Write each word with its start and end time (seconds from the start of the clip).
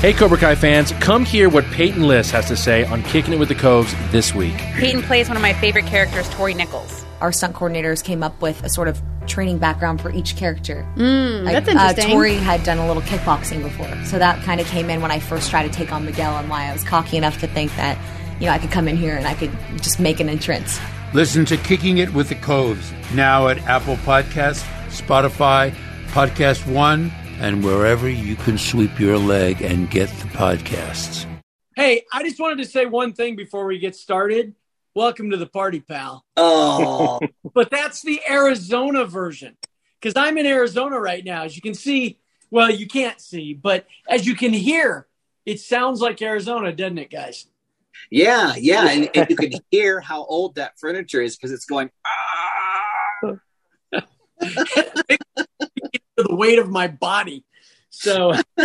Hey, 0.00 0.14
Cobra 0.14 0.38
Kai 0.38 0.54
fans, 0.54 0.92
come 0.92 1.26
hear 1.26 1.50
what 1.50 1.62
Peyton 1.66 2.04
List 2.08 2.30
has 2.30 2.46
to 2.48 2.56
say 2.56 2.86
on 2.86 3.02
Kicking 3.02 3.34
It 3.34 3.38
with 3.38 3.50
the 3.50 3.54
Coves 3.54 3.94
this 4.12 4.34
week. 4.34 4.56
Peyton 4.56 5.02
plays 5.02 5.28
one 5.28 5.36
of 5.36 5.42
my 5.42 5.52
favorite 5.52 5.84
characters, 5.84 6.26
Tori 6.30 6.54
Nichols. 6.54 7.04
Our 7.20 7.32
stunt 7.32 7.54
coordinators 7.54 8.02
came 8.02 8.22
up 8.22 8.40
with 8.40 8.64
a 8.64 8.70
sort 8.70 8.88
of 8.88 8.98
training 9.26 9.58
background 9.58 10.00
for 10.00 10.10
each 10.10 10.36
character. 10.36 10.88
Mm, 10.96 11.44
Like, 11.44 11.52
that's 11.52 11.68
interesting. 11.68 12.06
Uh, 12.06 12.14
Tori 12.14 12.34
had 12.36 12.62
done 12.64 12.78
a 12.78 12.86
little 12.86 13.02
kickboxing 13.02 13.62
before, 13.62 13.94
so 14.06 14.18
that 14.18 14.42
kind 14.42 14.58
of 14.58 14.66
came 14.68 14.88
in 14.88 15.02
when 15.02 15.10
I 15.10 15.18
first 15.20 15.50
tried 15.50 15.64
to 15.64 15.70
take 15.70 15.92
on 15.92 16.06
Miguel, 16.06 16.34
and 16.38 16.48
why 16.48 16.64
I 16.70 16.72
was 16.72 16.82
cocky 16.82 17.18
enough 17.18 17.38
to 17.40 17.46
think 17.46 17.70
that 17.76 17.98
you 18.40 18.46
know 18.46 18.52
I 18.52 18.58
could 18.58 18.70
come 18.70 18.88
in 18.88 18.96
here 18.96 19.16
and 19.16 19.26
I 19.26 19.34
could 19.34 19.52
just 19.82 20.00
make 20.00 20.18
an 20.18 20.30
entrance. 20.30 20.80
Listen 21.12 21.44
to 21.44 21.58
Kicking 21.58 21.98
It 21.98 22.14
with 22.14 22.30
the 22.30 22.36
Coves 22.36 22.90
now 23.12 23.48
at 23.48 23.58
Apple 23.68 23.96
Podcasts, 23.96 24.64
Spotify, 24.88 25.74
Podcast 26.08 26.66
One, 26.72 27.12
and 27.40 27.64
wherever 27.64 28.08
you 28.08 28.36
can 28.36 28.58
sweep 28.58 29.00
your 29.00 29.18
leg 29.18 29.62
and 29.62 29.90
get 29.90 30.08
the 30.10 30.28
podcasts. 30.28 31.26
Hey, 31.74 32.04
I 32.12 32.22
just 32.22 32.38
wanted 32.38 32.58
to 32.58 32.66
say 32.66 32.84
one 32.84 33.14
thing 33.14 33.34
before 33.34 33.64
we 33.64 33.78
get 33.78 33.96
started. 33.96 34.54
Welcome 34.94 35.30
to 35.30 35.38
the 35.38 35.46
party, 35.46 35.80
pal. 35.80 36.24
Oh, 36.36 37.20
But 37.54 37.70
that's 37.70 38.02
the 38.02 38.20
Arizona 38.28 39.06
version 39.06 39.56
because 40.00 40.14
I'm 40.16 40.36
in 40.36 40.46
Arizona 40.46 41.00
right 41.00 41.24
now. 41.24 41.44
As 41.44 41.56
you 41.56 41.62
can 41.62 41.74
see, 41.74 42.18
well, 42.50 42.70
you 42.70 42.86
can't 42.86 43.20
see, 43.20 43.54
but 43.54 43.86
as 44.08 44.26
you 44.26 44.34
can 44.34 44.52
hear, 44.52 45.06
it 45.46 45.60
sounds 45.60 46.00
like 46.00 46.20
Arizona, 46.20 46.72
doesn't 46.72 46.98
it, 46.98 47.10
guys? 47.10 47.46
yeah, 48.10 48.54
yeah, 48.56 48.88
and, 48.88 49.10
and 49.14 49.30
you 49.30 49.36
can 49.36 49.52
hear 49.70 50.00
how 50.00 50.24
old 50.24 50.56
that 50.56 50.78
furniture 50.78 51.22
is 51.22 51.36
because 51.36 51.52
it's 51.52 51.64
going. 51.64 51.90
"Ah." 52.06 53.36
The 56.22 56.34
weight 56.34 56.58
of 56.58 56.68
my 56.70 56.88
body. 56.88 57.44
So, 57.90 58.32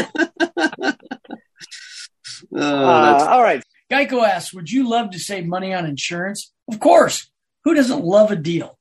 Oh, 2.54 2.58
Uh, 2.58 3.28
all 3.30 3.42
right. 3.44 3.64
Geico 3.92 4.24
asks, 4.24 4.54
would 4.54 4.70
you 4.72 4.88
love 4.90 5.12
to 5.12 5.20
save 5.20 5.46
money 5.46 5.74
on 5.74 5.86
insurance? 5.86 6.52
Of 6.72 6.80
course. 6.80 7.30
Who 7.64 7.74
doesn't 7.74 8.04
love 8.04 8.32
a 8.32 8.36
deal? 8.36 8.78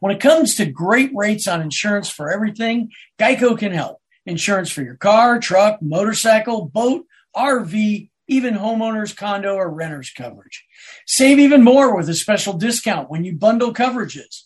When 0.00 0.14
it 0.14 0.20
comes 0.20 0.54
to 0.56 0.66
great 0.66 1.10
rates 1.14 1.46
on 1.46 1.60
insurance 1.60 2.08
for 2.08 2.30
everything, 2.30 2.90
Geico 3.18 3.58
can 3.58 3.72
help. 3.72 3.98
Insurance 4.26 4.70
for 4.70 4.82
your 4.82 4.96
car, 4.96 5.38
truck, 5.38 5.80
motorcycle, 5.82 6.66
boat, 6.66 7.04
RV, 7.36 8.10
even 8.28 8.54
homeowners, 8.54 9.16
condo, 9.16 9.54
or 9.54 9.70
renters 9.70 10.10
coverage. 10.10 10.64
Save 11.06 11.38
even 11.38 11.62
more 11.62 11.96
with 11.96 12.08
a 12.08 12.14
special 12.14 12.54
discount 12.54 13.10
when 13.10 13.24
you 13.24 13.34
bundle 13.34 13.72
coverages. 13.72 14.42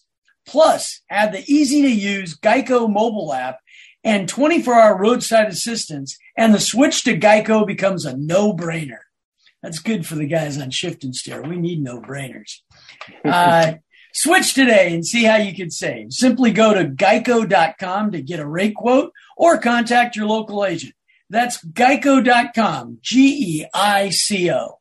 Plus, 0.47 1.01
add 1.11 1.33
the 1.33 1.45
easy 1.47 1.83
to 1.83 1.91
use 1.91 2.39
Geico 2.39 2.91
mobile 2.91 3.33
app 3.33 3.59
and 4.03 4.29
24 4.29 4.75
hour 4.75 4.99
roadside 4.99 5.49
assistance, 5.49 6.19
and 6.37 6.55
the 6.55 6.61
switch 6.61 7.05
to 7.05 7.19
Geico 7.19 7.67
becomes 7.67 8.05
a 8.05 8.17
no 8.17 8.53
brainer. 8.53 8.99
That's 9.63 9.79
good 9.79 10.07
for 10.07 10.15
the 10.15 10.27
guys 10.27 10.61
on 10.61 10.71
shift 10.71 11.05
and 11.05 11.17
steer. 11.17 11.43
We 11.43 11.57
need 11.57 11.83
no 11.83 11.99
brainers. 11.99 12.61
Uh, 13.25 13.75
switch 14.13 14.53
today 14.53 14.95
and 14.95 15.07
see 15.07 15.25
how 15.25 15.37
you 15.37 15.55
can 15.55 15.71
save. 15.71 16.13
Simply 16.13 16.53
go 16.53 16.75
to 16.75 16.85
geico.com 16.85 18.13
to 18.13 18.21
get 18.21 18.41
a 18.41 18.47
rate 18.47 18.75
quote 18.75 19.13
or 19.39 19.59
contact 19.59 20.17
your 20.17 20.27
local 20.27 20.67
agent. 20.67 20.95
That's 21.31 21.65
geico.com, 21.65 22.99
G 23.01 23.61
E 23.61 23.67
I 23.73 24.11
C 24.11 24.51
O. 24.51 24.81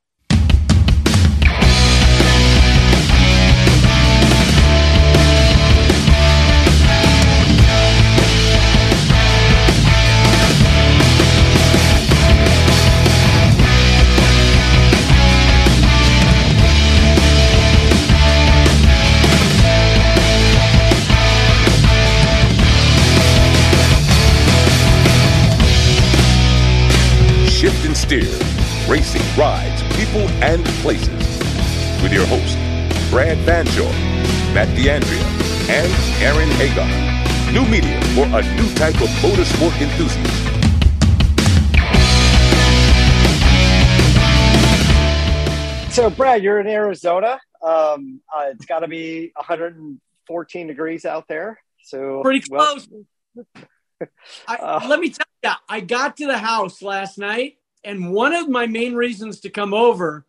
and 30.44 30.66
places. 30.84 31.08
With 32.04 32.12
your 32.12 32.26
host, 32.26 32.58
Brad 33.10 33.38
Fanshaw, 33.48 33.90
Matt 34.54 34.68
D'Andrea, 34.76 35.24
and 35.72 35.92
Aaron 36.22 36.50
Hagar. 36.60 36.88
New 37.54 37.66
media 37.70 38.02
for 38.14 38.26
a 38.26 38.42
new 38.58 38.70
type 38.76 38.96
of 39.02 39.08
motorsport 39.24 39.80
enthusiast. 39.82 40.40
So, 45.92 46.10
Brad, 46.10 46.42
you're 46.42 46.60
in 46.60 46.66
Arizona. 46.66 47.40
Um, 47.62 48.20
uh, 48.36 48.46
it's 48.50 48.66
got 48.66 48.80
to 48.80 48.88
be 48.88 49.32
114 49.36 50.66
degrees 50.68 51.06
out 51.06 51.28
there. 51.28 51.60
So 51.84 52.24
pretty 52.24 52.44
well- 52.50 52.80
close. 52.80 52.88
I, 54.48 54.56
Uh. 54.56 54.86
let 54.90 55.00
me 55.00 55.10
tell 55.12 55.26
you, 55.44 55.52
I 55.70 55.82
got 55.82 56.18
to 56.18 56.26
the 56.26 56.38
house 56.40 56.82
last 56.82 57.20
night, 57.20 57.60
and 57.84 58.12
one 58.12 58.34
of 58.34 58.50
my 58.50 58.66
main 58.66 58.96
reasons 58.96 59.42
to 59.42 59.52
come 59.52 59.72
over, 59.72 60.26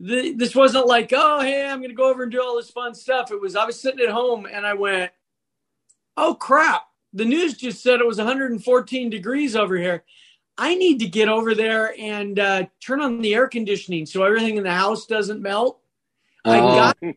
the, 0.00 0.32
this 0.32 0.54
wasn't 0.54 0.86
like, 0.86 1.12
oh, 1.14 1.40
hey, 1.40 1.66
I'm 1.66 1.78
going 1.78 1.90
to 1.90 1.94
go 1.96 2.10
over 2.10 2.24
and 2.24 2.32
do 2.32 2.42
all 2.42 2.56
this 2.56 2.70
fun 2.70 2.94
stuff. 2.94 3.30
It 3.30 3.40
was, 3.40 3.56
I 3.56 3.64
was 3.64 3.80
sitting 3.80 4.00
at 4.04 4.10
home 4.12 4.46
and 4.46 4.66
I 4.66 4.74
went, 4.74 5.12
oh, 6.16 6.34
crap. 6.34 6.82
The 7.12 7.24
news 7.24 7.54
just 7.56 7.82
said 7.82 8.00
it 8.00 8.06
was 8.06 8.18
114 8.18 9.10
degrees 9.10 9.54
over 9.54 9.76
here. 9.76 10.04
I 10.58 10.74
need 10.74 10.98
to 11.00 11.06
get 11.08 11.28
over 11.28 11.54
there 11.54 11.94
and 11.98 12.38
uh, 12.38 12.66
turn 12.80 13.00
on 13.00 13.20
the 13.20 13.34
air 13.34 13.48
conditioning 13.48 14.06
so 14.06 14.22
everything 14.24 14.56
in 14.56 14.62
the 14.64 14.72
house 14.72 15.06
doesn't 15.06 15.40
melt. 15.42 15.80
I 16.44 16.58
Oh. 16.60 16.74
got 16.74 16.98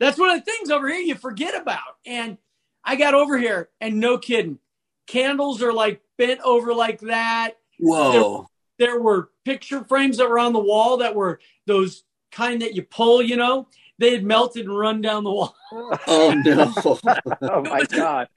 that's 0.00 0.18
one 0.18 0.30
of 0.30 0.38
the 0.38 0.44
things 0.50 0.70
over 0.70 0.88
here 0.88 1.00
you 1.00 1.14
forget 1.14 1.60
about. 1.60 1.96
And 2.06 2.38
I 2.84 2.96
got 2.96 3.14
over 3.14 3.36
here, 3.36 3.68
and 3.80 3.98
no 4.00 4.16
kidding, 4.16 4.58
candles 5.06 5.62
are 5.62 5.72
like 5.72 6.00
bent 6.16 6.40
over 6.42 6.72
like 6.72 7.00
that. 7.00 7.52
whoa. 7.78 8.46
There 8.78 9.00
were 9.00 9.30
picture 9.44 9.84
frames 9.84 10.18
that 10.18 10.28
were 10.28 10.38
on 10.38 10.52
the 10.52 10.58
wall 10.58 10.98
that 10.98 11.14
were 11.14 11.40
those 11.66 12.04
kind 12.30 12.62
that 12.62 12.74
you 12.74 12.82
pull, 12.82 13.22
you 13.22 13.36
know, 13.36 13.68
they 13.98 14.12
had 14.12 14.24
melted 14.24 14.66
and 14.66 14.78
run 14.78 15.00
down 15.00 15.24
the 15.24 15.32
wall. 15.32 15.54
Oh 16.06 16.32
no. 16.32 16.72
oh 17.42 17.62
my 17.62 17.84
God. 17.84 18.28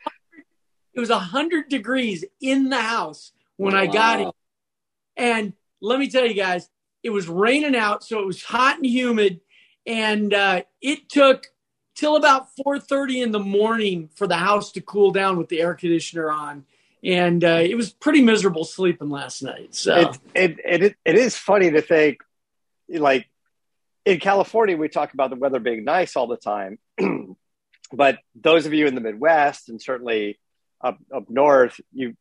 It 0.93 0.99
was 0.99 1.09
100 1.09 1.69
degrees 1.69 2.25
in 2.41 2.67
the 2.67 2.81
house 2.81 3.31
when 3.55 3.73
I 3.73 3.87
got 3.87 4.19
it. 4.19 4.27
And 5.15 5.53
let 5.81 5.97
me 5.97 6.09
tell 6.09 6.25
you 6.25 6.33
guys, 6.33 6.69
it 7.03 7.09
was 7.09 7.29
raining 7.29 7.75
out, 7.75 8.03
so 8.03 8.19
it 8.19 8.25
was 8.25 8.43
hot 8.43 8.77
and 8.77 8.85
humid. 8.85 9.39
And 9.85 10.33
uh, 10.33 10.63
it 10.81 11.07
took 11.07 11.47
till 11.95 12.17
about 12.17 12.47
4.30 12.57 13.23
in 13.23 13.31
the 13.31 13.39
morning 13.39 14.09
for 14.13 14.27
the 14.27 14.35
house 14.35 14.73
to 14.73 14.81
cool 14.81 15.11
down 15.11 15.37
with 15.37 15.47
the 15.47 15.61
air 15.61 15.73
conditioner 15.73 16.29
on. 16.29 16.65
And 17.03 17.43
uh, 17.43 17.61
it 17.63 17.75
was 17.75 17.91
pretty 17.91 18.21
miserable 18.21 18.63
sleeping 18.63 19.09
last 19.09 19.41
night. 19.41 19.73
So 19.73 19.95
It, 20.35 20.59
it, 20.63 20.83
it, 20.83 20.95
it 21.03 21.15
is 21.15 21.35
funny 21.35 21.71
to 21.71 21.81
think, 21.81 22.19
like, 22.89 23.27
in 24.05 24.19
California, 24.19 24.77
we 24.77 24.89
talk 24.89 25.13
about 25.13 25.29
the 25.29 25.35
weather 25.35 25.59
being 25.59 25.83
nice 25.83 26.15
all 26.15 26.27
the 26.27 26.37
time. 26.37 26.79
but 27.93 28.19
those 28.35 28.65
of 28.65 28.73
you 28.73 28.87
in 28.87 28.95
the 28.95 29.01
Midwest 29.01 29.69
and 29.69 29.81
certainly 29.81 30.39
up, 30.83 30.97
up 31.13 31.29
north, 31.29 31.79
you, 31.91 32.15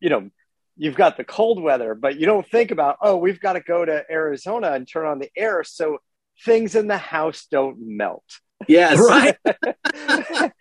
you 0.00 0.08
know, 0.08 0.30
you've 0.76 0.96
got 0.96 1.16
the 1.16 1.24
cold 1.24 1.62
weather, 1.62 1.94
but 1.94 2.18
you 2.18 2.26
don't 2.26 2.48
think 2.48 2.70
about, 2.70 2.98
oh, 3.02 3.16
we've 3.16 3.40
got 3.40 3.54
to 3.54 3.60
go 3.60 3.84
to 3.84 4.04
Arizona 4.10 4.72
and 4.72 4.88
turn 4.88 5.06
on 5.06 5.18
the 5.18 5.30
air 5.36 5.62
so 5.64 5.98
things 6.44 6.74
in 6.74 6.88
the 6.88 6.98
house 6.98 7.46
don't 7.50 7.78
melt. 7.80 8.24
Yes. 8.68 8.98
right. 9.08 9.36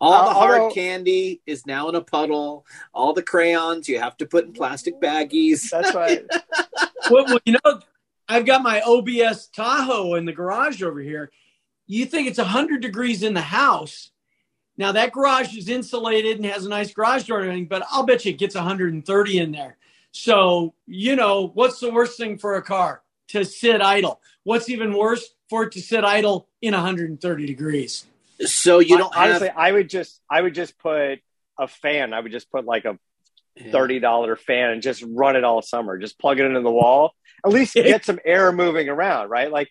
All 0.00 0.12
Uh, 0.12 0.24
the 0.28 0.34
hard 0.34 0.60
although- 0.60 0.74
candy 0.74 1.40
is 1.46 1.66
now 1.66 1.88
in 1.88 1.94
a 1.94 2.00
puddle. 2.00 2.66
All 2.92 3.12
the 3.12 3.22
crayons 3.22 3.88
you 3.88 3.98
have 3.98 4.16
to 4.18 4.26
put 4.26 4.44
in 4.46 4.52
plastic 4.52 5.00
baggies. 5.00 5.68
That's 5.70 5.94
right. 5.94 6.24
well, 7.10 7.24
well, 7.26 7.38
you 7.44 7.56
know, 7.64 7.80
I've 8.28 8.46
got 8.46 8.62
my 8.62 8.80
OBS 8.82 9.48
Tahoe 9.48 10.14
in 10.14 10.24
the 10.24 10.32
garage 10.32 10.82
over 10.82 11.00
here. 11.00 11.30
You 11.86 12.06
think 12.06 12.28
it's 12.28 12.38
100 12.38 12.80
degrees 12.80 13.22
in 13.22 13.34
the 13.34 13.40
house. 13.42 14.10
Now, 14.76 14.90
that 14.92 15.12
garage 15.12 15.56
is 15.56 15.68
insulated 15.68 16.38
and 16.38 16.46
has 16.46 16.66
a 16.66 16.68
nice 16.68 16.92
garage 16.92 17.24
door 17.24 17.38
and 17.40 17.46
everything, 17.48 17.68
but 17.68 17.84
I'll 17.92 18.04
bet 18.06 18.24
you 18.24 18.32
it 18.32 18.38
gets 18.38 18.56
130 18.56 19.38
in 19.38 19.52
there. 19.52 19.76
So, 20.10 20.74
you 20.86 21.14
know, 21.14 21.52
what's 21.54 21.78
the 21.78 21.92
worst 21.92 22.16
thing 22.16 22.38
for 22.38 22.56
a 22.56 22.62
car? 22.62 23.02
To 23.34 23.44
sit 23.44 23.82
idle. 23.82 24.20
What's 24.44 24.68
even 24.68 24.96
worse? 24.96 25.28
For 25.50 25.64
it 25.64 25.72
to 25.72 25.80
sit 25.80 26.04
idle 26.04 26.48
in 26.62 26.72
130 26.72 27.46
degrees. 27.46 28.06
So 28.40 28.78
you 28.78 28.96
don't 28.96 29.14
have 29.14 29.28
honestly. 29.28 29.50
I 29.50 29.72
would 29.72 29.90
just 29.90 30.20
I 30.30 30.40
would 30.40 30.54
just 30.54 30.78
put 30.78 31.18
a 31.58 31.68
fan. 31.68 32.12
I 32.12 32.20
would 32.20 32.32
just 32.32 32.50
put 32.50 32.64
like 32.64 32.84
a 32.84 32.98
thirty 33.70 34.00
dollar 34.00 34.36
fan 34.36 34.70
and 34.70 34.82
just 34.82 35.04
run 35.06 35.36
it 35.36 35.44
all 35.44 35.62
summer. 35.62 35.98
Just 35.98 36.18
plug 36.18 36.40
it 36.40 36.46
into 36.46 36.60
the 36.60 36.70
wall. 36.70 37.12
At 37.44 37.52
least 37.52 37.74
get 37.74 38.04
some 38.04 38.20
air 38.24 38.52
moving 38.52 38.88
around, 38.88 39.30
right? 39.30 39.50
Like 39.50 39.70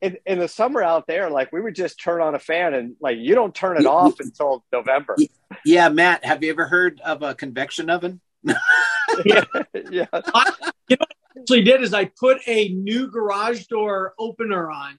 in, 0.00 0.16
in 0.26 0.38
the 0.38 0.48
summer 0.48 0.82
out 0.82 1.06
there, 1.06 1.30
like 1.30 1.52
we 1.52 1.60
would 1.60 1.74
just 1.74 2.00
turn 2.00 2.20
on 2.20 2.34
a 2.34 2.38
fan 2.38 2.74
and 2.74 2.96
like 3.00 3.18
you 3.18 3.34
don't 3.34 3.54
turn 3.54 3.76
it 3.76 3.86
off 3.86 4.18
until 4.20 4.64
November. 4.72 5.16
Yeah, 5.64 5.88
Matt, 5.88 6.24
have 6.24 6.42
you 6.42 6.50
ever 6.50 6.66
heard 6.66 7.00
of 7.04 7.22
a 7.22 7.34
convection 7.34 7.90
oven? 7.90 8.20
Yeah. 9.24 9.44
yeah. 9.92 10.06
I, 10.12 10.52
you 10.88 10.96
know 10.96 11.06
what 11.06 11.12
I 11.12 11.23
actually 11.38 11.62
did 11.62 11.82
is 11.82 11.94
I 11.94 12.06
put 12.06 12.40
a 12.46 12.68
new 12.68 13.08
garage 13.08 13.66
door 13.66 14.14
opener 14.18 14.70
on, 14.70 14.98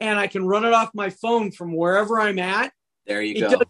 and 0.00 0.18
I 0.18 0.26
can 0.26 0.46
run 0.46 0.64
it 0.64 0.72
off 0.72 0.94
my 0.94 1.10
phone 1.10 1.50
from 1.50 1.74
wherever 1.74 2.20
I'm 2.20 2.38
at. 2.38 2.72
There 3.06 3.22
you 3.22 3.44
It 3.44 3.50
go. 3.50 3.62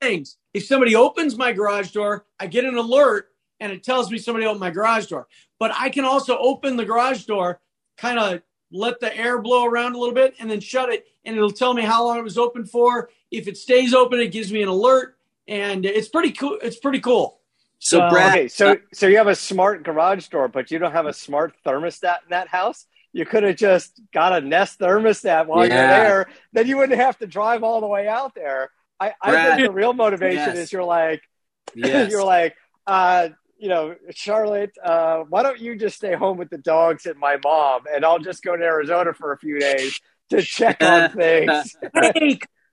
things. 0.00 0.36
If 0.54 0.66
somebody 0.66 0.96
opens 0.96 1.36
my 1.36 1.52
garage 1.52 1.90
door, 1.92 2.26
I 2.38 2.46
get 2.46 2.64
an 2.64 2.76
alert 2.76 3.28
and 3.60 3.70
it 3.70 3.84
tells 3.84 4.10
me 4.10 4.18
somebody 4.18 4.46
opened 4.46 4.60
my 4.60 4.70
garage 4.70 5.06
door. 5.06 5.28
But 5.58 5.72
I 5.76 5.90
can 5.90 6.04
also 6.04 6.36
open 6.38 6.76
the 6.76 6.84
garage 6.84 7.24
door, 7.24 7.60
kind 7.98 8.18
of 8.18 8.42
let 8.72 9.00
the 9.00 9.14
air 9.16 9.40
blow 9.40 9.66
around 9.66 9.94
a 9.94 9.98
little 9.98 10.14
bit, 10.14 10.34
and 10.40 10.50
then 10.50 10.60
shut 10.60 10.88
it, 10.88 11.06
and 11.24 11.36
it'll 11.36 11.50
tell 11.50 11.74
me 11.74 11.82
how 11.82 12.04
long 12.06 12.18
it 12.18 12.24
was 12.24 12.38
open 12.38 12.64
for. 12.64 13.10
If 13.30 13.46
it 13.46 13.58
stays 13.58 13.92
open, 13.92 14.18
it 14.20 14.32
gives 14.32 14.52
me 14.52 14.62
an 14.62 14.68
alert, 14.68 15.16
and 15.46 15.84
it's 15.84 16.08
pretty 16.08 16.32
cool. 16.32 16.58
It's 16.62 16.78
pretty 16.78 17.00
cool. 17.00 17.39
So, 17.82 18.00
Uh, 18.02 18.10
Brad, 18.10 18.32
Okay, 18.38 18.48
so 18.48 18.76
so 18.92 19.06
you 19.06 19.16
have 19.16 19.26
a 19.26 19.34
smart 19.34 19.82
garage 19.84 20.28
door, 20.28 20.48
but 20.48 20.70
you 20.70 20.78
don't 20.78 20.92
have 20.92 21.06
a 21.06 21.12
smart 21.14 21.54
thermostat 21.66 22.22
in 22.24 22.28
that 22.30 22.48
house. 22.48 22.86
You 23.12 23.24
could 23.26 23.42
have 23.42 23.56
just 23.56 24.00
got 24.12 24.32
a 24.34 24.40
Nest 24.46 24.78
thermostat 24.78 25.46
while 25.46 25.66
Yeah. 25.66 25.74
you're 25.74 25.88
there. 25.88 26.28
Then 26.52 26.66
you 26.68 26.76
wouldn't 26.76 27.00
have 27.00 27.18
to 27.18 27.26
drive 27.26 27.62
all 27.64 27.80
the 27.80 27.86
way 27.86 28.06
out 28.06 28.34
there. 28.34 28.70
I, 29.00 29.14
I 29.22 29.56
think 29.56 29.66
the 29.66 29.72
real 29.72 29.94
motivation 29.94 30.36
Yes. 30.54 30.58
is 30.58 30.72
you're 30.72 30.84
like 30.84 31.22
yes. 31.74 32.10
you're 32.10 32.22
like 32.24 32.54
uh, 32.86 33.30
you 33.58 33.68
know 33.68 33.96
Charlotte. 34.10 34.72
Uh, 34.84 35.20
why 35.30 35.42
don't 35.42 35.58
you 35.58 35.74
just 35.76 35.96
stay 35.96 36.14
home 36.14 36.36
with 36.36 36.50
the 36.50 36.58
dogs 36.58 37.06
and 37.06 37.18
my 37.18 37.38
mom, 37.42 37.82
and 37.92 38.04
I'll 38.04 38.18
just 38.18 38.42
go 38.42 38.56
to 38.56 38.62
Arizona 38.62 39.14
for 39.14 39.32
a 39.32 39.38
few 39.38 39.58
days 39.58 39.98
to 40.28 40.42
check 40.42 40.82
on 40.82 41.10
things. 41.22 41.76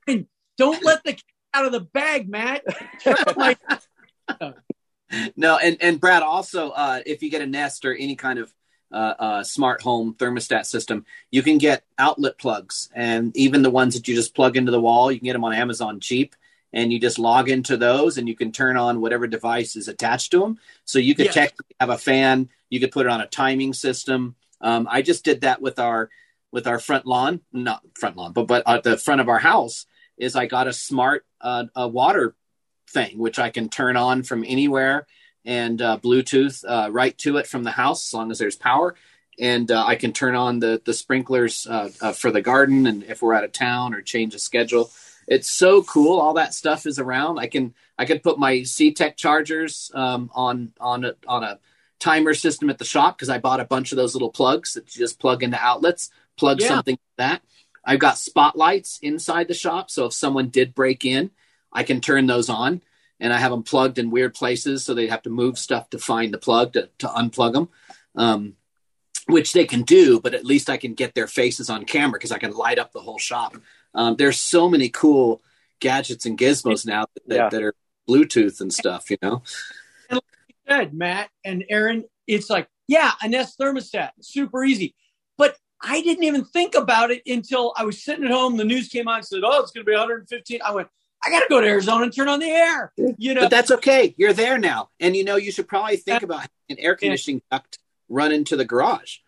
Hey, 0.06 0.26
don't 0.58 0.84
let 0.84 1.02
the 1.04 1.12
cat 1.14 1.22
out 1.54 1.64
of 1.64 1.72
the 1.72 1.80
bag, 1.80 2.28
Matt. 2.28 2.62
Shut 5.10 5.20
up 5.20 5.26
my- 5.26 5.32
No, 5.36 5.56
and 5.58 5.76
and 5.80 6.00
Brad 6.00 6.22
also, 6.22 6.70
uh, 6.70 7.00
if 7.06 7.22
you 7.22 7.30
get 7.30 7.42
a 7.42 7.46
Nest 7.46 7.84
or 7.84 7.94
any 7.94 8.16
kind 8.16 8.38
of 8.38 8.52
uh, 8.90 9.14
uh, 9.18 9.42
smart 9.44 9.82
home 9.82 10.14
thermostat 10.14 10.64
system, 10.64 11.04
you 11.30 11.42
can 11.42 11.58
get 11.58 11.84
outlet 11.98 12.38
plugs, 12.38 12.88
and 12.94 13.36
even 13.36 13.62
the 13.62 13.70
ones 13.70 13.94
that 13.94 14.08
you 14.08 14.14
just 14.14 14.34
plug 14.34 14.56
into 14.56 14.72
the 14.72 14.80
wall, 14.80 15.12
you 15.12 15.18
can 15.18 15.26
get 15.26 15.34
them 15.34 15.44
on 15.44 15.52
Amazon 15.52 16.00
cheap, 16.00 16.34
and 16.72 16.90
you 16.90 16.98
just 16.98 17.18
log 17.18 17.50
into 17.50 17.76
those, 17.76 18.16
and 18.16 18.26
you 18.28 18.34
can 18.34 18.50
turn 18.50 18.78
on 18.78 19.02
whatever 19.02 19.26
device 19.26 19.76
is 19.76 19.88
attached 19.88 20.30
to 20.30 20.40
them. 20.40 20.58
So 20.86 20.98
you 20.98 21.14
could 21.14 21.26
Yeah. 21.26 21.32
technically 21.32 21.76
have 21.80 21.90
a 21.90 21.98
fan, 21.98 22.48
you 22.70 22.80
could 22.80 22.90
put 22.92 23.04
it 23.04 23.12
on 23.12 23.20
a 23.20 23.26
timing 23.26 23.74
system. 23.74 24.36
Um, 24.62 24.88
I 24.90 25.02
just 25.02 25.22
did 25.24 25.42
that 25.42 25.60
with 25.60 25.78
our 25.78 26.08
with 26.50 26.66
our 26.66 26.78
front 26.78 27.04
lawn, 27.04 27.42
not 27.52 27.82
front 27.94 28.16
lawn, 28.16 28.32
but 28.32 28.46
but 28.46 28.62
at 28.66 28.82
the 28.84 28.96
front 28.96 29.20
of 29.20 29.28
our 29.28 29.38
house 29.38 29.84
is 30.16 30.34
I 30.34 30.46
got 30.46 30.66
a 30.66 30.72
smart 30.72 31.26
uh, 31.42 31.66
a 31.76 31.86
water 31.86 32.34
thing, 32.88 33.18
which 33.18 33.38
I 33.38 33.50
can 33.50 33.68
turn 33.68 33.96
on 33.96 34.22
from 34.22 34.44
anywhere 34.44 35.06
and 35.44 35.80
uh, 35.80 35.98
Bluetooth 36.02 36.64
uh, 36.68 36.90
right 36.90 37.16
to 37.18 37.38
it 37.38 37.46
from 37.46 37.64
the 37.64 37.70
house, 37.70 38.08
as 38.08 38.14
long 38.14 38.30
as 38.30 38.38
there's 38.38 38.56
power. 38.56 38.94
And 39.40 39.70
uh, 39.70 39.84
I 39.86 39.94
can 39.94 40.12
turn 40.12 40.34
on 40.34 40.58
the 40.58 40.82
the 40.84 40.92
sprinklers 40.92 41.66
uh, 41.66 41.90
uh, 42.00 42.12
for 42.12 42.30
the 42.30 42.42
garden, 42.42 42.86
and 42.86 43.04
if 43.04 43.22
we're 43.22 43.34
out 43.34 43.44
of 43.44 43.52
town 43.52 43.94
or 43.94 44.02
change 44.02 44.32
the 44.32 44.38
schedule, 44.40 44.90
it's 45.28 45.48
so 45.48 45.82
cool. 45.82 46.20
All 46.20 46.34
that 46.34 46.54
stuff 46.54 46.86
is 46.86 46.98
around. 46.98 47.38
I 47.38 47.46
can 47.46 47.72
I 47.96 48.04
can 48.04 48.18
put 48.18 48.38
my 48.38 48.56
CTEK 48.56 49.16
chargers 49.16 49.92
um, 49.94 50.30
on 50.34 50.72
on 50.80 51.04
a, 51.04 51.14
on 51.26 51.44
a 51.44 51.60
timer 52.00 52.34
system 52.34 52.68
at 52.68 52.78
the 52.78 52.84
shop 52.84 53.16
because 53.16 53.28
I 53.28 53.38
bought 53.38 53.60
a 53.60 53.64
bunch 53.64 53.92
of 53.92 53.96
those 53.96 54.14
little 54.14 54.30
plugs 54.30 54.74
that 54.74 54.94
you 54.94 54.98
just 54.98 55.20
plug 55.20 55.42
into 55.44 55.58
outlets. 55.58 56.10
Plug 56.36 56.60
Yeah. 56.60 56.68
something 56.68 56.94
like 56.94 57.16
that. 57.30 57.42
I've 57.84 58.00
got 58.00 58.18
spotlights 58.18 58.98
inside 59.02 59.46
the 59.46 59.54
shop, 59.54 59.88
so 59.88 60.06
if 60.06 60.12
someone 60.12 60.48
did 60.48 60.74
break 60.74 61.04
in, 61.04 61.30
I 61.72 61.82
can 61.82 62.00
turn 62.00 62.26
those 62.26 62.48
on, 62.48 62.82
and 63.20 63.32
I 63.32 63.38
have 63.38 63.50
them 63.50 63.62
plugged 63.62 63.98
in 63.98 64.10
weird 64.10 64.34
places, 64.34 64.84
so 64.84 64.94
they 64.94 65.08
have 65.08 65.22
to 65.22 65.30
move 65.30 65.58
stuff 65.58 65.90
to 65.90 65.98
find 65.98 66.32
the 66.32 66.38
plug 66.38 66.72
to, 66.74 66.88
to 66.98 67.06
unplug 67.08 67.52
them, 67.52 67.68
um, 68.14 68.54
which 69.26 69.52
they 69.52 69.64
can 69.64 69.82
do. 69.82 70.20
But 70.20 70.34
at 70.34 70.44
least 70.44 70.70
I 70.70 70.76
can 70.76 70.94
get 70.94 71.14
their 71.14 71.26
faces 71.26 71.68
on 71.70 71.84
camera 71.84 72.18
because 72.18 72.32
I 72.32 72.38
can 72.38 72.52
light 72.52 72.78
up 72.78 72.92
the 72.92 73.00
whole 73.00 73.18
shop. 73.18 73.56
Um, 73.94 74.16
there's 74.16 74.40
so 74.40 74.68
many 74.68 74.88
cool 74.88 75.42
gadgets 75.80 76.26
and 76.26 76.38
gizmos 76.38 76.86
now 76.86 77.06
that, 77.26 77.36
Yeah. 77.36 77.48
that 77.48 77.62
are 77.62 77.74
Bluetooth 78.08 78.60
and 78.60 78.72
stuff. 78.72 79.10
You 79.10 79.18
know, 79.22 79.42
said, 80.68 80.94
Matt 80.94 81.30
and 81.44 81.64
Aaron, 81.68 82.04
it's 82.26 82.50
like, 82.50 82.68
yeah, 82.86 83.12
a 83.22 83.28
Nest 83.28 83.58
thermostat, 83.58 84.10
super 84.20 84.64
easy. 84.64 84.94
But 85.36 85.56
I 85.82 86.02
didn't 86.02 86.24
even 86.24 86.44
think 86.44 86.74
about 86.74 87.10
it 87.10 87.22
until 87.26 87.72
I 87.76 87.84
was 87.84 88.02
sitting 88.02 88.24
at 88.24 88.30
home. 88.30 88.56
The 88.56 88.64
news 88.64 88.88
came 88.88 89.08
on 89.08 89.16
and 89.16 89.24
said, 89.24 89.40
oh, 89.44 89.60
it's 89.62 89.70
going 89.70 89.84
to 89.84 89.90
be 89.90 89.92
115. 89.92 90.60
I 90.64 90.72
went, 90.72 90.88
I 91.24 91.30
got 91.30 91.40
to 91.40 91.46
go 91.48 91.60
to 91.60 91.66
Arizona 91.66 92.04
and 92.04 92.14
turn 92.14 92.28
on 92.28 92.40
the 92.40 92.50
air. 92.50 92.92
You 92.96 93.34
know, 93.34 93.42
but 93.42 93.50
that's 93.50 93.70
okay. 93.70 94.14
You're 94.16 94.32
there 94.32 94.58
now, 94.58 94.90
and 95.00 95.16
you 95.16 95.24
know 95.24 95.36
you 95.36 95.50
should 95.50 95.68
probably 95.68 95.96
think 95.96 96.22
about 96.22 96.46
an 96.68 96.76
air 96.78 96.94
conditioning 96.94 97.42
duct 97.50 97.78
run 98.08 98.32
into 98.32 98.56
the 98.56 98.64
garage. 98.64 99.18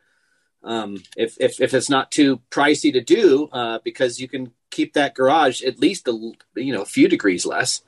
Um, 0.62 1.02
if, 1.16 1.36
if 1.40 1.60
if 1.60 1.74
it's 1.74 1.90
not 1.90 2.10
too 2.10 2.40
pricey 2.50 2.92
to 2.92 3.00
do, 3.00 3.48
uh, 3.52 3.78
because 3.82 4.20
you 4.20 4.28
can 4.28 4.52
keep 4.70 4.92
that 4.92 5.14
garage 5.14 5.62
at 5.62 5.80
least 5.80 6.06
a 6.06 6.12
you 6.56 6.72
know 6.72 6.82
a 6.82 6.86
few 6.86 7.08
degrees 7.08 7.44
less. 7.46 7.82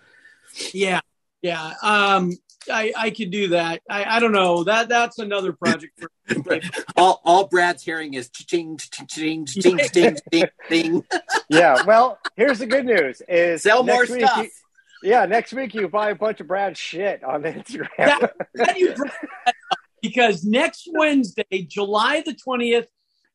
yeah, 0.72 1.00
yeah. 1.42 1.74
Um, 1.82 2.32
I, 2.70 2.92
I 2.96 3.10
could 3.10 3.30
do 3.30 3.48
that. 3.48 3.82
I, 3.88 4.16
I 4.16 4.20
don't 4.20 4.32
know. 4.32 4.64
That 4.64 4.88
that's 4.88 5.18
another 5.18 5.52
project 5.52 6.00
for 6.00 6.10
All 6.96 7.20
all 7.24 7.46
Brad's 7.48 7.82
hearing 7.82 8.14
is 8.14 8.28
ching 8.30 8.78
ching 8.78 9.06
ching 9.06 9.46
ching 9.46 9.78
ching 9.92 10.16
ching 10.32 10.46
ching. 10.68 11.04
yeah. 11.48 11.82
Well, 11.84 12.18
here's 12.36 12.58
the 12.60 12.66
good 12.66 12.84
news: 12.86 13.22
is 13.28 13.62
Sell 13.62 13.82
more 13.82 14.06
stuff. 14.06 14.38
you- 14.44 14.50
yeah, 15.04 15.26
next 15.26 15.52
week 15.52 15.74
you 15.74 15.88
buy 15.88 16.10
a 16.10 16.14
bunch 16.14 16.40
of 16.40 16.46
Brad 16.46 16.76
shit 16.76 17.24
on 17.24 17.42
Instagram. 17.42 17.88
That- 17.98 18.32
Glad 18.56 18.76
you 18.78 18.94
brought 18.94 19.10
that 19.46 19.54
up, 19.72 19.78
because 20.00 20.44
next 20.44 20.88
Wednesday, 20.92 21.66
July 21.68 22.22
the 22.24 22.34
20th 22.34 22.86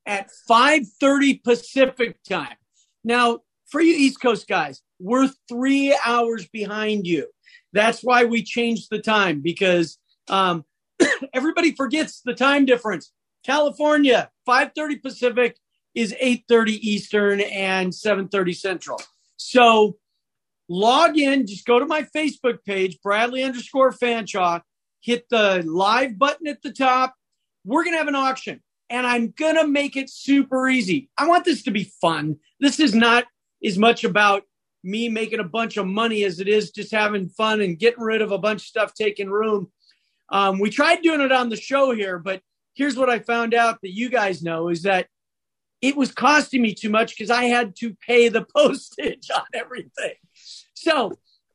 at 0.06 0.30
5:30 0.50 1.44
Pacific 1.44 2.18
time. 2.24 2.56
Now, 3.04 3.40
for 3.70 3.82
you 3.82 3.94
East 3.94 4.22
Coast 4.22 4.48
guys, 4.48 4.82
we're 5.00 5.30
3 5.50 5.98
hours 6.06 6.48
behind 6.48 7.06
you. 7.06 7.28
That's 7.78 8.04
why 8.04 8.26
we 8.26 8.44
changed 8.44 8.88
the 8.90 9.00
time 9.00 9.42
because 9.42 9.98
um, 10.30 10.66
everybody 11.34 11.74
forgets 11.74 12.22
the 12.22 12.34
time 12.34 12.66
difference. 12.66 13.12
California, 13.46 14.30
5:30 14.48 15.02
Pacific 15.02 15.58
is 15.96 16.14
8:30 16.22 16.70
Eastern 16.82 17.42
and 17.42 17.92
7:30 17.92 18.56
Central. 18.56 19.02
So 19.38 19.98
log 20.68 21.18
in, 21.18 21.48
just 21.48 21.66
go 21.66 21.80
to 21.80 21.86
my 21.86 22.04
Facebook 22.16 22.64
page, 22.66 23.00
Bradley 23.02 23.44
underscore 23.44 23.92
Fanshaw, 23.92 24.62
hit 25.02 25.28
the 25.30 25.64
live 25.66 26.18
button 26.18 26.48
at 26.48 26.62
the 26.62 26.72
top. 26.72 27.16
We're 27.64 27.84
to 27.94 28.00
have 28.00 28.08
an 28.08 28.16
auction 28.16 28.62
and 28.90 29.06
I'm 29.06 29.32
to 29.56 29.68
make 29.68 29.96
it 29.96 30.10
super 30.10 30.68
easy. 30.68 31.10
I 31.18 31.28
want 31.28 31.46
this 31.46 31.64
to 31.64 31.72
be 31.72 31.92
fun. 32.02 32.38
This 32.60 32.80
is 32.80 32.96
not 32.96 33.26
as 33.64 33.78
much 33.78 34.04
about 34.04 34.44
me 34.88 35.10
making 35.10 35.40
a 35.40 35.44
bunch 35.44 35.78
of 35.78 35.86
money 35.86 36.24
as 36.24 36.40
it 36.40 36.48
is 36.48 36.72
just 36.72 36.92
having 36.92 37.30
fun 37.30 37.62
and 37.62 37.78
getting 37.78 38.04
rid 38.04 38.22
of 38.22 38.32
a 38.32 38.38
bunch 38.38 38.62
of 38.62 38.68
stuff 38.68 38.94
taking 38.94 39.30
room. 39.30 39.70
Um, 40.30 40.60
we 40.60 40.70
tried 40.70 41.02
doing 41.02 41.22
it 41.22 41.32
on 41.32 41.50
the 41.50 41.56
show 41.56 41.92
here, 41.92 42.18
but 42.20 42.42
here's 42.74 42.96
what 42.96 43.10
I 43.10 43.20
found 43.20 43.54
out 43.54 43.82
that 43.82 43.94
you 43.94 44.10
guys 44.10 44.42
know 44.42 44.70
is 44.70 44.84
that 44.84 45.08
it 45.82 45.96
was 45.96 46.12
costing 46.12 46.62
me 46.62 46.74
too 46.74 46.90
much 46.90 47.16
because 47.16 47.30
I 47.30 47.46
had 47.46 47.76
to 47.78 47.96
pay 47.96 48.30
the 48.30 48.46
postage 48.56 49.30
on 49.36 49.44
everything. 49.54 50.16
So 50.74 51.12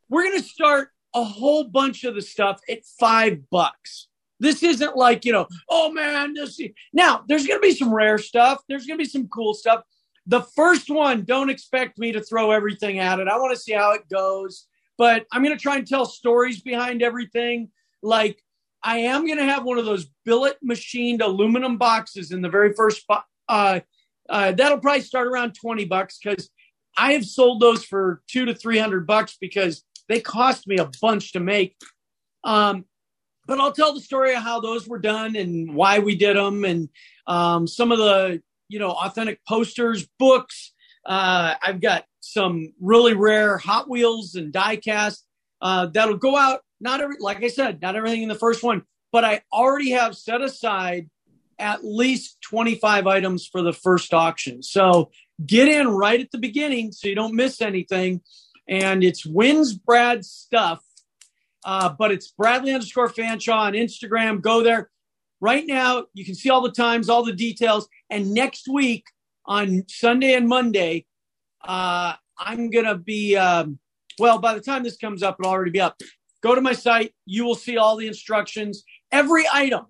we're 0.09 0.25
going 0.25 0.41
to 0.41 0.49
start 0.49 0.91
a 1.15 1.25
whole 1.25 1.65
bunch 1.65 2.05
of 2.05 2.15
the 2.15 2.23
stuff 2.23 2.61
at 2.69 2.85
five 2.99 3.51
bucks. 3.51 4.09
This 4.41 4.63
isn't 4.63 4.97
like, 4.97 5.25
you 5.25 5.33
know, 5.33 5.47
oh 5.71 5.93
man, 5.93 6.35
this 6.35 6.61
now 6.93 7.25
there's 7.29 7.47
going 7.47 7.61
to 7.61 7.67
be 7.67 7.75
some 7.75 7.95
rare 7.95 8.19
stuff. 8.19 8.61
There's 8.69 8.87
going 8.87 8.99
to 8.99 9.05
be 9.05 9.09
some 9.09 9.29
cool 9.29 9.55
stuff. 9.55 9.83
The 10.27 10.43
first 10.43 10.89
one, 10.89 11.25
don't 11.25 11.51
expect 11.51 11.99
me 11.99 12.13
to 12.13 12.21
throw 12.21 12.53
everything 12.53 12.99
at 12.99 13.19
it. 13.19 13.29
I 13.29 13.37
want 13.39 13.55
to 13.55 13.61
see 13.61 13.73
how 13.73 13.93
it 13.93 14.09
goes, 14.09 14.67
but 14.97 15.27
I'm 15.33 15.43
going 15.43 15.57
to 15.57 15.63
try 15.63 15.77
and 15.77 15.87
tell 15.87 16.07
stories 16.07 16.61
behind 16.61 17.03
everything. 17.03 17.71
Like 18.03 18.43
I 18.83 18.99
am 18.99 19.27
going 19.27 19.39
to 19.39 19.45
have 19.45 19.65
one 19.65 19.79
of 19.79 19.85
those 19.85 20.07
billet 20.25 20.59
machined 20.63 21.23
aluminum 21.23 21.77
boxes 21.77 22.33
in 22.33 22.43
the 22.43 22.49
very 22.49 22.73
first 22.73 23.03
spot. 23.03 23.25
Uh, 23.49 23.81
uh, 24.29 24.53
that'll 24.53 24.79
probably 24.79 25.01
start 25.01 25.27
around 25.27 25.55
20 25.55 25.85
bucks 25.87 26.19
because 26.23 26.49
I 26.97 27.13
have 27.13 27.25
sold 27.25 27.61
those 27.61 27.85
for 27.85 28.23
two 28.29 28.45
to 28.45 28.55
300 28.55 29.07
bucks 29.07 29.37
because 29.41 29.85
they 30.09 30.21
cost 30.21 30.67
me 30.67 30.79
a 30.79 30.91
bunch 31.01 31.33
to 31.33 31.41
make. 31.41 31.77
Um, 32.45 32.85
but 33.47 33.59
I'll 33.59 33.73
tell 33.73 33.93
the 33.93 34.01
story 34.01 34.35
of 34.35 34.43
how 34.43 34.61
those 34.61 34.87
were 34.87 34.99
done 34.99 35.37
and 35.37 35.75
why 35.75 35.99
we 35.99 36.17
did 36.17 36.37
them 36.37 36.65
and 36.65 36.89
um, 37.27 37.67
some 37.67 37.93
of 37.93 37.99
the, 37.99 38.43
you 38.73 38.79
know, 38.79 38.91
authentic 38.91 39.41
posters, 39.47 40.07
books. 40.19 40.73
Uh, 41.07 41.55
I've 41.63 41.81
got 41.81 42.05
some 42.21 42.73
really 42.81 43.15
rare 43.15 43.59
Hot 43.59 43.89
Wheels 43.89 44.35
and 44.35 44.53
die 44.53 44.77
cast 44.77 45.25
uh, 45.61 45.87
that'll 45.87 46.17
go 46.17 46.37
out. 46.37 46.61
Not 46.81 47.01
every, 47.01 47.17
like 47.21 47.43
I 47.45 47.49
said, 47.49 47.81
not 47.81 47.97
everything 47.97 48.23
in 48.23 48.29
the 48.29 48.35
first 48.35 48.63
one, 48.63 48.83
but 49.13 49.25
I 49.25 49.43
already 49.53 49.91
have 49.91 50.17
set 50.17 50.41
aside 50.41 51.09
at 51.59 51.85
least 51.85 52.39
25 52.43 53.07
items 53.07 53.47
for 53.47 53.63
the 53.63 53.73
first 53.73 54.13
auction. 54.13 54.63
So 54.63 55.11
get 55.45 55.69
in 55.69 55.89
right 55.89 56.21
at 56.21 56.31
the 56.33 56.39
beginning 56.39 56.93
so 56.93 57.09
you 57.09 57.15
don't 57.15 57.35
miss 57.35 57.61
anything. 57.61 58.23
And 58.69 59.05
it's 59.05 59.27
wins 59.27 59.75
Brad 59.75 60.25
stuff 60.25 60.83
uh, 61.65 61.91
but 61.97 62.11
it's 62.11 62.29
Bradley 62.29 62.73
underscore 62.73 63.09
Fanshaw 63.09 63.57
on 63.57 63.73
Instagram. 63.75 64.41
Go 64.41 64.63
there. 64.63 64.91
Right 65.43 65.67
now, 65.67 66.05
you 66.15 66.25
can 66.25 66.37
see 66.37 66.51
all 66.51 66.61
the 66.61 66.71
times, 66.71 67.09
all 67.09 67.25
the 67.25 67.33
details. 67.33 67.89
And 68.09 68.33
next 68.33 68.69
week 68.69 69.07
on 69.45 69.83
Sunday 69.89 70.35
and 70.35 70.49
Monday, 70.49 71.05
uh, 71.65 72.15
I'm 72.39 72.71
going 72.71 72.85
to 72.85 72.97
be, 72.97 73.37
um, 73.37 73.81
well, 74.21 74.39
by 74.39 74.55
the 74.55 74.61
time 74.61 74.85
this 74.85 74.97
comes 74.97 75.21
up, 75.21 75.39
it'll 75.41 75.51
already 75.51 75.73
be 75.73 75.81
up. 75.81 76.01
Go 76.45 76.55
to 76.55 76.61
my 76.61 76.73
site. 76.73 77.13
You 77.27 77.45
will 77.45 77.57
see 77.57 77.77
all 77.77 77.97
the 77.97 78.07
instructions. 78.07 78.85
Every 79.11 79.45
item, 79.53 79.87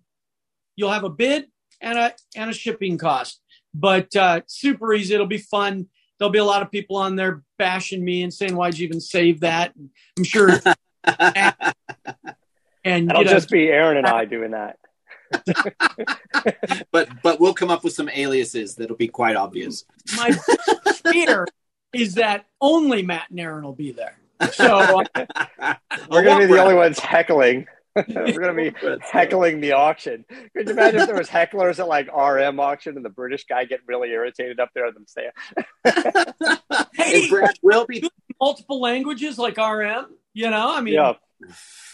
you'll 0.74 0.90
have 0.90 1.04
a 1.04 1.10
bid 1.10 1.48
and 1.82 1.98
a, 1.98 2.14
and 2.34 2.48
a 2.48 2.54
shipping 2.54 2.96
cost. 2.96 3.42
But 3.74 4.16
uh, 4.16 4.40
super 4.46 4.94
easy. 4.94 5.12
It'll 5.12 5.26
be 5.26 5.36
fun. 5.36 5.88
There'll 6.18 6.32
be 6.32 6.38
a 6.38 6.46
lot 6.46 6.62
of 6.62 6.70
people 6.70 6.96
on 6.96 7.14
there 7.14 7.42
bashing 7.58 8.02
me 8.02 8.22
and 8.22 8.32
saying, 8.32 8.56
why'd 8.56 8.78
you 8.78 8.86
even 8.86 9.00
save 9.00 9.40
that? 9.40 9.76
And 9.76 9.90
I'm 10.16 10.24
sure. 10.24 10.48
and 11.04 13.10
it'll 13.10 13.18
you 13.18 13.24
know, 13.24 13.24
just 13.24 13.50
be 13.50 13.68
Aaron 13.68 13.98
and 13.98 14.06
I 14.06 14.24
doing 14.24 14.52
that. 14.52 14.78
But 16.92 17.08
but 17.22 17.40
we'll 17.40 17.54
come 17.54 17.70
up 17.70 17.84
with 17.84 17.92
some 17.92 18.08
aliases 18.08 18.74
that'll 18.76 18.96
be 18.96 19.08
quite 19.08 19.36
obvious. 19.36 19.84
My 20.16 20.32
fear 21.12 21.46
is 21.92 22.14
that 22.14 22.46
only 22.60 23.02
Matt 23.02 23.30
and 23.30 23.40
Aaron 23.40 23.64
will 23.64 23.74
be 23.74 23.92
there. 23.92 24.18
So 24.52 24.78
uh, 24.78 25.74
we're 26.10 26.24
going 26.24 26.40
to 26.40 26.46
be 26.48 26.52
the 26.52 26.60
only 26.60 26.74
ones 26.74 26.98
heckling. 26.98 27.66
we're 27.94 28.32
going 28.32 28.56
to 28.56 28.72
be 28.72 28.96
heckling 29.02 29.60
the 29.60 29.72
auction. 29.72 30.24
Could 30.56 30.66
you 30.66 30.72
imagine 30.72 31.00
if 31.00 31.06
there 31.06 31.16
was 31.16 31.28
hecklers 31.28 31.78
at 31.78 31.88
like 31.88 32.06
RM 32.06 32.58
auction 32.58 32.96
and 32.96 33.04
the 33.04 33.10
British 33.10 33.44
guy 33.44 33.66
getting 33.66 33.84
really 33.86 34.10
irritated 34.10 34.58
up 34.60 34.70
there 34.74 34.90
them 34.92 35.04
saying, 35.06 35.30
"Hey, 36.94 37.28
Brad 37.28 37.54
will 37.62 37.84
be 37.86 38.08
multiple 38.40 38.80
languages 38.80 39.38
like 39.38 39.58
RM." 39.58 40.06
You 40.32 40.50
know, 40.50 40.74
I 40.74 40.80
mean, 40.80 40.94
yeah. 40.94 41.14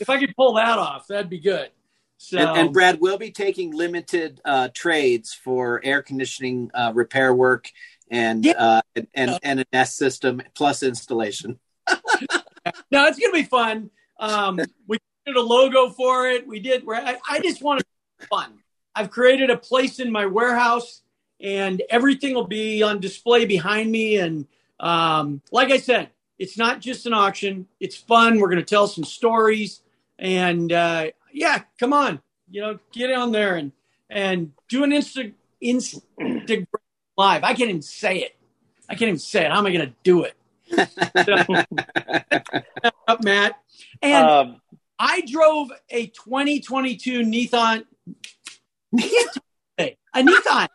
if 0.00 0.08
I 0.08 0.20
could 0.20 0.36
pull 0.36 0.54
that 0.54 0.78
off, 0.78 1.08
that'd 1.08 1.28
be 1.28 1.40
good. 1.40 1.70
So, 2.18 2.38
and, 2.38 2.58
and 2.58 2.72
Brad 2.72 3.00
will 3.00 3.16
be 3.16 3.30
taking 3.30 3.70
limited 3.72 4.40
uh, 4.44 4.68
trades 4.74 5.32
for 5.32 5.80
air 5.84 6.02
conditioning 6.02 6.70
uh, 6.74 6.92
repair 6.94 7.32
work 7.32 7.70
and 8.10 8.44
yeah. 8.44 8.52
uh, 8.52 8.82
and, 8.96 9.06
and, 9.14 9.38
and 9.42 9.60
a 9.60 9.66
Nest 9.72 9.96
system 9.96 10.42
plus 10.54 10.82
installation. 10.82 11.58
no, 12.90 13.06
it's 13.06 13.18
gonna 13.18 13.32
be 13.32 13.44
fun. 13.44 13.90
Um, 14.18 14.58
we 14.86 14.98
did 15.26 15.36
a 15.36 15.40
logo 15.40 15.90
for 15.90 16.28
it. 16.28 16.46
We 16.46 16.58
did. 16.58 16.82
I, 16.90 17.18
I 17.28 17.40
just 17.40 17.62
want 17.62 17.80
to 17.80 18.26
fun. 18.26 18.58
I've 18.94 19.10
created 19.10 19.50
a 19.50 19.56
place 19.56 20.00
in 20.00 20.10
my 20.10 20.26
warehouse, 20.26 21.02
and 21.40 21.80
everything 21.88 22.34
will 22.34 22.48
be 22.48 22.82
on 22.82 23.00
display 23.00 23.44
behind 23.44 23.92
me. 23.92 24.16
And 24.16 24.46
um, 24.80 25.40
like 25.52 25.70
I 25.70 25.78
said, 25.78 26.10
it's 26.36 26.58
not 26.58 26.80
just 26.80 27.06
an 27.06 27.14
auction. 27.14 27.68
It's 27.78 27.96
fun. 27.96 28.40
We're 28.40 28.48
going 28.48 28.58
to 28.58 28.64
tell 28.64 28.88
some 28.88 29.04
stories, 29.04 29.82
and 30.18 30.72
uh, 30.72 31.06
yeah, 31.32 31.62
come 31.78 31.92
on, 31.92 32.20
you 32.50 32.60
know, 32.60 32.78
get 32.92 33.12
on 33.12 33.32
there 33.32 33.56
and 33.56 33.72
and 34.10 34.52
do 34.68 34.84
an 34.84 34.90
Insta 34.90 35.32
Instagram 35.62 36.66
live. 37.16 37.44
I 37.44 37.54
can't 37.54 37.70
even 37.70 37.82
say 37.82 38.18
it. 38.18 38.36
I 38.88 38.94
can't 38.94 39.08
even 39.08 39.18
say 39.18 39.44
it. 39.44 39.50
How 39.50 39.58
am 39.58 39.66
I 39.66 39.72
going 39.72 39.88
to 39.88 39.94
do 40.02 40.24
it? 40.24 40.34
up, 43.08 43.22
Matt. 43.22 43.56
And 44.00 44.26
um, 44.26 44.60
I 44.98 45.22
drove 45.22 45.70
a 45.90 46.06
2022 46.06 47.20
Nissan, 47.20 47.84
a 48.98 49.96
Nissan, 50.16 50.68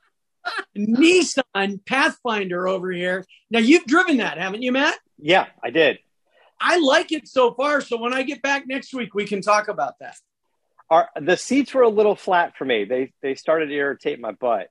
Nissan 0.77 1.85
Pathfinder 1.85 2.67
over 2.67 2.91
here. 2.91 3.25
Now 3.49 3.59
you've 3.59 3.85
driven 3.85 4.17
that, 4.17 4.37
haven't 4.37 4.61
you, 4.61 4.71
Matt? 4.71 4.97
Yeah, 5.17 5.47
I 5.63 5.69
did. 5.69 5.99
I 6.59 6.79
like 6.79 7.11
it 7.11 7.27
so 7.27 7.53
far. 7.53 7.81
So 7.81 7.97
when 7.97 8.13
I 8.13 8.23
get 8.23 8.41
back 8.41 8.67
next 8.67 8.93
week, 8.93 9.13
we 9.13 9.25
can 9.25 9.41
talk 9.41 9.67
about 9.67 9.99
that. 9.99 10.15
Our, 10.89 11.09
the 11.19 11.37
seats 11.37 11.73
were 11.73 11.81
a 11.81 11.89
little 11.89 12.15
flat 12.15 12.55
for 12.57 12.65
me. 12.65 12.85
They 12.85 13.13
they 13.21 13.35
started 13.35 13.67
to 13.67 13.73
irritate 13.73 14.19
my 14.19 14.31
butt. 14.31 14.67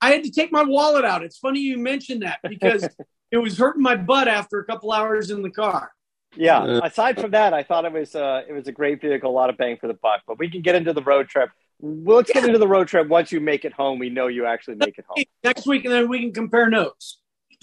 I 0.00 0.12
had 0.12 0.24
to 0.24 0.30
take 0.30 0.52
my 0.52 0.62
wallet 0.62 1.04
out. 1.04 1.24
It's 1.24 1.38
funny 1.38 1.60
you 1.60 1.78
mentioned 1.78 2.22
that 2.22 2.38
because 2.48 2.88
it 3.30 3.38
was 3.38 3.58
hurting 3.58 3.82
my 3.82 3.96
butt 3.96 4.28
after 4.28 4.60
a 4.60 4.64
couple 4.64 4.92
hours 4.92 5.30
in 5.30 5.42
the 5.42 5.50
car. 5.50 5.90
Yeah. 6.36 6.80
Aside 6.82 7.20
from 7.20 7.32
that, 7.32 7.54
I 7.54 7.62
thought 7.62 7.84
it 7.84 7.92
was 7.92 8.14
uh, 8.14 8.42
it 8.48 8.52
was 8.52 8.68
a 8.68 8.72
great 8.72 9.00
vehicle, 9.00 9.30
a 9.30 9.32
lot 9.32 9.50
of 9.50 9.56
bang 9.56 9.76
for 9.80 9.88
the 9.88 9.94
buck. 9.94 10.22
But 10.26 10.38
we 10.38 10.50
can 10.50 10.62
get 10.62 10.74
into 10.74 10.92
the 10.92 11.02
road 11.02 11.28
trip. 11.28 11.50
Well, 11.80 12.16
let's 12.18 12.30
get 12.30 12.44
into 12.44 12.58
the 12.58 12.68
road 12.68 12.88
trip 12.88 13.08
once 13.08 13.30
you 13.30 13.40
make 13.40 13.64
it 13.64 13.72
home. 13.72 13.98
We 13.98 14.10
know 14.10 14.26
you 14.26 14.46
actually 14.46 14.76
make 14.76 14.98
it 14.98 15.04
home 15.08 15.24
next 15.44 15.66
week, 15.66 15.84
and 15.84 15.94
then 15.94 16.08
we 16.08 16.20
can 16.20 16.32
compare 16.32 16.68
notes. 16.68 17.20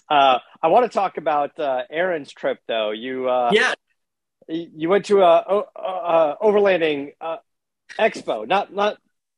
Uh, 0.09 0.39
I 0.61 0.67
want 0.67 0.89
to 0.89 0.93
talk 0.93 1.17
about 1.17 1.59
uh, 1.59 1.81
Aaron's 1.89 2.31
trip, 2.31 2.59
though. 2.67 2.91
You 2.91 3.27
uh, 3.27 3.51
yeah, 3.53 3.73
you 4.47 4.89
went 4.89 5.05
to 5.05 5.21
a, 5.21 5.63
a, 5.75 5.81
a 5.81 6.37
overlanding 6.41 7.13
uh, 7.19 7.37
expo, 7.99 8.47
not 8.47 8.73
not 8.73 8.97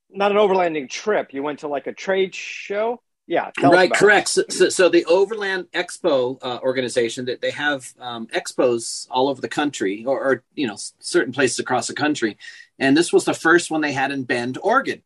not 0.10 0.32
an 0.32 0.38
overlanding 0.38 0.90
trip. 0.90 1.34
You 1.34 1.44
went 1.44 1.60
to 1.60 1.68
like 1.68 1.88
a 1.88 1.94
trade 1.94 2.34
show. 2.34 3.02
Yeah, 3.28 3.52
right. 3.62 3.92
Correct. 3.92 4.30
So, 4.30 4.44
so, 4.50 4.70
so, 4.70 4.88
the 4.88 5.04
Overland 5.04 5.68
Expo 5.74 6.38
uh, 6.42 6.60
organization 6.64 7.26
that 7.26 7.42
they 7.42 7.52
have 7.52 7.94
um, 8.00 8.28
expos 8.28 9.06
all 9.12 9.28
over 9.28 9.42
the 9.42 9.50
country, 9.50 10.06
or, 10.06 10.18
or, 10.18 10.44
you 10.56 10.66
know 10.66 10.78
certain 11.00 11.34
places 11.34 11.60
across 11.60 11.88
the 11.88 11.94
country, 11.94 12.38
and 12.80 12.96
this 12.96 13.12
was 13.12 13.26
the 13.26 13.34
first 13.34 13.70
one 13.70 13.82
they 13.82 13.92
had 13.92 14.12
in 14.12 14.24
Bend, 14.24 14.58
Oregon. 14.64 15.02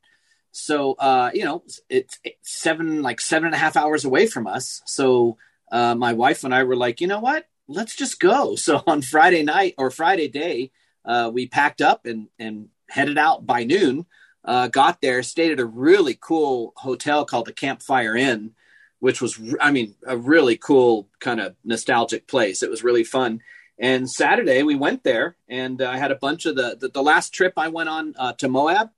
So 0.52 0.94
uh, 0.94 1.32
you 1.34 1.46
know 1.46 1.64
it's, 1.66 1.82
it's 1.90 2.20
seven 2.44 3.02
like 3.02 3.20
seven 3.22 3.48
and 3.48 3.56
a 3.56 3.58
half 3.58 3.76
hours 3.76 4.06
away 4.06 4.28
from 4.28 4.46
us. 4.46 4.84
So 4.86 5.38
uh, 5.72 5.96
my 5.96 6.14
wife 6.14 6.44
and 6.44 6.54
I 6.54 6.64
were 6.64 6.76
like, 6.76 7.02
you 7.02 7.08
know 7.08 7.22
what? 7.22 7.48
Let's 7.68 7.96
just 7.96 8.20
go. 8.20 8.56
So 8.58 8.84
on 8.86 9.02
Friday 9.02 9.42
night 9.42 9.74
or 9.80 9.90
Friday 9.90 10.28
day, 10.28 10.70
uh, 11.04 11.32
we 11.34 11.48
packed 11.48 11.82
up 11.82 12.06
and 12.06 12.28
and 12.38 12.70
headed 12.92 13.18
out 13.18 13.46
by 13.46 13.64
noon. 13.64 14.06
Uh, 14.44 14.68
got 14.68 15.02
there, 15.02 15.24
stayed 15.24 15.52
at 15.52 15.60
a 15.60 15.66
really 15.66 16.18
cool 16.20 16.74
hotel 16.76 17.26
called 17.26 17.46
the 17.46 17.54
Campfire 17.54 18.16
Inn, 18.16 18.52
which 19.00 19.22
was, 19.22 19.40
I 19.60 19.72
mean, 19.72 19.96
a 20.06 20.18
really 20.18 20.58
cool 20.58 21.08
kind 21.20 21.40
of 21.40 21.56
nostalgic 21.64 22.28
place. 22.28 22.64
It 22.64 22.70
was 22.70 22.84
really 22.84 23.04
fun. 23.04 23.42
And 23.80 24.10
Saturday 24.10 24.64
we 24.64 24.76
went 24.76 25.04
there, 25.04 25.38
and 25.48 25.82
I 25.82 25.98
had 25.98 26.12
a 26.12 26.16
bunch 26.16 26.46
of 26.46 26.56
the, 26.56 26.78
the, 26.80 26.90
the 26.90 27.04
last 27.04 27.34
trip 27.34 27.54
I 27.58 27.70
went 27.70 27.90
on 27.90 28.14
uh, 28.18 28.34
to 28.34 28.48
Moab. 28.48 28.90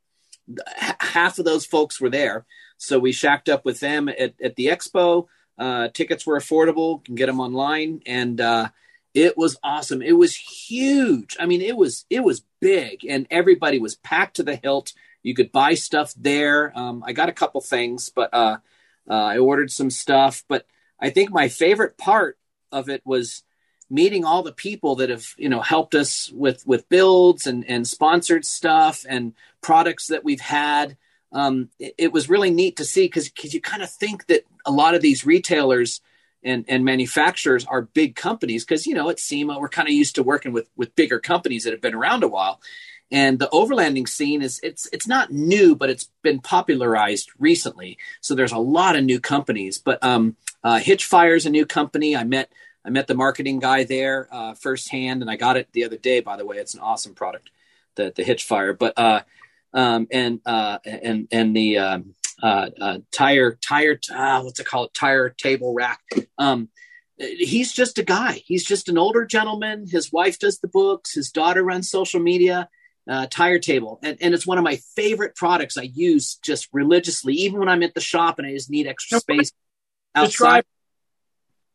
Half 0.99 1.39
of 1.39 1.45
those 1.45 1.65
folks 1.65 2.01
were 2.01 2.09
there, 2.09 2.45
so 2.77 2.99
we 2.99 3.13
shacked 3.13 3.47
up 3.47 3.63
with 3.63 3.79
them 3.79 4.09
at, 4.09 4.33
at 4.43 4.55
the 4.57 4.67
expo. 4.67 5.27
Uh, 5.57 5.87
tickets 5.87 6.25
were 6.25 6.37
affordable; 6.37 7.03
can 7.05 7.15
get 7.15 7.27
them 7.27 7.39
online, 7.39 8.01
and 8.05 8.41
uh, 8.41 8.67
it 9.13 9.37
was 9.37 9.57
awesome. 9.63 10.01
It 10.01 10.17
was 10.17 10.35
huge. 10.35 11.37
I 11.39 11.45
mean, 11.45 11.61
it 11.61 11.77
was 11.77 12.05
it 12.09 12.21
was 12.21 12.43
big, 12.59 13.05
and 13.05 13.27
everybody 13.29 13.79
was 13.79 13.95
packed 13.95 14.37
to 14.37 14.43
the 14.43 14.55
hilt. 14.55 14.93
You 15.21 15.35
could 15.35 15.51
buy 15.51 15.75
stuff 15.75 16.13
there. 16.17 16.77
Um, 16.77 17.03
I 17.05 17.13
got 17.13 17.29
a 17.29 17.33
couple 17.33 17.61
things, 17.61 18.09
but 18.09 18.33
uh, 18.33 18.57
uh, 19.09 19.13
I 19.13 19.37
ordered 19.37 19.71
some 19.71 19.89
stuff. 19.89 20.43
But 20.47 20.65
I 20.99 21.11
think 21.11 21.31
my 21.31 21.47
favorite 21.47 21.97
part 21.97 22.37
of 22.71 22.89
it 22.89 23.01
was 23.05 23.43
meeting 23.89 24.25
all 24.25 24.41
the 24.41 24.51
people 24.51 24.95
that 24.95 25.11
have 25.11 25.27
you 25.37 25.49
know 25.49 25.61
helped 25.61 25.93
us 25.93 26.31
with 26.33 26.65
with 26.65 26.89
builds 26.89 27.45
and 27.45 27.63
and 27.69 27.87
sponsored 27.87 28.45
stuff 28.45 29.05
and 29.07 29.33
products 29.61 30.07
that 30.07 30.23
we've 30.23 30.41
had. 30.41 30.97
Um, 31.31 31.69
it, 31.79 31.93
it 31.97 32.11
was 32.11 32.29
really 32.29 32.51
neat 32.51 32.77
to 32.77 32.85
see 32.85 33.05
because 33.05 33.29
because 33.29 33.53
you 33.53 33.61
kind 33.61 33.83
of 33.83 33.91
think 33.91 34.25
that 34.27 34.43
a 34.65 34.71
lot 34.71 34.95
of 34.95 35.01
these 35.01 35.25
retailers 35.25 36.01
and, 36.43 36.65
and 36.67 36.85
manufacturers 36.85 37.65
are 37.65 37.81
big 37.81 38.15
companies 38.15 38.63
because 38.65 38.85
you 38.85 38.93
know 38.93 39.09
at 39.09 39.19
SEMA 39.19 39.59
we're 39.59 39.69
kind 39.69 39.87
of 39.87 39.93
used 39.93 40.15
to 40.15 40.23
working 40.23 40.51
with 40.53 40.69
with 40.75 40.95
bigger 40.95 41.19
companies 41.19 41.63
that 41.63 41.71
have 41.71 41.81
been 41.81 41.95
around 41.95 42.23
a 42.23 42.27
while. 42.27 42.61
And 43.11 43.37
the 43.37 43.49
overlanding 43.53 44.09
scene 44.09 44.41
is 44.41 44.59
it's 44.63 44.87
it's 44.91 45.07
not 45.07 45.31
new, 45.31 45.75
but 45.75 45.89
it's 45.89 46.09
been 46.23 46.39
popularized 46.39 47.29
recently. 47.37 47.97
So 48.21 48.33
there's 48.33 48.51
a 48.51 48.57
lot 48.57 48.95
of 48.95 49.03
new 49.03 49.19
companies. 49.19 49.77
But 49.77 50.03
um, 50.03 50.35
uh, 50.63 50.79
Hitchfire 50.79 51.35
is 51.35 51.45
a 51.45 51.51
new 51.51 51.65
company. 51.65 52.15
I 52.15 52.23
met 52.23 52.51
I 52.83 52.89
met 52.89 53.07
the 53.07 53.15
marketing 53.15 53.59
guy 53.59 53.83
there 53.83 54.27
uh, 54.31 54.55
firsthand, 54.55 55.21
and 55.21 55.29
I 55.29 55.35
got 55.35 55.57
it 55.57 55.69
the 55.73 55.85
other 55.85 55.97
day. 55.97 56.21
By 56.21 56.37
the 56.37 56.45
way, 56.45 56.57
it's 56.57 56.73
an 56.73 56.79
awesome 56.79 57.13
product, 57.13 57.49
the 57.95 58.11
the 58.15 58.23
Hitchfire. 58.23 58.77
But 58.77 58.97
uh, 58.97 59.21
um, 59.73 60.07
and 60.11 60.41
uh, 60.45 60.79
and 60.85 61.27
and 61.31 61.55
the 61.55 61.77
um, 61.77 62.15
uh, 62.41 62.69
uh, 62.79 62.97
tire 63.11 63.57
tire 63.61 63.99
uh, 64.13 64.41
what's 64.41 64.59
it 64.59 64.65
called 64.65 64.93
tire 64.93 65.29
table 65.29 65.73
rack. 65.73 66.01
Um, 66.37 66.69
he's 67.17 67.71
just 67.71 67.99
a 67.99 68.03
guy. 68.03 68.41
He's 68.45 68.65
just 68.65 68.89
an 68.89 68.97
older 68.97 69.25
gentleman. 69.25 69.85
His 69.87 70.11
wife 70.11 70.39
does 70.39 70.59
the 70.59 70.67
books. 70.67 71.13
His 71.13 71.31
daughter 71.31 71.63
runs 71.63 71.89
social 71.89 72.19
media. 72.19 72.69
Uh, 73.05 73.27
tire 73.29 73.59
table, 73.59 73.99
and, 74.01 74.17
and 74.21 74.33
it's 74.33 74.47
one 74.47 74.57
of 74.57 74.63
my 74.63 74.77
favorite 74.95 75.35
products. 75.35 75.77
I 75.77 75.81
use 75.81 76.35
just 76.35 76.69
religiously, 76.71 77.33
even 77.33 77.59
when 77.59 77.67
I'm 77.67 77.83
at 77.83 77.93
the 77.93 77.99
shop 77.99 78.39
and 78.39 78.47
I 78.47 78.53
just 78.53 78.69
need 78.69 78.87
extra 78.87 79.19
space 79.19 79.51
outside. 80.15 80.63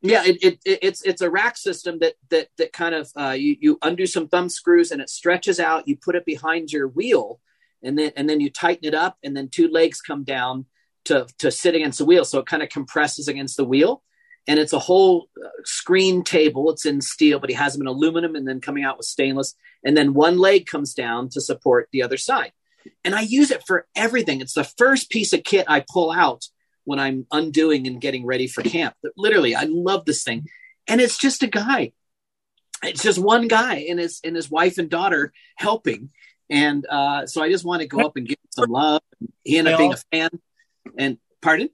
Yeah, 0.01 0.25
it, 0.25 0.43
it, 0.43 0.61
it, 0.65 0.79
it's 0.83 1.03
it's 1.03 1.21
a 1.21 1.31
rack 1.31 1.57
system 1.57 1.99
that 1.99 2.15
that 2.31 2.49
that 2.57 2.73
kind 2.73 2.95
of 2.95 3.11
uh, 3.15 3.31
you 3.31 3.57
you 3.61 3.79
undo 3.83 4.07
some 4.07 4.29
thumb 4.29 4.49
screws 4.49 4.91
and 4.93 5.03
it 5.03 5.11
stretches 5.11 5.59
out. 5.59 5.89
You 5.89 5.97
put 5.97 6.15
it 6.15 6.25
behind 6.25 6.73
your 6.73 6.89
wheel, 6.89 7.41
and 7.83 7.99
then 7.99 8.13
and 8.17 8.29
then 8.29 8.41
you 8.41 8.51
tighten 8.51 8.87
it 8.87 8.95
up 8.95 9.17
and 9.23 9.37
then 9.37 9.49
two 9.49 9.69
legs 9.69 10.01
come 10.01 10.25
down 10.25 10.67
to 11.05 11.27
to 11.39 11.51
sit 11.51 11.75
against 11.75 11.99
the 11.99 12.05
wheel 12.05 12.25
so 12.25 12.39
it 12.39 12.47
kind 12.47 12.63
of 12.63 12.69
compresses 12.69 13.29
against 13.29 13.57
the 13.57 13.65
wheel 13.65 14.03
and 14.49 14.59
it's 14.59 14.73
a 14.73 14.79
whole 14.79 15.29
uh, 15.45 15.49
screen 15.65 16.25
table. 16.25 16.71
It's 16.71 16.87
in 16.87 17.03
steel, 17.03 17.39
but 17.39 17.51
he 17.51 17.55
has 17.55 17.75
them 17.75 17.83
in 17.83 17.87
aluminum 17.87 18.35
and 18.35 18.49
then 18.49 18.63
coming 18.63 18.83
out 18.83 18.97
with 18.97 19.07
stainless. 19.07 19.55
And 19.85 19.95
then 19.95 20.15
one 20.15 20.39
leg 20.39 20.67
comes 20.67 20.95
down 20.95 21.29
to 21.31 21.41
support 21.41 21.91
the 21.93 22.03
other 22.03 22.17
side. 22.17 22.53
And 23.05 23.15
I 23.15 23.21
use 23.21 23.51
it 23.51 23.63
for 23.67 23.87
everything. 23.95 24.41
It's 24.41 24.55
the 24.55 24.65
first 24.65 25.11
piece 25.11 25.35
of 25.35 25.45
kit 25.45 25.67
I 25.69 25.85
pull 25.87 26.11
out 26.11 26.47
when 26.85 26.99
I'm 26.99 27.27
undoing 27.31 27.87
and 27.87 28.01
getting 28.01 28.25
ready 28.25 28.47
for 28.47 28.63
camp. 28.63 28.95
Literally, 29.19 29.55
I 29.55 29.65
love 29.65 30.07
this 30.07 30.25
thing. 30.25 30.47
And 30.87 31.03
it's 31.03 31.19
just 31.19 31.43
a 31.43 31.47
guy. 31.47 31.93
It's 32.83 33.03
just 33.03 33.19
one 33.19 33.49
guy 33.49 33.87
and 33.91 33.99
his 33.99 34.21
and 34.25 34.35
his 34.35 34.51
wife 34.51 34.79
and 34.79 34.89
daughter 34.89 35.33
helping. 35.57 36.11
And 36.51 36.87
uh, 36.87 37.27
so 37.27 37.43
I 37.43 37.51
just 37.51 37.65
want 37.65 37.83
to 37.83 37.89
go 37.89 38.01
up 38.01 38.17
and 38.17 38.27
give 38.27 38.39
him 38.39 38.51
some 38.51 38.71
love. 38.71 39.03
He 39.45 39.59
ended 39.59 39.75
up 39.75 39.79
being 39.79 39.93
a 39.93 39.97
fan. 40.13 40.31
And 40.97 41.19
pardon? 41.43 41.71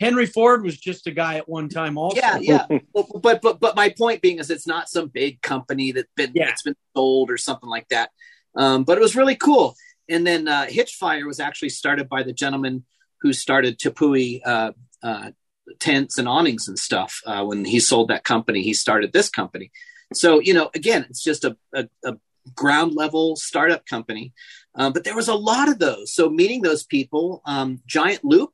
Henry 0.00 0.26
Ford 0.26 0.64
was 0.64 0.76
just 0.76 1.06
a 1.06 1.12
guy 1.12 1.36
at 1.36 1.48
one 1.48 1.68
time 1.68 1.96
also. 1.96 2.16
Yeah, 2.16 2.38
yeah. 2.40 2.66
but 3.22 3.40
but 3.40 3.60
but 3.60 3.76
my 3.76 3.90
point 3.96 4.22
being 4.22 4.38
is 4.38 4.50
it's 4.50 4.66
not 4.66 4.88
some 4.88 5.08
big 5.08 5.40
company 5.40 5.92
that's 5.92 6.10
been 6.16 6.32
yeah. 6.34 6.48
it's 6.48 6.62
been 6.62 6.76
sold 6.96 7.30
or 7.30 7.36
something 7.36 7.68
like 7.68 7.88
that. 7.88 8.10
Um, 8.56 8.84
but 8.84 8.98
it 8.98 9.00
was 9.00 9.16
really 9.16 9.36
cool. 9.36 9.76
And 10.08 10.26
then 10.26 10.48
uh, 10.48 10.66
Hitchfire 10.68 11.26
was 11.26 11.40
actually 11.40 11.70
started 11.70 12.08
by 12.08 12.22
the 12.22 12.32
gentleman 12.32 12.84
who 13.20 13.32
started 13.32 13.78
Tepui 13.78 14.40
uh, 14.44 14.72
uh, 15.02 15.30
tents 15.78 16.18
and 16.18 16.28
awnings 16.28 16.68
and 16.68 16.78
stuff. 16.78 17.20
Uh, 17.24 17.44
when 17.44 17.64
he 17.64 17.80
sold 17.80 18.08
that 18.08 18.24
company, 18.24 18.62
he 18.62 18.74
started 18.74 19.12
this 19.12 19.28
company. 19.28 19.70
So 20.12 20.40
you 20.40 20.54
know, 20.54 20.70
again, 20.74 21.06
it's 21.08 21.22
just 21.22 21.44
a, 21.44 21.56
a, 21.72 21.88
a 22.04 22.14
ground 22.54 22.94
level 22.94 23.36
startup 23.36 23.86
company. 23.86 24.32
Um, 24.74 24.92
but 24.92 25.04
there 25.04 25.16
was 25.16 25.28
a 25.28 25.34
lot 25.34 25.68
of 25.68 25.78
those. 25.78 26.12
So 26.12 26.28
meeting 26.28 26.62
those 26.62 26.84
people, 26.84 27.42
um, 27.46 27.80
Giant 27.86 28.24
Loop 28.24 28.52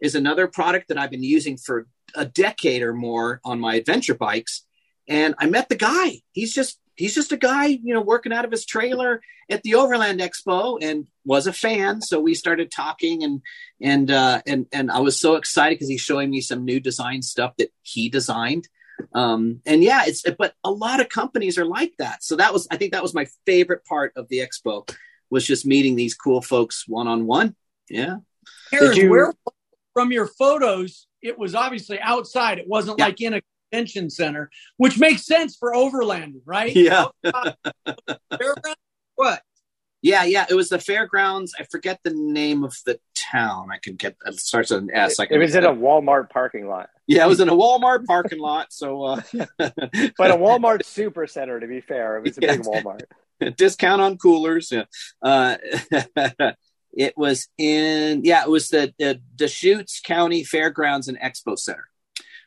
is 0.00 0.14
another 0.14 0.46
product 0.48 0.88
that 0.88 0.98
I've 0.98 1.10
been 1.10 1.22
using 1.22 1.56
for 1.56 1.86
a 2.14 2.24
decade 2.24 2.82
or 2.82 2.92
more 2.92 3.40
on 3.44 3.60
my 3.60 3.74
adventure 3.76 4.14
bikes. 4.14 4.64
And 5.08 5.34
I 5.38 5.46
met 5.46 5.68
the 5.68 5.76
guy. 5.76 6.22
He's 6.32 6.52
just 6.52 6.78
he's 6.96 7.14
just 7.14 7.32
a 7.32 7.36
guy, 7.36 7.66
you 7.66 7.94
know, 7.94 8.00
working 8.00 8.32
out 8.32 8.44
of 8.44 8.50
his 8.50 8.66
trailer 8.66 9.22
at 9.48 9.62
the 9.62 9.74
Overland 9.74 10.20
Expo 10.20 10.78
and 10.80 11.06
was 11.24 11.46
a 11.46 11.52
fan. 11.52 12.00
So 12.02 12.20
we 12.20 12.34
started 12.34 12.70
talking 12.70 13.24
and 13.24 13.40
and 13.80 14.10
uh, 14.10 14.42
and 14.46 14.66
and 14.72 14.90
I 14.90 15.00
was 15.00 15.18
so 15.18 15.36
excited 15.36 15.76
because 15.76 15.88
he's 15.88 16.00
showing 16.00 16.30
me 16.30 16.40
some 16.40 16.64
new 16.64 16.80
design 16.80 17.22
stuff 17.22 17.54
that 17.58 17.72
he 17.82 18.08
designed. 18.08 18.68
Um, 19.12 19.60
and 19.66 19.82
yeah, 19.82 20.02
it's 20.06 20.22
but 20.38 20.54
a 20.64 20.70
lot 20.70 21.00
of 21.00 21.08
companies 21.08 21.58
are 21.58 21.64
like 21.64 21.92
that. 21.98 22.22
So 22.22 22.36
that 22.36 22.52
was 22.52 22.66
I 22.70 22.76
think 22.76 22.92
that 22.92 23.02
was 23.02 23.14
my 23.14 23.26
favorite 23.46 23.84
part 23.84 24.12
of 24.16 24.28
the 24.28 24.38
expo 24.38 24.88
was 25.30 25.46
just 25.46 25.64
meeting 25.64 25.96
these 25.96 26.14
cool 26.14 26.42
folks 26.42 26.84
one 26.86 27.06
on 27.06 27.26
one. 27.26 27.54
Yeah. 27.88 28.16
Aaron, 28.72 28.96
you... 28.96 29.10
where 29.10 29.32
from 29.92 30.12
your 30.12 30.26
photos, 30.26 31.06
it 31.22 31.38
was 31.38 31.54
obviously 31.54 32.00
outside. 32.00 32.58
It 32.58 32.68
wasn't 32.68 32.98
yeah. 32.98 33.06
like 33.06 33.20
in 33.20 33.34
a 33.34 33.42
convention 33.70 34.10
center, 34.10 34.50
which 34.76 34.98
makes 34.98 35.24
sense 35.26 35.56
for 35.56 35.72
overlanding, 35.72 36.42
right? 36.44 36.74
Yeah. 36.74 37.06
what? 39.14 39.42
Yeah, 40.02 40.24
yeah. 40.24 40.46
It 40.48 40.54
was 40.54 40.70
the 40.70 40.78
fairgrounds. 40.78 41.54
I 41.58 41.64
forget 41.64 42.00
the 42.02 42.12
name 42.14 42.64
of 42.64 42.74
the 42.86 42.98
town. 43.30 43.68
I 43.72 43.78
could 43.78 43.98
get 43.98 44.16
it 44.24 44.38
starts 44.38 44.70
with 44.70 44.84
an 44.84 44.90
S. 44.92 45.18
I 45.18 45.26
can, 45.26 45.36
it 45.36 45.38
was 45.38 45.54
in 45.54 45.64
a 45.64 45.72
Walmart 45.72 46.30
parking 46.30 46.68
lot. 46.68 46.90
Yeah, 47.06 47.24
it 47.24 47.28
was 47.28 47.40
in 47.40 47.48
a 47.48 47.54
Walmart 47.54 48.06
parking 48.06 48.38
lot. 48.38 48.72
So, 48.72 49.02
uh, 49.04 49.22
but 49.58 50.30
a 50.30 50.36
Walmart 50.36 50.84
super 50.84 51.26
center. 51.26 51.60
To 51.60 51.66
be 51.66 51.80
fair, 51.80 52.16
it 52.16 52.22
was 52.22 52.38
a 52.38 52.40
yeah. 52.42 52.56
big 52.56 52.62
Walmart. 52.62 53.02
Discount 53.56 54.02
on 54.02 54.18
coolers. 54.18 54.70
Yeah. 54.70 54.84
Uh, 55.22 55.56
it 56.92 57.14
was 57.16 57.48
in 57.58 58.24
yeah, 58.24 58.42
it 58.42 58.50
was 58.50 58.68
the, 58.68 58.92
the 58.98 59.20
Deschutes 59.34 60.00
County 60.00 60.44
Fairgrounds 60.44 61.08
and 61.08 61.18
Expo 61.18 61.58
Center 61.58 61.90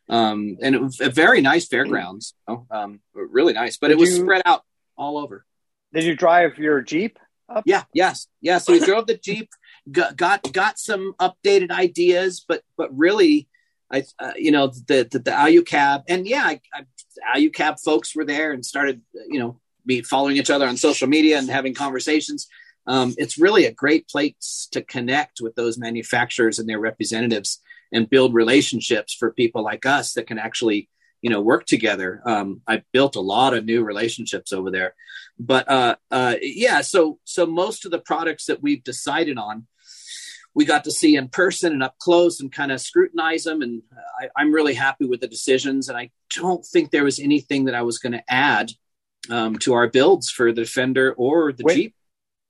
um, 0.09 0.57
and 0.61 0.75
it 0.75 0.81
was 0.81 0.99
a 0.99 1.09
very 1.09 1.41
nice 1.41 1.67
fairgrounds. 1.67 2.33
You 2.47 2.55
know, 2.55 2.67
um, 2.69 2.99
really 3.13 3.53
nice, 3.53 3.77
but 3.77 3.87
did 3.87 3.93
it 3.93 3.99
was 3.99 4.17
you, 4.17 4.23
spread 4.23 4.41
out 4.45 4.63
all 4.97 5.17
over. 5.17 5.45
Did 5.93 6.03
you 6.03 6.15
drive 6.15 6.57
your 6.57 6.81
Jeep? 6.81 7.19
Up? 7.49 7.63
Yeah, 7.65 7.83
yes, 7.93 8.27
yeah. 8.41 8.57
So 8.57 8.73
we 8.73 8.79
drove 8.79 9.07
the 9.07 9.17
Jeep, 9.17 9.49
got, 9.91 10.15
got 10.15 10.51
got 10.53 10.79
some 10.79 11.13
updated 11.19 11.71
ideas, 11.71 12.43
but 12.47 12.63
but 12.77 12.95
really, 12.97 13.47
I 13.91 14.03
uh, 14.19 14.33
you 14.37 14.51
know 14.51 14.67
the 14.67 15.07
the, 15.09 15.19
the 15.19 15.31
Alucab, 15.31 16.03
and 16.07 16.27
yeah, 16.27 16.45
I, 16.45 16.61
I, 16.73 17.37
Alucab 17.37 17.79
folks 17.79 18.15
were 18.15 18.25
there 18.25 18.51
and 18.51 18.65
started 18.65 19.01
you 19.27 19.39
know 19.39 19.59
be 19.85 20.01
following 20.01 20.37
each 20.37 20.49
other 20.49 20.67
on 20.67 20.77
social 20.77 21.07
media 21.07 21.37
and 21.37 21.49
having 21.49 21.73
conversations. 21.73 22.47
Um, 22.85 23.13
it's 23.17 23.37
really 23.37 23.65
a 23.65 23.71
great 23.71 24.07
place 24.09 24.67
to 24.71 24.81
connect 24.81 25.39
with 25.41 25.55
those 25.55 25.77
manufacturers 25.77 26.59
and 26.59 26.67
their 26.67 26.79
representatives 26.79 27.61
and 27.93 28.09
build 28.09 28.33
relationships 28.33 29.13
for 29.13 29.31
people 29.31 29.63
like 29.63 29.85
us 29.85 30.13
that 30.13 30.27
can 30.27 30.37
actually 30.37 30.89
you 31.21 31.29
know 31.29 31.39
work 31.39 31.65
together 31.65 32.21
um, 32.25 32.61
i've 32.67 32.83
built 32.91 33.15
a 33.15 33.21
lot 33.21 33.53
of 33.53 33.63
new 33.63 33.81
relationships 33.83 34.51
over 34.51 34.69
there 34.69 34.93
but 35.39 35.69
uh, 35.69 35.95
uh, 36.11 36.35
yeah 36.41 36.81
so 36.81 37.17
so 37.23 37.45
most 37.45 37.85
of 37.85 37.91
the 37.91 37.99
products 37.99 38.45
that 38.45 38.61
we've 38.61 38.83
decided 38.83 39.37
on 39.37 39.65
we 40.55 40.65
got 40.65 40.83
to 40.83 40.91
see 40.91 41.15
in 41.15 41.29
person 41.29 41.73
and 41.73 41.83
up 41.83 41.97
close 41.97 42.39
and 42.39 42.51
kind 42.51 42.71
of 42.71 42.79
scrutinize 42.79 43.43
them 43.43 43.61
and 43.61 43.81
I, 44.37 44.41
am 44.41 44.51
really 44.51 44.73
happy 44.73 45.05
with 45.05 45.21
the 45.21 45.27
decisions 45.27 45.89
and 45.89 45.97
i 45.97 46.11
don't 46.35 46.65
think 46.65 46.91
there 46.91 47.03
was 47.03 47.19
anything 47.19 47.65
that 47.65 47.75
i 47.75 47.81
was 47.81 47.99
going 47.99 48.13
to 48.13 48.23
add 48.27 48.71
um, 49.29 49.57
to 49.59 49.73
our 49.73 49.87
builds 49.87 50.29
for 50.29 50.51
the 50.51 50.61
defender 50.61 51.13
or 51.13 51.53
the 51.53 51.63
when, 51.63 51.75
jeep. 51.75 51.95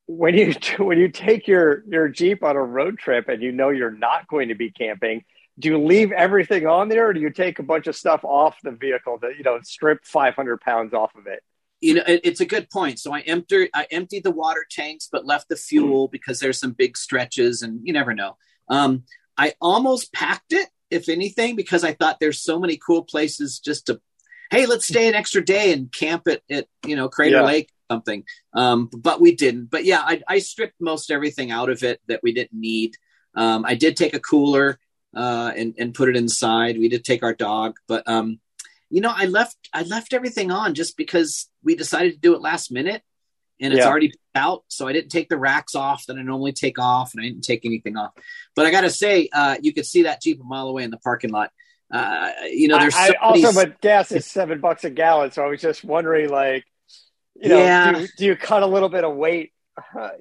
when 0.08 0.36
you 0.36 0.54
when 0.80 0.98
you 0.98 1.10
take 1.10 1.48
your 1.48 1.84
your 1.88 2.10
jeep 2.10 2.44
on 2.44 2.56
a 2.56 2.62
road 2.62 2.98
trip 2.98 3.30
and 3.30 3.42
you 3.42 3.52
know 3.52 3.70
you're 3.70 3.92
not 3.92 4.28
going 4.28 4.50
to 4.50 4.56
be 4.56 4.72
camping 4.72 5.24
do 5.60 5.70
you 5.70 5.78
leave 5.78 6.12
everything 6.12 6.66
on 6.66 6.90
there 6.90 7.10
or 7.10 7.14
do 7.14 7.20
you 7.20 7.30
take 7.30 7.60
a 7.60 7.64
bunch 7.64 7.86
of 7.86 7.96
stuff 7.96 8.24
off 8.24 8.58
the 8.64 8.72
vehicle 8.72 9.20
that 9.22 9.38
you 9.38 9.44
know 9.44 9.60
strip 9.64 10.04
500 10.06 10.60
pounds 10.62 10.94
off 10.94 11.14
of 11.16 11.28
it 11.28 11.44
you 11.84 11.96
know 11.96 12.04
it, 12.08 12.22
it's 12.24 12.40
a 12.42 12.46
good 12.46 12.70
point. 12.70 13.00
So 13.00 13.14
i 13.14 13.20
emptied 13.22 13.70
i 13.74 13.86
emptied 13.92 14.24
the 14.24 14.32
water 14.32 14.66
tanks 14.70 15.10
but 15.12 15.26
left 15.26 15.50
the 15.50 15.56
fuel 15.56 16.08
because 16.08 16.40
there's 16.40 16.60
some 16.60 16.72
big 16.72 16.98
stretches 16.98 17.62
and 17.62 17.82
you 17.84 17.94
never 17.94 18.14
know. 18.14 18.38
Um, 18.70 19.04
i 19.38 19.54
almost 19.60 20.14
packed 20.14 20.54
it 20.54 20.70
if 20.90 21.10
anything 21.10 21.56
because 21.56 21.84
i 21.84 21.92
thought 21.94 22.20
there's 22.20 22.42
so 22.42 22.60
many 22.60 22.78
cool 22.78 23.04
places 23.04 23.60
just 23.60 23.88
to 23.88 24.00
hey 24.52 24.68
let's 24.68 24.88
stay 24.88 25.08
an 25.08 25.16
extra 25.16 25.44
day 25.44 25.74
and 25.74 25.92
camp 25.92 26.28
it 26.28 26.44
at 26.50 26.68
you 26.86 26.96
know 26.96 27.10
crater 27.10 27.38
yeah. 27.38 27.46
lake 27.46 27.70
something. 27.92 28.24
Um, 28.54 28.90
but 28.96 29.22
we 29.22 29.36
didn't. 29.36 29.70
But 29.70 29.86
yeah 29.86 30.02
I, 30.02 30.22
I, 30.28 30.40
stripped 30.40 30.80
most 30.80 31.12
everything 31.12 31.52
out 31.52 31.70
of 31.70 31.84
it 31.84 32.00
that 32.08 32.22
we 32.24 32.34
didn't 32.34 32.60
need. 32.60 32.96
Um, 33.36 33.66
i 33.66 33.76
did 33.76 33.98
take 33.98 34.14
a 34.14 34.20
cooler 34.20 34.80
uh, 35.16 35.52
and 35.56 35.76
and 35.78 35.94
put 35.94 36.10
it 36.10 36.16
inside. 36.16 36.78
We 36.78 36.90
did 36.90 37.04
take 37.04 37.24
our 37.24 37.34
dog, 37.34 37.78
but 37.88 38.08
um, 38.08 38.40
you 38.94 39.02
know, 39.02 39.12
I 39.14 39.26
left 39.26 39.58
I 39.74 39.82
left 39.82 40.14
everything 40.14 40.52
on 40.52 40.76
just 40.76 40.98
because 40.98 41.50
we 41.64 41.74
decided 41.76 42.14
to 42.14 42.20
do 42.20 42.36
it 42.36 42.42
last 42.42 42.72
minute, 42.72 43.02
and 43.60 43.74
it's 43.74 43.82
yeah. 43.82 43.90
already 43.90 44.14
out. 44.36 44.66
So 44.68 44.88
I 44.88 44.94
didn't 44.94 45.10
take 45.10 45.30
the 45.30 45.38
racks 45.38 45.74
off 45.74 46.06
that 46.06 46.16
I 46.16 46.22
normally 46.22 46.52
take 46.52 46.78
off, 46.78 47.16
and 47.16 47.22
I 47.22 47.28
didn't 47.28 47.44
take 47.44 47.66
anything 47.66 47.98
off. 47.98 48.12
But 48.56 48.68
I 48.68 48.72
got 48.72 48.82
to 48.82 48.92
say, 48.92 49.30
uh, 49.34 49.58
you 49.60 49.74
could 49.74 49.88
see 49.88 50.04
that 50.04 50.22
Jeep 50.22 50.40
a 50.40 50.44
mile 50.44 50.68
away 50.68 50.84
in 50.84 50.92
the 50.92 51.00
parking 51.00 51.32
lot. 51.32 51.50
Uh, 51.92 52.34
you 52.52 52.68
know, 52.68 52.78
there's 52.78 52.94
I, 52.94 53.08
I 53.08 53.14
also, 53.20 53.52
but 53.52 53.82
gas 53.82 54.12
is 54.12 54.28
seven 54.28 54.62
bucks 54.62 54.84
a 54.84 54.92
gallon, 54.92 55.32
so 55.32 55.44
I 55.44 55.48
was 55.48 55.60
just 55.60 55.84
wondering, 55.84 56.30
like, 56.30 56.64
you 57.34 57.50
know, 57.50 57.58
yeah. 57.58 57.94
do, 57.94 58.02
you, 58.02 58.08
do 58.16 58.26
you 58.26 58.36
cut 58.36 58.62
a 58.62 58.68
little 58.68 58.90
bit 58.90 59.04
of 59.04 59.16
weight? 59.16 59.54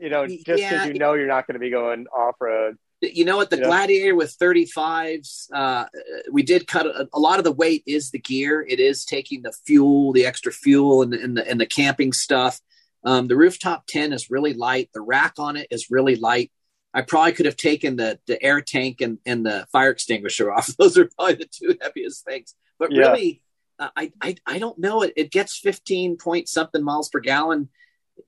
you 0.00 0.08
know, 0.08 0.26
just 0.26 0.46
because 0.46 0.60
yeah. 0.60 0.86
you 0.86 0.94
know 0.94 1.12
you're 1.12 1.26
not 1.26 1.46
going 1.46 1.56
to 1.56 1.60
be 1.60 1.68
going 1.68 2.06
off 2.06 2.36
road 2.40 2.78
you 3.02 3.24
know 3.24 3.36
what? 3.36 3.50
The 3.50 3.58
yeah. 3.58 3.66
gladiator 3.66 4.14
with 4.14 4.38
35s 4.38 5.52
uh, 5.52 5.86
we 6.30 6.42
did 6.42 6.66
cut 6.66 6.86
a, 6.86 7.08
a, 7.12 7.18
lot 7.18 7.38
of 7.38 7.44
the 7.44 7.52
weight 7.52 7.82
is 7.86 8.10
the 8.10 8.18
gear. 8.18 8.64
It 8.66 8.78
is 8.80 9.04
taking 9.04 9.42
the 9.42 9.52
fuel 9.66 10.12
the 10.12 10.26
extra 10.26 10.52
fuel 10.52 11.02
and, 11.02 11.12
and 11.12 11.36
the 11.36 11.48
and 11.48 11.60
the 11.60 11.66
camping 11.66 12.12
stuff. 12.12 12.60
Um, 13.04 13.26
the 13.26 13.36
rooftop 13.36 13.86
10 13.88 14.12
is 14.12 14.30
really 14.30 14.54
light. 14.54 14.90
The 14.94 15.00
rack 15.00 15.34
on 15.38 15.56
it 15.56 15.66
is 15.70 15.90
really 15.90 16.14
light. 16.14 16.52
I 16.94 17.02
probably 17.02 17.32
could 17.32 17.46
have 17.46 17.56
taken 17.56 17.96
the 17.96 18.20
the 18.26 18.40
air 18.42 18.60
tank 18.60 19.00
and, 19.00 19.18
and 19.26 19.44
the 19.44 19.66
fire 19.72 19.90
extinguisher 19.90 20.52
off. 20.52 20.68
Those 20.78 20.96
are 20.96 21.10
probably 21.16 21.34
the 21.34 21.48
two 21.50 21.76
heaviest 21.80 22.24
things. 22.24 22.54
But 22.78 22.92
yeah. 22.92 23.08
really 23.08 23.42
uh, 23.78 23.88
I, 23.96 24.12
I 24.20 24.36
i 24.46 24.58
don't 24.58 24.78
know. 24.78 25.02
It, 25.02 25.12
it 25.16 25.30
gets 25.32 25.58
15 25.58 26.18
point 26.18 26.48
something 26.48 26.82
miles 26.84 27.08
per 27.08 27.20
gallon 27.20 27.68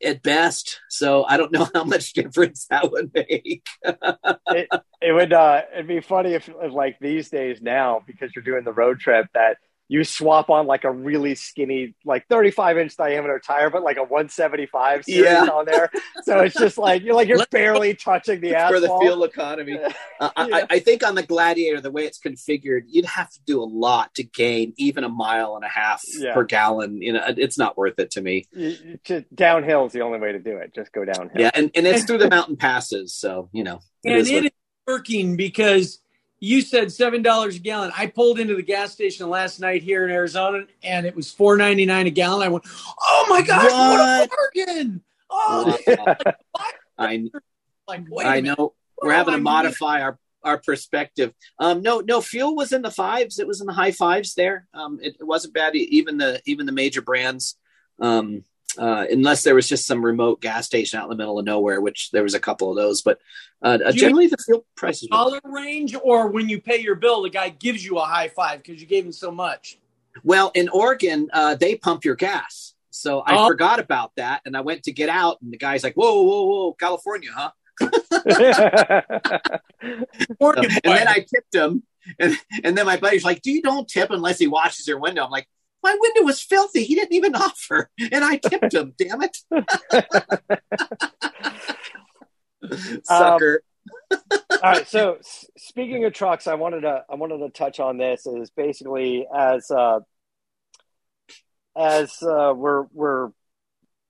at 0.03 0.23
best. 0.23 0.81
So 0.88 1.25
I 1.25 1.37
don't 1.37 1.53
know 1.53 1.68
how 1.75 1.85
much 1.85 2.12
difference 2.12 2.66
that 2.70 2.90
would 2.90 3.12
make. 3.14 3.66
it, 3.85 4.68
it, 5.01 5.12
would 5.12 5.33
uh, 5.33 5.62
it'd 5.73 5.88
be 5.88 6.01
funny 6.01 6.35
if, 6.35 6.49
if 6.49 6.73
like 6.73 6.99
these 7.01 7.31
days 7.31 7.61
now 7.61 8.03
because 8.07 8.31
you're 8.35 8.44
doing 8.44 8.64
the 8.64 8.73
road 8.73 9.01
trip 9.01 9.27
that 9.35 9.59
you 9.88 10.03
swap 10.03 10.49
on 10.49 10.66
like 10.66 10.85
a 10.85 10.90
really 10.90 11.35
skinny, 11.35 11.94
like 12.05 12.27
35 12.29 12.79
inch 12.79 12.97
diameter 12.97 13.38
tire, 13.38 13.68
but 13.68 13.83
like 13.83 13.99
a 13.99 14.03
175 14.03 15.05
series 15.05 15.25
yeah. 15.25 15.44
on 15.44 15.66
there. 15.66 15.90
So 16.23 16.40
it's 16.40 16.55
just 16.55 16.79
like 16.79 17.03
you're 17.03 17.14
like 17.14 17.29
you're 17.29 17.38
Let's 17.38 17.51
barely 17.51 17.94
touching 17.94 18.40
the 18.40 18.55
asphalt 18.55 18.75
for 18.75 18.81
the 18.81 18.99
fuel 19.01 19.25
economy. 19.25 19.79
Uh, 20.20 20.31
yeah. 20.37 20.57
I, 20.57 20.66
I, 20.70 20.79
think 20.79 21.07
on 21.07 21.14
the 21.14 21.23
Gladiator, 21.23 21.81
the 21.81 21.90
way 21.90 22.05
it's 22.05 22.18
configured, 22.18 22.83
you'd 22.88 23.05
have 23.05 23.31
to 23.31 23.40
do 23.44 23.62
a 23.62 23.64
lot 23.64 24.14
to 24.14 24.23
gain 24.23 24.73
even 24.79 25.05
a 25.05 25.09
mile 25.09 25.57
and 25.57 25.64
a 25.64 25.68
half 25.68 26.03
yeah. 26.18 26.33
per 26.33 26.44
gallon. 26.44 27.03
You 27.03 27.14
know, 27.14 27.25
it's 27.27 27.59
not 27.59 27.77
worth 27.77 27.99
it 27.99 28.12
to 28.12 28.23
me. 28.23 28.47
just 29.05 29.35
downhill 29.35 29.87
is 29.87 29.92
the 29.92 30.01
only 30.01 30.18
way 30.18 30.33
to 30.33 30.38
do 30.38 30.57
it. 30.57 30.75
Just 30.75 30.92
go 30.92 31.05
downhill. 31.05 31.40
Yeah, 31.40 31.51
and, 31.53 31.70
and 31.75 31.87
it's 31.87 32.05
through 32.07 32.18
the 32.18 32.31
mountain 32.31 32.57
passes, 32.57 33.12
so 33.12 33.51
you 33.53 33.64
know. 33.64 33.81
It 34.03 34.11
and 34.11 34.18
is 34.20 34.31
it 34.31 34.44
is 34.44 34.51
working 34.87 35.37
because 35.37 36.01
you 36.40 36.61
said 36.61 36.92
seven 36.92 37.23
dollars 37.23 37.57
a 37.57 37.59
gallon. 37.59 37.92
I 37.97 38.07
pulled 38.07 38.38
into 38.38 38.55
the 38.55 38.62
gas 38.62 38.92
station 38.92 39.29
last 39.29 39.61
night 39.61 39.83
here 39.83 40.05
in 40.05 40.11
Arizona, 40.11 40.64
and 40.83 41.07
it 41.07 41.14
was 41.14 41.31
four 41.31 41.57
ninety 41.57 41.87
nine 41.87 42.07
a 42.07 42.11
gallon. 42.11 42.42
I 42.47 42.49
went, 42.49 42.64
"Oh 43.03 43.27
my 43.29 43.42
god, 43.42 43.64
what, 43.64 44.27
a 44.27 44.64
bargain!" 44.64 45.03
Oh, 45.31 45.79
like, 45.87 46.37
I 46.99 47.31
like 47.88 48.27
I 48.27 48.40
know 48.40 48.55
What 48.57 48.73
we're 49.03 49.12
having 49.12 49.35
I 49.35 49.37
to 49.38 49.42
modify 49.42 50.03
our 50.03 50.18
our 50.42 50.59
perspective. 50.59 51.33
Um, 51.59 51.83
no, 51.83 52.01
no, 52.01 52.20
fuel 52.20 52.55
was 52.55 52.73
in 52.73 52.83
the 52.83 52.90
fives. 52.90 53.38
It 53.38 53.47
was 53.47 53.61
in 53.61 53.66
the 53.66 53.73
high 53.73 53.92
fives 53.92 54.35
there. 54.35 54.68
Um, 54.75 55.01
it, 55.03 55.16
it 55.18 55.25
wasn't 55.25 55.55
bad. 55.55 55.75
Even 55.75 56.18
the 56.18 56.40
even 56.44 56.66
the 56.66 56.73
major 56.73 57.01
brands, 57.01 57.57
um, 58.01 58.44
uh, 58.79 59.07
unless 59.11 59.43
there 59.45 59.55
was 59.55 59.69
just 59.69 59.87
some 59.87 60.05
remote 60.05 60.41
gas 60.41 60.67
station 60.67 60.99
out 60.99 61.05
in 61.05 61.11
the 61.11 61.17
middle 61.17 61.39
of 61.39 61.45
nowhere, 61.45 61.81
which 61.81 62.11
there 62.11 62.23
was 62.23 62.35
a 62.35 62.41
couple 62.41 62.71
of 62.71 62.77
those. 62.77 63.03
But 63.03 63.19
uh, 63.63 63.93
generally, 63.93 64.27
the 64.27 64.37
fuel 64.39 64.67
prices. 64.77 65.09
Were, 65.11 65.17
dollar 65.17 65.41
range, 65.45 65.95
or 66.03 66.29
when 66.29 66.49
you 66.49 66.61
pay 66.61 66.81
your 66.81 66.95
bill, 66.95 67.23
the 67.23 67.31
guy 67.31 67.49
gives 67.49 67.85
you 67.85 67.99
a 67.99 68.05
high 68.05 68.29
five 68.29 68.63
because 68.63 68.81
you 68.81 68.87
gave 68.87 69.05
him 69.05 69.13
so 69.13 69.31
much. 69.31 69.79
well, 70.23 70.51
in 70.55 70.69
Oregon, 70.69 71.29
uh, 71.33 71.55
they 71.55 71.77
pump 71.77 72.05
your 72.05 72.15
gas. 72.17 72.75
So 72.91 73.23
I 73.27 73.37
Oh. 73.37 73.47
forgot 73.49 73.81
about 73.81 74.13
that, 74.17 74.43
and 74.45 74.57
I 74.57 74.61
went 74.61 74.85
to 74.85 74.93
get 74.93 75.09
out, 75.09 75.39
and 75.43 75.53
the 75.53 75.57
guy's 75.59 75.83
like, 75.83 75.95
"Whoa, 75.95 76.23
whoa, 76.23 76.45
whoa, 76.45 76.73
California, 76.75 77.31
huh?" 77.35 77.51
Oregon 80.39 80.71
and 80.85 80.97
then 80.97 81.09
I 81.09 81.15
tipped 81.19 81.55
him, 81.55 81.83
and, 82.19 82.37
and 82.63 82.79
then 82.79 82.87
my 82.87 82.97
buddy's 82.97 83.25
like, 83.25 83.43
"Do 83.43 83.51
you 83.51 83.63
don't 83.63 83.89
tip 83.89 84.11
unless 84.11 84.39
he 84.39 84.47
washes 84.47 84.87
your 84.87 84.99
window?" 85.01 85.25
I'm 85.25 85.31
like, 85.31 85.49
"My 85.85 85.97
window 86.01 86.23
was 86.23 86.40
filthy. 86.40 86.83
He 86.85 86.94
didn't 86.94 87.12
even 87.12 87.35
offer, 87.37 87.90
and 88.11 88.25
I 88.25 88.38
tipped 88.38 88.73
him. 88.73 88.94
Damn 88.99 89.23
it, 89.23 89.37
sucker!" 93.05 93.62
All 94.11 94.59
right. 94.62 94.88
So 94.88 95.16
s- 95.16 95.47
speaking 95.59 96.05
of 96.07 96.14
trucks, 96.14 96.47
I 96.47 96.55
wanted 96.55 96.81
to 96.81 97.05
I 97.09 97.14
wanted 97.16 97.38
to 97.38 97.51
touch 97.51 97.81
on 97.81 97.99
this 97.99 98.27
is 98.27 98.51
basically 98.51 99.27
as 99.35 99.70
uh, 99.70 100.01
as 101.77 102.23
uh, 102.23 102.55
we're 102.57 102.85
we're 102.92 103.31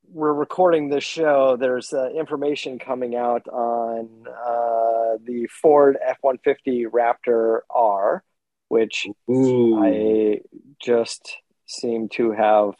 we're 0.08 0.32
recording 0.32 0.88
this 0.88 1.04
show. 1.04 1.56
There's 1.58 1.92
uh, 1.92 2.10
information 2.10 2.78
coming 2.78 3.16
out 3.16 3.48
on 3.48 4.26
uh, 4.28 5.18
the 5.24 5.48
Ford 5.50 5.98
F 6.04 6.18
one 6.20 6.38
fifty 6.38 6.86
Raptor 6.86 7.60
R, 7.68 8.22
which 8.68 9.08
Ooh. 9.28 9.82
I 9.82 10.40
just 10.80 11.36
seem 11.66 12.08
to 12.10 12.32
have 12.32 12.74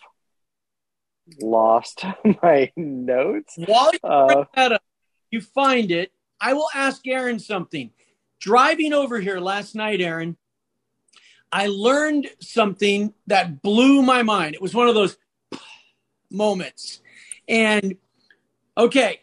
lost 1.41 2.05
my 2.43 2.73
notes. 2.77 3.55
While 3.57 3.93
you 3.93 3.99
Uh, 4.03 4.45
up, 4.57 4.83
you 5.31 5.41
find 5.41 5.91
it. 5.91 6.13
I 6.41 6.53
will 6.53 6.69
ask 6.75 7.07
Aaron 7.07 7.39
something. 7.39 7.91
Driving 8.41 8.93
over 8.93 9.21
here 9.21 9.41
last 9.41 9.75
night, 9.75 10.01
Aaron, 10.01 10.37
I 11.51 11.69
learned 11.69 12.29
something 12.41 13.15
that 13.27 13.63
blew 13.63 14.03
my 14.03 14.23
mind. 14.23 14.55
It 14.55 14.63
was 14.63 14.75
one 14.75 14.89
of 14.89 14.95
those 14.95 15.17
moments. 16.31 17.01
And 17.49 17.97
okay, 18.77 19.21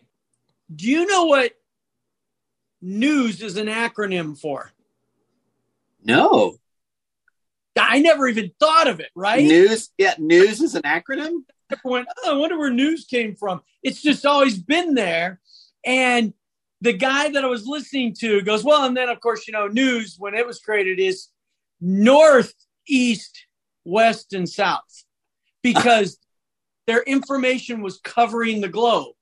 do 0.74 0.88
you 0.90 1.06
know 1.06 1.26
what 1.26 1.54
news 2.82 3.42
is 3.42 3.58
an 3.58 3.68
acronym 3.68 4.38
for? 4.38 4.72
no 6.04 6.58
I 7.80 8.00
never 8.00 8.28
even 8.28 8.52
thought 8.60 8.88
of 8.88 9.00
it, 9.00 9.10
right? 9.16 9.44
news. 9.46 9.90
Yeah, 9.98 10.16
news 10.18 10.62
is 10.62 10.76
an 10.76 10.84
acronym. 10.84 11.44
I 11.72 11.78
went, 11.84 12.08
oh, 12.24 12.36
I 12.36 12.38
wonder 12.38 12.58
where 12.58 12.70
news 12.70 13.06
came 13.06 13.36
from. 13.36 13.62
It's 13.82 14.02
just 14.02 14.26
always 14.26 14.58
been 14.58 14.94
there. 14.94 15.40
And 15.86 16.34
the 16.82 16.94
guy 16.94 17.30
that 17.30 17.44
I 17.44 17.48
was 17.48 17.66
listening 17.66 18.14
to 18.20 18.42
goes, 18.42 18.64
well, 18.64 18.84
and 18.86 18.96
then 18.96 19.10
of 19.10 19.22
course, 19.22 19.48
you 19.48 19.54
know, 19.54 19.68
news 19.68 20.16
when 20.20 20.34
it 20.34 20.46
was 20.46 20.60
created 20.60 21.00
is 21.00 21.28
north, 21.80 22.54
east, 22.88 23.46
west, 23.86 24.34
and 24.34 24.50
south 24.50 25.06
because 25.64 26.18
their 26.88 27.02
information 27.04 27.82
was 27.82 28.00
covering 28.04 28.62
the 28.62 28.68
globe. 28.68 29.16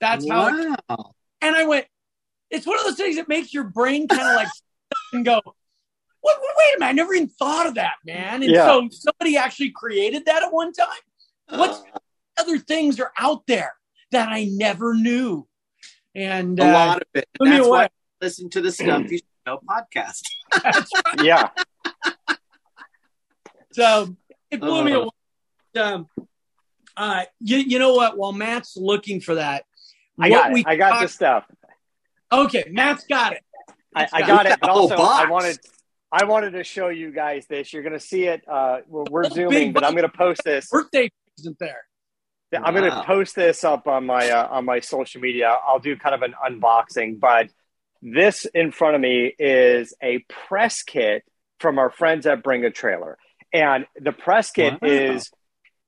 That's 0.00 0.28
how 0.28 0.48
it, 0.48 0.78
and 1.40 1.56
I 1.56 1.64
went, 1.64 1.86
it's 2.50 2.66
one 2.66 2.78
of 2.78 2.84
those 2.84 2.96
things 2.96 3.16
that 3.16 3.28
makes 3.28 3.54
your 3.54 3.64
brain 3.64 4.06
kind 4.08 4.22
of 4.22 4.36
like 4.36 4.48
and 5.12 5.24
go, 5.24 5.40
what, 6.24 6.40
wait 6.56 6.76
a 6.76 6.80
minute, 6.80 6.88
I 6.90 6.92
never 6.92 7.14
even 7.14 7.28
thought 7.28 7.66
of 7.66 7.74
that, 7.74 7.94
man. 8.06 8.42
And 8.42 8.50
Yeah. 8.52 8.66
so 8.66 8.88
somebody 8.90 9.36
actually 9.36 9.70
created 9.70 10.24
that 10.26 10.42
at 10.42 10.52
one 10.52 10.72
time 10.72 10.88
What 11.48 11.70
Uh, 11.94 11.98
other 12.38 12.58
things 12.58 12.98
are 12.98 13.12
out 13.18 13.46
there 13.46 13.74
that 14.10 14.28
I 14.30 14.44
never 14.44 14.94
knew. 14.94 15.46
And 16.14 16.58
a 16.58 16.64
uh, 16.64 16.72
lot 16.72 16.96
of 17.02 17.08
it. 17.14 17.28
blew 17.38 17.50
me 17.50 17.56
That's 17.56 17.66
away. 17.66 17.78
why 17.78 17.84
I 17.84 17.88
listen 18.22 18.48
to 18.50 18.60
the 18.62 18.72
Stuff 18.72 19.02
You 19.10 19.18
Should 19.18 19.26
Know 19.46 19.60
podcast. 19.68 20.22
yeah. 21.22 21.50
so 23.72 24.16
it 24.50 24.60
blew 24.60 24.84
me 24.84 24.92
Uh. 24.94 24.98
away. 25.00 25.10
Um, 25.76 26.08
uh, 26.96 27.24
you, 27.40 27.56
you 27.58 27.78
know 27.80 27.94
what? 27.94 28.16
While 28.16 28.32
Matt's 28.32 28.76
looking 28.76 29.20
for 29.20 29.34
that, 29.34 29.64
I 30.20 30.28
got 30.28 30.56
it. 30.56 30.64
I 30.66 30.76
got 30.76 30.90
talked- 30.90 31.02
the 31.02 31.08
stuff. 31.08 31.44
Okay, 32.32 32.64
Matt's 32.70 33.04
got 33.06 33.32
it. 33.32 33.42
I, 33.94 34.08
I 34.12 34.20
got 34.20 34.28
got 34.28 34.46
it. 34.46 34.52
it, 34.52 34.60
but 34.60 34.70
also 34.70 34.96
I 34.96 35.28
wanted 35.28 35.58
I 36.14 36.26
wanted 36.26 36.52
to 36.52 36.62
show 36.62 36.90
you 36.90 37.10
guys 37.10 37.44
this. 37.48 37.72
You're 37.72 37.82
going 37.82 37.94
to 37.94 37.98
see 38.00 38.26
it. 38.26 38.44
Uh, 38.46 38.82
we're, 38.86 39.02
we're 39.10 39.28
zooming, 39.30 39.72
but 39.72 39.82
I'm 39.84 39.94
going 39.96 40.08
to 40.08 40.16
post 40.16 40.42
this. 40.44 40.68
Birthday 40.70 41.10
isn't 41.40 41.58
there? 41.58 41.82
I'm 42.52 42.72
going 42.72 42.88
to 42.88 43.02
post 43.02 43.34
this 43.34 43.64
up 43.64 43.88
on 43.88 44.06
my 44.06 44.30
uh, 44.30 44.46
on 44.48 44.64
my 44.64 44.78
social 44.78 45.20
media. 45.20 45.48
I'll 45.66 45.80
do 45.80 45.96
kind 45.96 46.14
of 46.14 46.22
an 46.22 46.34
unboxing, 46.48 47.18
but 47.18 47.48
this 48.00 48.46
in 48.54 48.70
front 48.70 48.94
of 48.94 49.00
me 49.00 49.34
is 49.40 49.92
a 50.00 50.24
press 50.46 50.84
kit 50.84 51.24
from 51.58 51.80
our 51.80 51.90
friends 51.90 52.26
at 52.26 52.44
Bring 52.44 52.64
a 52.64 52.70
Trailer, 52.70 53.18
and 53.52 53.86
the 54.00 54.12
press 54.12 54.52
kit 54.52 54.74
Wow. 54.80 54.88
is 54.88 55.32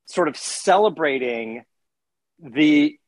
sort 0.07 0.27
of 0.27 0.35
celebrating 0.35 1.63
the 2.37 2.99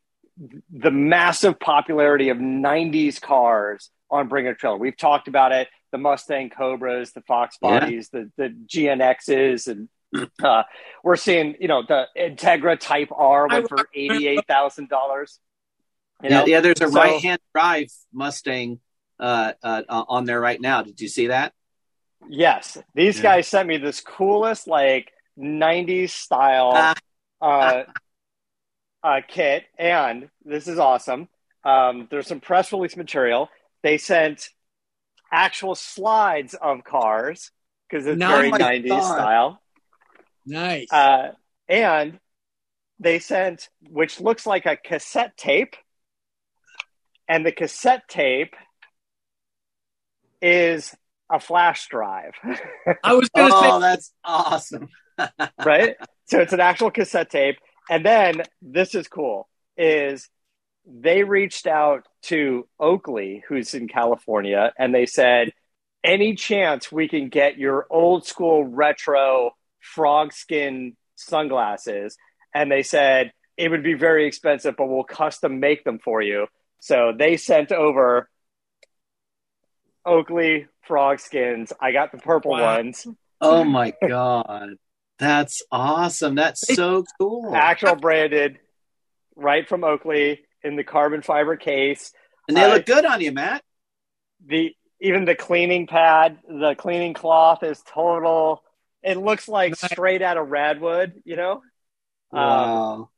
the 0.71 0.91
massive 0.91 1.60
popularity 1.60 2.29
of 2.29 2.38
90s 2.38 3.19
cars 3.19 3.89
on 4.10 4.29
Bring 4.29 4.47
a 4.47 4.55
Trailer. 4.55 4.77
We've 4.77 4.95
talked 4.95 5.27
about 5.27 5.51
it 5.51 5.67
the 5.91 5.97
Mustang 5.97 6.49
Cobras, 6.49 7.12
the 7.13 7.21
Fox 7.21 7.58
Yeah. 7.62 7.80
bodies, 7.80 8.10
the, 8.10 8.32
the 8.38 8.49
GNXs, 8.67 9.67
and 9.67 9.89
uh, 10.43 10.63
we're 11.04 11.15
seeing, 11.15 11.56
you 11.60 11.67
know, 11.67 11.84
the 11.88 12.08
Integra 12.17 12.80
Type 12.80 13.10
R 13.15 13.47
went 13.47 13.69
for 13.69 13.88
$88,000. 13.95 15.39
You 16.23 16.30
know, 16.30 16.39
yeah, 16.39 16.45
yeah, 16.45 16.60
there's 16.62 16.82
a 16.82 16.89
So- 16.89 16.99
right-hand 16.99 17.39
drive 17.54 17.88
Mustang 18.13 18.80
uh, 19.19 19.54
uh, 19.63 19.84
on 19.89 20.25
there 20.25 20.39
right 20.41 20.60
now. 20.60 20.82
Did 20.82 20.99
you 21.02 21.08
see 21.08 21.28
that? 21.28 21.54
Yes, 22.30 22.78
these 22.95 23.17
Yeah. 23.17 23.23
guys 23.23 23.47
sent 23.47 23.67
me 23.67 23.78
this 23.78 24.02
coolest 24.02 24.67
like 24.67 25.12
'90s 25.38 26.12
style 26.12 26.71
Ah. 26.75 26.95
uh, 27.41 27.84
uh, 29.04 29.21
kit, 29.28 29.63
and 29.78 30.30
this 30.43 30.67
is 30.67 30.80
awesome. 30.80 31.30
Um, 31.63 32.08
there's 32.12 32.28
some 32.28 32.41
press 32.41 32.71
release 32.73 32.97
material. 32.97 33.49
They 33.84 33.97
sent 33.97 34.49
actual 35.32 35.76
slides 35.76 36.54
of 36.54 36.84
cars 36.84 37.52
because 37.89 38.06
it's 38.08 38.20
No, 38.20 38.30
very 38.30 38.52
90s 38.52 38.88
God. 38.89 39.13
style, 39.13 39.62
Nice. 40.46 40.92
uh, 40.92 41.32
and 41.68 42.20
they 43.00 43.20
sent 43.20 43.70
which 43.89 44.20
looks 44.20 44.46
like 44.46 44.65
a 44.65 44.76
cassette 44.76 45.38
tape, 45.38 45.76
and 47.28 47.46
the 47.46 47.52
cassette 47.52 48.08
tape 48.08 48.56
is 50.42 50.96
a 51.32 51.39
flash 51.39 51.88
drive. 51.88 52.34
I 53.04 53.13
was 53.13 53.30
going 53.30 53.50
to 53.52 53.56
Oh, 53.56 53.80
say, 53.80 53.88
that's 53.88 54.13
awesome. 54.24 54.89
right? 55.65 55.96
So 56.26 56.39
it's 56.39 56.54
an 56.54 56.60
actual 56.60 56.92
cassette 56.92 57.30
tape. 57.30 57.58
And 57.89 58.06
then 58.06 58.44
this 58.62 58.96
is 58.96 59.08
cool 59.08 59.48
is 59.78 60.30
they 60.91 61.23
reached 61.23 61.67
out 61.67 62.08
to 62.23 62.67
Oakley, 62.80 63.43
who's 63.47 63.73
in 63.73 63.88
California, 63.88 64.73
and 64.78 64.93
they 64.93 65.06
said, 65.06 65.52
any 66.04 66.36
chance 66.36 66.91
we 66.91 67.08
can 67.08 67.30
get 67.30 67.58
your 67.58 67.86
old 67.89 68.25
school 68.25 68.63
retro 68.63 69.52
frog 69.80 70.34
skin 70.34 70.95
sunglasses? 71.15 72.17
And 72.54 72.71
they 72.71 72.84
said, 72.84 73.32
it 73.58 73.69
would 73.69 73.84
be 73.84 73.93
very 73.93 74.25
expensive, 74.25 74.75
but 74.78 74.88
we'll 74.88 75.04
custom 75.04 75.60
make 75.60 75.84
them 75.84 75.99
for 75.99 76.21
you. 76.21 76.47
So 76.80 77.13
they 77.17 77.38
sent 77.38 77.71
over 77.71 78.30
Oakley 80.06 80.67
frog 80.82 81.19
skins. 81.19 81.73
I 81.80 81.91
got 81.91 82.12
the 82.12 82.17
purple 82.17 82.52
Wow. 82.52 82.78
ones. 82.78 83.06
Oh 83.41 83.63
my 83.63 83.93
god, 84.08 84.69
that's 85.17 85.62
awesome. 85.71 86.36
That's 86.36 86.73
so 86.73 87.06
cool. 87.19 87.54
actual 87.54 87.95
branded 87.95 88.58
right 89.36 89.67
from 89.67 89.84
Oakley 89.84 90.41
in 90.63 90.76
the 90.76 90.84
carbon 90.84 91.22
fiber 91.22 91.56
case. 91.56 92.12
And 92.48 92.58
they 92.58 92.63
uh, 92.63 92.76
look 92.76 92.86
good 92.86 93.06
on 93.06 93.22
you, 93.22 93.32
Matt. 93.32 93.63
The 94.45 94.76
even 95.02 95.26
the 95.26 95.36
cleaning 95.36 95.88
pad, 95.88 96.39
the 96.48 96.76
cleaning 96.76 97.13
cloth 97.13 97.63
is 97.63 97.82
total. 97.88 98.63
It 99.02 99.17
looks 99.17 99.48
like 99.48 99.76
straight 99.76 100.22
out 100.22 100.38
of 100.38 100.48
Radwood, 100.48 101.13
you 101.26 101.36
know. 101.36 101.62
Um, 102.32 102.39
Wow. 102.41 103.10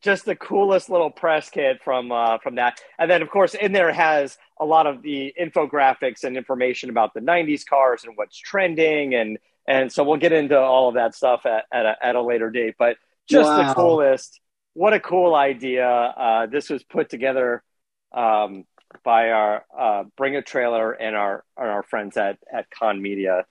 just 0.00 0.24
the 0.24 0.36
coolest 0.36 0.88
little 0.88 1.10
press 1.10 1.50
kit 1.50 1.80
from 1.82 2.12
uh, 2.12 2.38
from 2.38 2.54
that. 2.56 2.80
And 2.98 3.10
then, 3.10 3.22
of 3.22 3.30
course, 3.30 3.54
in 3.54 3.72
there 3.72 3.92
has 3.92 4.38
a 4.60 4.64
lot 4.64 4.86
of 4.86 5.02
the 5.02 5.34
infographics 5.40 6.24
and 6.24 6.36
information 6.36 6.88
about 6.90 7.14
the 7.14 7.20
'90s 7.20 7.66
cars 7.66 8.04
and 8.04 8.16
what's 8.16 8.38
trending, 8.38 9.14
and 9.14 9.38
and 9.66 9.92
so 9.92 10.04
we'll 10.04 10.18
get 10.18 10.32
into 10.32 10.58
all 10.58 10.88
of 10.88 10.94
that 10.94 11.14
stuff 11.14 11.46
at 11.46 11.64
at 11.72 11.84
a, 11.84 11.96
at 12.00 12.16
a 12.16 12.22
later 12.22 12.50
date. 12.50 12.76
But 12.78 12.96
just 13.28 13.48
wow. 13.48 13.68
the 13.68 13.74
coolest. 13.74 14.40
What 14.78 14.94
a 14.94 15.00
cool 15.00 15.34
idea! 15.34 15.88
Uh, 15.88 16.46
this 16.46 16.70
was 16.70 16.84
put 16.84 17.10
together 17.10 17.64
um, 18.12 18.64
by 19.04 19.30
our 19.30 19.64
uh, 19.76 20.04
Bring 20.16 20.36
a 20.36 20.42
Trailer 20.42 20.92
and 20.92 21.16
our 21.16 21.42
and 21.56 21.68
our 21.68 21.82
friends 21.82 22.16
at 22.16 22.38
at 22.52 22.70
Kahn 22.70 23.02
Media. 23.02 23.44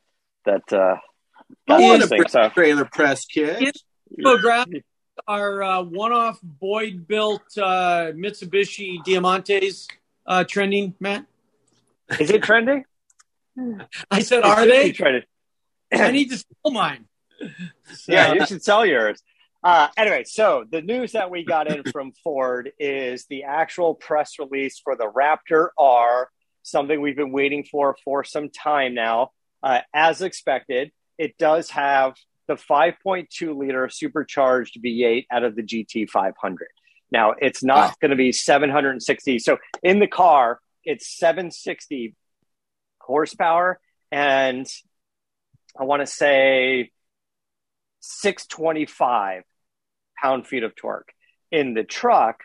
That 0.46 0.72
uh, 0.72 0.96
I 1.68 1.82
want 1.82 2.04
a 2.04 2.30
so. 2.30 2.48
trailer 2.48 2.86
press 2.86 3.26
kit. 3.26 3.78
Infographic 4.18 4.84
our 5.28 5.62
uh, 5.62 5.82
one-off 5.82 6.40
Boyd 6.42 7.10
built 7.10 7.42
uh, 7.58 8.14
Mitsubishi 8.16 9.04
Diamantes 9.04 9.88
uh, 10.26 10.46
trending, 10.46 10.94
Matt? 11.02 11.26
Is 12.22 12.30
it 12.32 12.42
trending? 12.44 12.86
I 14.10 14.22
said, 14.22 14.44
are 14.44 14.66
they? 14.66 14.94
Trending. 14.94 15.24
I 15.92 16.12
need 16.12 16.30
to 16.30 16.38
sell 16.38 16.72
mine. 16.72 17.04
So. 17.94 18.14
Yeah, 18.14 18.34
you 18.34 18.46
should 18.46 18.64
sell 18.64 18.86
yours. 18.86 19.22
Uh, 19.64 19.88
anyway, 19.98 20.24
so 20.24 20.66
the 20.70 20.82
news 20.82 21.14
that 21.14 21.32
we 21.32 21.44
got 21.44 21.72
in 21.72 21.84
from 21.92 22.12
Ford 22.24 22.72
is 22.80 23.26
the 23.26 23.44
actual 23.44 23.96
press 23.96 24.40
release 24.40 24.80
for 24.80 24.96
the 24.96 25.10
Raptor 25.10 25.70
R, 25.78 26.30
something 26.64 27.02
we've 27.02 27.16
been 27.16 27.32
waiting 27.32 27.64
for 27.64 27.98
for 28.04 28.24
some 28.24 28.50
time 28.50 28.94
now. 28.94 29.32
Uh, 29.64 29.80
as 29.94 30.22
expected, 30.22 30.92
it 31.18 31.38
does 31.38 31.72
have 31.72 32.14
the 32.48 32.56
5.2 32.56 33.58
liter 33.58 33.90
supercharged 33.90 34.80
V8 34.84 35.26
out 35.32 35.44
of 35.44 35.56
the 35.56 35.64
GT 35.64 36.10
500. 36.10 36.68
Now, 37.12 37.34
it's 37.38 37.64
not 37.64 37.90
wow. 37.90 37.94
going 38.02 38.12
to 38.12 38.18
be 38.18 38.32
760. 38.32 39.40
So 39.40 39.58
in 39.82 40.00
the 40.00 40.08
car, 40.08 40.60
it's 40.84 41.08
760 41.18 42.16
horsepower 43.02 43.80
and 44.12 44.68
I 45.80 45.84
want 45.84 46.02
to 46.02 46.08
say 46.08 46.92
625 48.08 49.44
pound 50.22 50.48
feet 50.48 50.64
of 50.64 50.76
torque. 50.76 51.10
In 51.52 51.74
the 51.74 51.84
truck, 51.84 52.42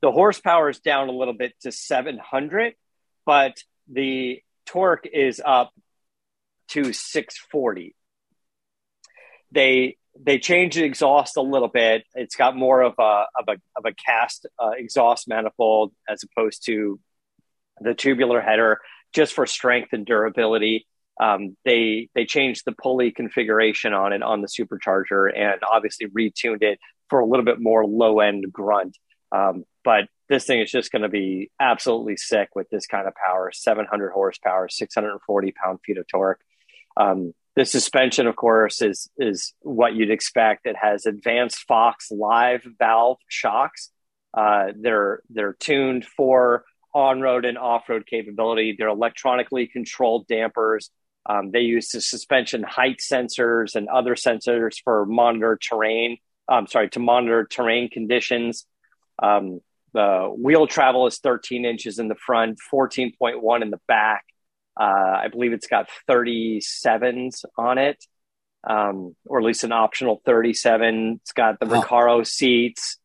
the 0.00 0.12
horsepower 0.12 0.70
is 0.70 0.80
down 0.80 1.08
a 1.08 1.12
little 1.12 1.34
bit 1.34 1.54
to 1.62 1.72
700, 1.72 2.74
but 3.26 3.56
the 3.90 4.40
torque 4.66 5.06
is 5.06 5.40
up 5.44 5.72
to 6.68 6.92
640 6.92 7.94
they 9.54 9.96
they 10.18 10.38
changed 10.38 10.76
the 10.76 10.84
exhaust 10.84 11.36
a 11.36 11.42
little 11.42 11.68
bit. 11.68 12.04
It's 12.14 12.36
got 12.36 12.56
more 12.56 12.82
of 12.82 12.94
a 12.98 13.24
of 13.38 13.48
a 13.48 13.52
of 13.76 13.84
a 13.84 13.94
cast 13.94 14.46
uh, 14.62 14.70
exhaust 14.76 15.28
manifold 15.28 15.92
as 16.08 16.22
opposed 16.24 16.66
to 16.66 17.00
the 17.80 17.94
tubular 17.94 18.40
header, 18.40 18.80
just 19.12 19.32
for 19.32 19.46
strength 19.46 19.92
and 19.92 20.04
durability. 20.04 20.86
Um, 21.20 21.56
they 21.64 22.08
they 22.14 22.26
changed 22.26 22.62
the 22.64 22.72
pulley 22.72 23.12
configuration 23.12 23.92
on 23.92 24.12
it 24.12 24.22
on 24.22 24.40
the 24.40 24.48
supercharger 24.48 25.30
and 25.36 25.60
obviously 25.70 26.08
retuned 26.08 26.62
it 26.62 26.78
for 27.08 27.20
a 27.20 27.26
little 27.26 27.44
bit 27.44 27.60
more 27.60 27.86
low 27.86 28.20
end 28.20 28.46
grunt. 28.52 28.96
Um, 29.30 29.64
but 29.84 30.08
this 30.28 30.46
thing 30.46 30.60
is 30.60 30.70
just 30.70 30.90
going 30.90 31.02
to 31.02 31.08
be 31.08 31.50
absolutely 31.60 32.16
sick 32.16 32.50
with 32.54 32.68
this 32.70 32.86
kind 32.86 33.06
of 33.06 33.14
power 33.14 33.50
700 33.52 34.10
horsepower 34.10 34.68
640 34.68 35.52
pound 35.52 35.78
feet 35.84 35.98
of 35.98 36.06
torque 36.08 36.40
um, 36.96 37.32
the 37.56 37.64
suspension, 37.64 38.26
of 38.26 38.36
course, 38.36 38.82
is 38.82 39.08
is 39.16 39.52
what 39.60 39.94
you'd 39.94 40.10
expect. 40.10 40.66
It 40.66 40.76
has 40.76 41.06
advanced 41.06 41.64
Fox 41.68 42.10
live 42.10 42.66
valve 42.78 43.18
shocks. 43.28 43.90
Uh, 44.32 44.72
they're 44.76 45.20
they're 45.30 45.54
tuned 45.54 46.04
for 46.04 46.64
on 46.92 47.20
road 47.20 47.44
and 47.44 47.58
off 47.58 47.88
road 47.88 48.06
capability. 48.06 48.74
They're 48.76 48.88
electronically 48.88 49.66
controlled 49.68 50.26
dampers. 50.26 50.90
Um, 51.26 51.50
they 51.50 51.60
use 51.60 51.88
the 51.90 52.00
suspension 52.00 52.62
height 52.62 52.98
sensors 52.98 53.76
and 53.76 53.88
other 53.88 54.14
sensors 54.14 54.76
for 54.82 55.06
monitor 55.06 55.58
terrain. 55.60 56.18
I'm 56.48 56.66
sorry 56.66 56.90
to 56.90 57.00
monitor 57.00 57.44
terrain 57.44 57.88
conditions. 57.88 58.66
Um, 59.22 59.60
the 59.94 60.32
wheel 60.36 60.66
travel 60.66 61.06
is 61.06 61.18
13 61.18 61.64
inches 61.64 61.98
in 61.98 62.08
the 62.08 62.16
front, 62.16 62.58
14.1 62.72 63.62
in 63.62 63.70
the 63.70 63.80
back. 63.88 64.24
Uh, 64.78 64.84
I 65.22 65.28
believe 65.28 65.52
it's 65.52 65.68
got 65.68 65.88
37s 66.10 67.44
on 67.56 67.78
it, 67.78 68.04
um, 68.68 69.14
or 69.24 69.38
at 69.38 69.44
least 69.44 69.62
an 69.62 69.72
optional 69.72 70.20
37. 70.26 71.20
It's 71.22 71.32
got 71.32 71.60
the 71.60 71.66
oh. 71.66 71.80
Recaro 71.80 72.26
seats, 72.26 72.98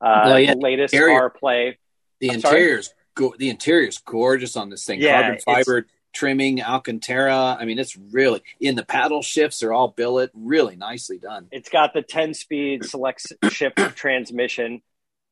uh, 0.00 0.22
well, 0.26 0.40
yeah, 0.40 0.54
the 0.54 0.60
latest 0.60 0.94
interior, 0.94 1.30
CarPlay. 1.30 1.74
The 2.20 2.30
I'm 2.30 2.36
interior's 2.36 2.94
go- 3.14 3.34
the 3.36 3.50
interior's 3.50 3.98
gorgeous 3.98 4.56
on 4.56 4.70
this 4.70 4.84
thing. 4.84 5.00
Yeah, 5.00 5.22
Carbon 5.22 5.40
fiber 5.40 5.86
trimming, 6.16 6.62
Alcantara. 6.62 7.56
I 7.60 7.64
mean, 7.64 7.78
it's 7.78 7.96
really 7.96 8.42
in 8.58 8.74
the 8.74 8.84
paddle 8.84 9.22
shifts 9.22 9.62
are 9.62 9.72
all 9.72 9.88
billet, 9.88 10.30
really 10.34 10.76
nicely 10.76 11.18
done. 11.18 11.48
It's 11.52 11.68
got 11.68 11.92
the 11.92 12.02
10 12.02 12.34
speed 12.34 12.84
select 12.84 13.26
shift 13.50 13.78
transmission. 13.96 14.82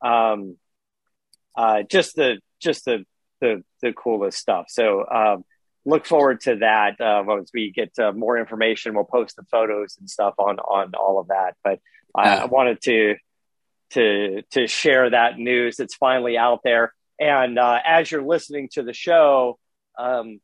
Um, 0.03 0.57
uh, 1.57 1.83
just 1.83 2.17
the 2.17 2.41
just 2.61 2.85
the 2.85 3.05
the 3.41 3.65
the 3.81 3.93
coolest 3.93 4.39
stuff. 4.39 4.67
So 4.69 5.07
um, 5.09 5.45
look 5.85 6.05
forward 6.05 6.43
to 6.43 6.57
that 6.57 7.01
uh, 7.01 7.23
once 7.25 7.51
we 7.55 7.71
get 7.71 7.99
uh, 7.99 8.13
more 8.13 8.39
information. 8.39 8.95
We'll 8.95 9.05
post 9.05 9.37
the 9.37 9.45
photos 9.45 9.97
and 9.99 10.11
stuff 10.11 10.35
on 10.39 10.59
on 10.59 10.95
all 10.95 11.19
of 11.19 11.29
that. 11.29 11.55
But 11.63 11.81
I, 12.15 12.39
I 12.39 12.45
wanted 12.47 12.83
to 12.83 13.15
to 13.91 14.43
to 14.51 14.67
share 14.67 15.11
that 15.11 15.39
news. 15.39 15.81
It's 15.81 15.95
finally 15.95 16.37
out 16.37 16.61
there. 16.65 16.93
And 17.19 17.59
uh, 17.59 17.79
as 17.85 18.11
you're 18.11 18.25
listening 18.25 18.69
to 18.73 18.83
the 18.83 18.93
show, 18.93 19.59
um, 19.99 20.41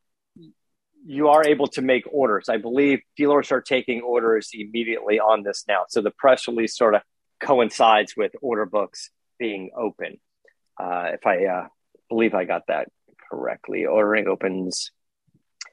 you 1.05 1.29
are 1.29 1.47
able 1.47 1.67
to 1.69 1.83
make 1.83 2.05
orders. 2.11 2.49
I 2.49 2.59
believe 2.59 3.01
dealers 3.17 3.53
are 3.53 3.61
taking 3.61 4.03
orders 4.03 4.51
immediately 4.53 5.19
on 5.19 5.43
this 5.43 5.65
now. 5.67 5.85
So 5.89 6.03
the 6.03 6.11
press 6.11 6.47
release 6.47 6.77
sort 6.77 6.95
of 6.95 7.03
coincides 7.43 8.15
with 8.17 8.33
order 8.43 8.67
books 8.67 9.11
being 9.39 9.71
open. 9.77 10.19
Uh, 10.79 11.11
if 11.15 11.27
I 11.27 11.45
uh, 11.45 11.67
believe 12.09 12.35
I 12.35 12.45
got 12.45 12.67
that 12.69 12.89
correctly, 13.31 13.87
ordering 13.87 14.29
opens 14.29 14.91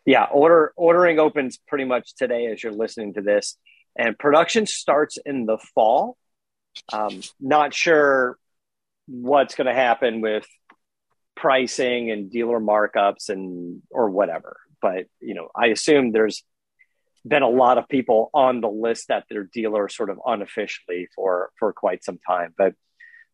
yeah, 0.08 0.24
order 0.24 0.72
ordering 0.78 1.20
opens 1.20 1.60
pretty 1.68 1.84
much 1.84 2.16
today 2.16 2.48
as 2.48 2.64
you're 2.64 2.72
listening 2.72 3.16
to 3.16 3.22
this, 3.22 3.58
and 3.94 4.18
production 4.18 4.66
starts 4.66 5.18
in 5.24 5.46
the 5.46 5.58
fall. 5.76 6.16
Um, 6.94 7.22
not 7.42 7.74
sure 7.74 8.38
what's 9.08 9.56
going 9.56 9.68
to 9.68 9.74
happen 9.74 10.22
with 10.22 10.46
pricing 11.36 12.10
and 12.10 12.32
dealer 12.32 12.62
markups 12.62 13.28
and 13.28 13.82
or 13.92 14.10
whatever, 14.10 14.56
but 14.82 15.06
you 15.20 15.34
know, 15.34 15.50
I 15.56 15.68
assume 15.68 16.12
there's 16.12 16.44
been 17.26 17.44
a 17.44 17.50
lot 17.50 17.78
of 17.78 17.88
people 17.90 18.30
on 18.34 18.62
the 18.62 18.70
list 18.70 19.10
that 19.10 19.26
their 19.30 19.44
dealer 19.44 19.90
sort 19.90 20.10
of 20.10 20.20
unofficially 20.26 21.08
for 21.16 21.52
for 21.60 21.74
quite 21.74 22.04
some 22.04 22.20
time. 22.28 22.54
But 22.58 22.74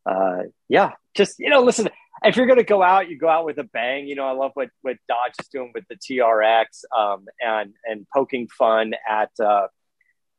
uh, 0.06 0.43
yeah, 0.67 0.91
just 1.13 1.39
you 1.39 1.49
know, 1.49 1.62
listen, 1.62 1.89
if 2.23 2.36
you're 2.36 2.47
going 2.47 2.60
to 2.60 2.63
go 2.63 2.82
out, 2.82 3.10
you 3.10 3.17
go 3.17 3.29
out 3.29 3.45
with 3.45 3.58
a 3.58 3.63
bang. 3.63 4.08
You 4.08 4.15
know, 4.15 4.25
I 4.25 4.34
love 4.34 4.51
what 4.53 4.69
what 4.82 4.97
Dodge 5.08 5.34
is 5.39 5.47
doing 5.47 5.71
with 5.73 5.86
the 5.88 5.95
TRX 5.95 6.65
um, 6.95 7.25
and 7.39 7.73
and 7.86 8.06
poking 8.13 8.47
fun 8.47 8.93
at 9.08 9.32
uh, 9.39 9.67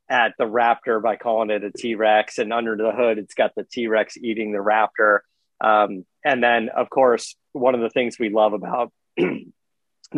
at 0.08 0.34
the 0.38 0.44
Raptor 0.44 1.02
by 1.02 1.16
calling 1.16 1.50
it 1.50 1.64
a 1.64 1.70
T 1.70 1.94
Rex, 1.94 2.38
and 2.38 2.52
under 2.52 2.76
the 2.76 2.92
hood, 2.92 3.18
it's 3.18 3.34
got 3.34 3.52
the 3.54 3.64
T 3.64 3.86
Rex 3.86 4.16
eating 4.16 4.52
the 4.52 4.58
Raptor. 4.58 5.20
Um, 5.60 6.04
and 6.24 6.42
then, 6.42 6.68
of 6.68 6.90
course, 6.90 7.36
one 7.52 7.74
of 7.74 7.80
the 7.80 7.90
things 7.90 8.18
we 8.18 8.28
love 8.28 8.52
about 8.52 8.92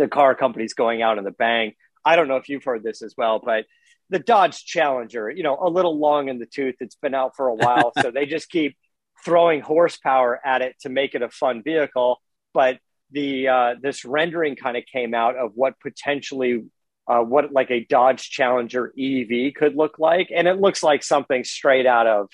the 0.00 0.08
car 0.08 0.34
companies 0.34 0.74
going 0.74 1.02
out 1.02 1.18
in 1.18 1.24
the 1.24 1.30
bang. 1.30 1.74
I 2.04 2.16
don't 2.16 2.28
know 2.28 2.36
if 2.36 2.48
you've 2.48 2.64
heard 2.64 2.82
this 2.82 3.02
as 3.02 3.14
well, 3.16 3.40
but 3.44 3.64
the 4.10 4.18
Dodge 4.18 4.64
Challenger, 4.64 5.30
you 5.30 5.42
know, 5.42 5.58
a 5.60 5.68
little 5.68 5.98
long 5.98 6.28
in 6.28 6.38
the 6.38 6.46
tooth. 6.46 6.76
It's 6.80 6.94
been 6.94 7.14
out 7.14 7.34
for 7.36 7.48
a 7.48 7.54
while, 7.54 7.92
so 8.00 8.10
they 8.10 8.26
just 8.26 8.48
keep 8.48 8.76
throwing 9.24 9.60
horsepower 9.60 10.40
at 10.44 10.62
it 10.62 10.76
to 10.82 10.88
make 10.88 11.14
it 11.14 11.22
a 11.22 11.28
fun 11.28 11.62
vehicle. 11.62 12.20
But 12.54 12.78
the 13.10 13.48
uh, 13.48 13.74
this 13.80 14.04
rendering 14.04 14.56
kind 14.56 14.76
of 14.76 14.84
came 14.90 15.14
out 15.14 15.36
of 15.36 15.52
what 15.54 15.80
potentially 15.80 16.64
uh, 17.08 17.20
what 17.20 17.52
like 17.52 17.70
a 17.70 17.84
Dodge 17.84 18.30
Challenger 18.30 18.92
EV 18.98 19.54
could 19.54 19.76
look 19.76 19.98
like, 19.98 20.30
and 20.34 20.46
it 20.46 20.60
looks 20.60 20.82
like 20.82 21.02
something 21.02 21.44
straight 21.44 21.86
out 21.86 22.06
of 22.06 22.28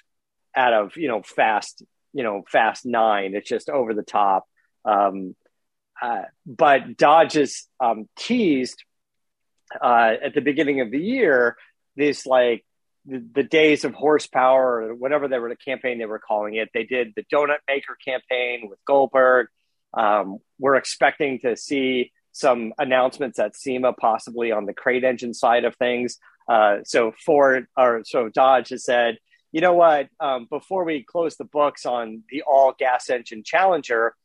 out 0.55 0.73
of 0.73 0.97
you 0.97 1.09
know 1.09 1.23
Fast 1.23 1.83
you 2.13 2.23
know 2.23 2.43
Fast 2.49 2.85
Nine. 2.85 3.35
It's 3.35 3.49
just 3.49 3.71
over 3.71 3.95
the 3.95 4.03
top. 4.03 4.47
Um, 4.85 5.35
uh, 6.03 6.23
but 6.45 6.97
Dodge 6.97 7.35
has 7.35 7.65
um, 7.79 8.09
teased 8.17 8.83
uh, 9.81 10.15
at 10.23 10.35
the 10.35 10.41
beginning 10.41 10.81
of 10.81 10.91
the 10.91 10.99
year 10.99 11.57
this 11.97 12.27
like 12.27 12.65
the, 13.07 13.25
the, 13.35 13.43
days 13.45 13.85
of 13.85 13.95
horsepower 13.95 14.83
or 14.83 14.95
whatever 14.95 15.29
they 15.29 15.39
were 15.39 15.49
the 15.49 15.57
campaign 15.57 15.99
they 15.99 16.07
were 16.07 16.19
calling 16.19 16.57
it. 16.57 16.71
They 16.75 16.83
did 16.83 17.13
the 17.15 17.25
donut 17.33 17.59
maker 17.69 17.97
campaign 18.05 18.69
with 18.69 18.81
Goldberg. 18.85 19.47
Um, 19.95 20.39
we're 20.59 20.75
expecting 20.75 21.39
to 21.41 21.57
see 21.57 22.11
some 22.33 22.73
announcements 22.79 23.39
at 23.39 23.55
SEMA, 23.55 23.93
possibly 23.93 24.51
on 24.51 24.67
the 24.67 24.75
crate 24.75 25.05
engine 25.05 25.35
side 25.35 25.65
of 25.65 25.77
things. 25.77 26.19
Uh, 26.49 26.79
so 26.85 27.13
Ford 27.25 27.67
or 27.77 28.03
so 28.05 28.29
Dodge 28.29 28.71
has 28.71 28.85
said, 28.85 29.19
you 29.53 29.61
know 29.61 29.75
what? 29.75 30.09
Um, 30.19 30.47
before 30.51 30.85
we 30.85 31.05
close 31.05 31.37
the 31.37 31.45
books 31.45 31.87
on 31.87 32.25
the 32.31 32.43
all 32.43 32.75
gas 32.77 33.09
engine 33.09 33.43
Challenger, 33.45 34.17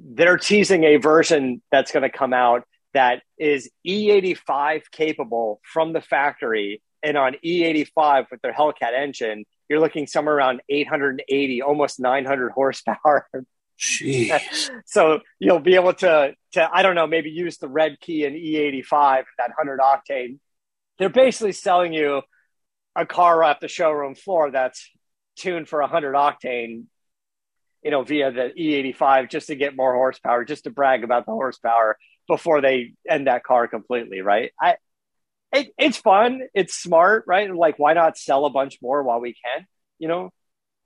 they're 0.00 0.38
teasing 0.38 0.84
a 0.84 0.96
version 0.96 1.62
that's 1.70 1.92
going 1.92 2.02
to 2.02 2.10
come 2.10 2.32
out 2.32 2.64
that 2.94 3.22
is 3.38 3.70
E85 3.86 4.82
capable 4.90 5.60
from 5.62 5.92
the 5.92 6.00
factory. 6.00 6.82
And 7.02 7.16
on 7.16 7.36
E85 7.44 8.26
with 8.30 8.40
their 8.42 8.52
Hellcat 8.52 8.92
engine, 8.96 9.44
you're 9.68 9.80
looking 9.80 10.06
somewhere 10.06 10.36
around 10.36 10.62
880, 10.68 11.62
almost 11.62 12.00
900 12.00 12.50
horsepower. 12.50 13.28
Jeez. 13.78 14.70
so 14.86 15.20
you'll 15.38 15.60
be 15.60 15.76
able 15.76 15.92
to, 15.94 16.34
to, 16.54 16.70
I 16.72 16.82
don't 16.82 16.94
know, 16.94 17.06
maybe 17.06 17.30
use 17.30 17.58
the 17.58 17.68
red 17.68 18.00
key 18.00 18.24
in 18.24 18.34
E85, 18.34 19.24
that 19.38 19.52
100 19.56 19.78
octane. 19.78 20.38
They're 20.98 21.08
basically 21.08 21.52
selling 21.52 21.92
you 21.92 22.22
a 22.96 23.06
car 23.06 23.44
off 23.44 23.60
the 23.60 23.68
showroom 23.68 24.16
floor 24.16 24.50
that's 24.50 24.90
tuned 25.36 25.68
for 25.68 25.80
100 25.80 26.14
octane 26.14 26.84
you 27.82 27.90
know, 27.90 28.02
via 28.02 28.30
the 28.32 28.52
E85 28.58 29.30
just 29.30 29.46
to 29.48 29.54
get 29.54 29.76
more 29.76 29.94
horsepower, 29.94 30.44
just 30.44 30.64
to 30.64 30.70
brag 30.70 31.04
about 31.04 31.26
the 31.26 31.32
horsepower 31.32 31.96
before 32.26 32.60
they 32.60 32.92
end 33.08 33.26
that 33.26 33.44
car 33.44 33.68
completely, 33.68 34.20
right? 34.20 34.52
I, 34.60 34.76
it, 35.52 35.72
it's 35.78 35.96
fun, 35.96 36.42
it's 36.54 36.74
smart, 36.74 37.24
right? 37.26 37.54
Like, 37.54 37.78
why 37.78 37.94
not 37.94 38.18
sell 38.18 38.44
a 38.44 38.50
bunch 38.50 38.78
more 38.82 39.02
while 39.02 39.20
we 39.20 39.34
can, 39.34 39.66
you 39.98 40.08
know, 40.08 40.30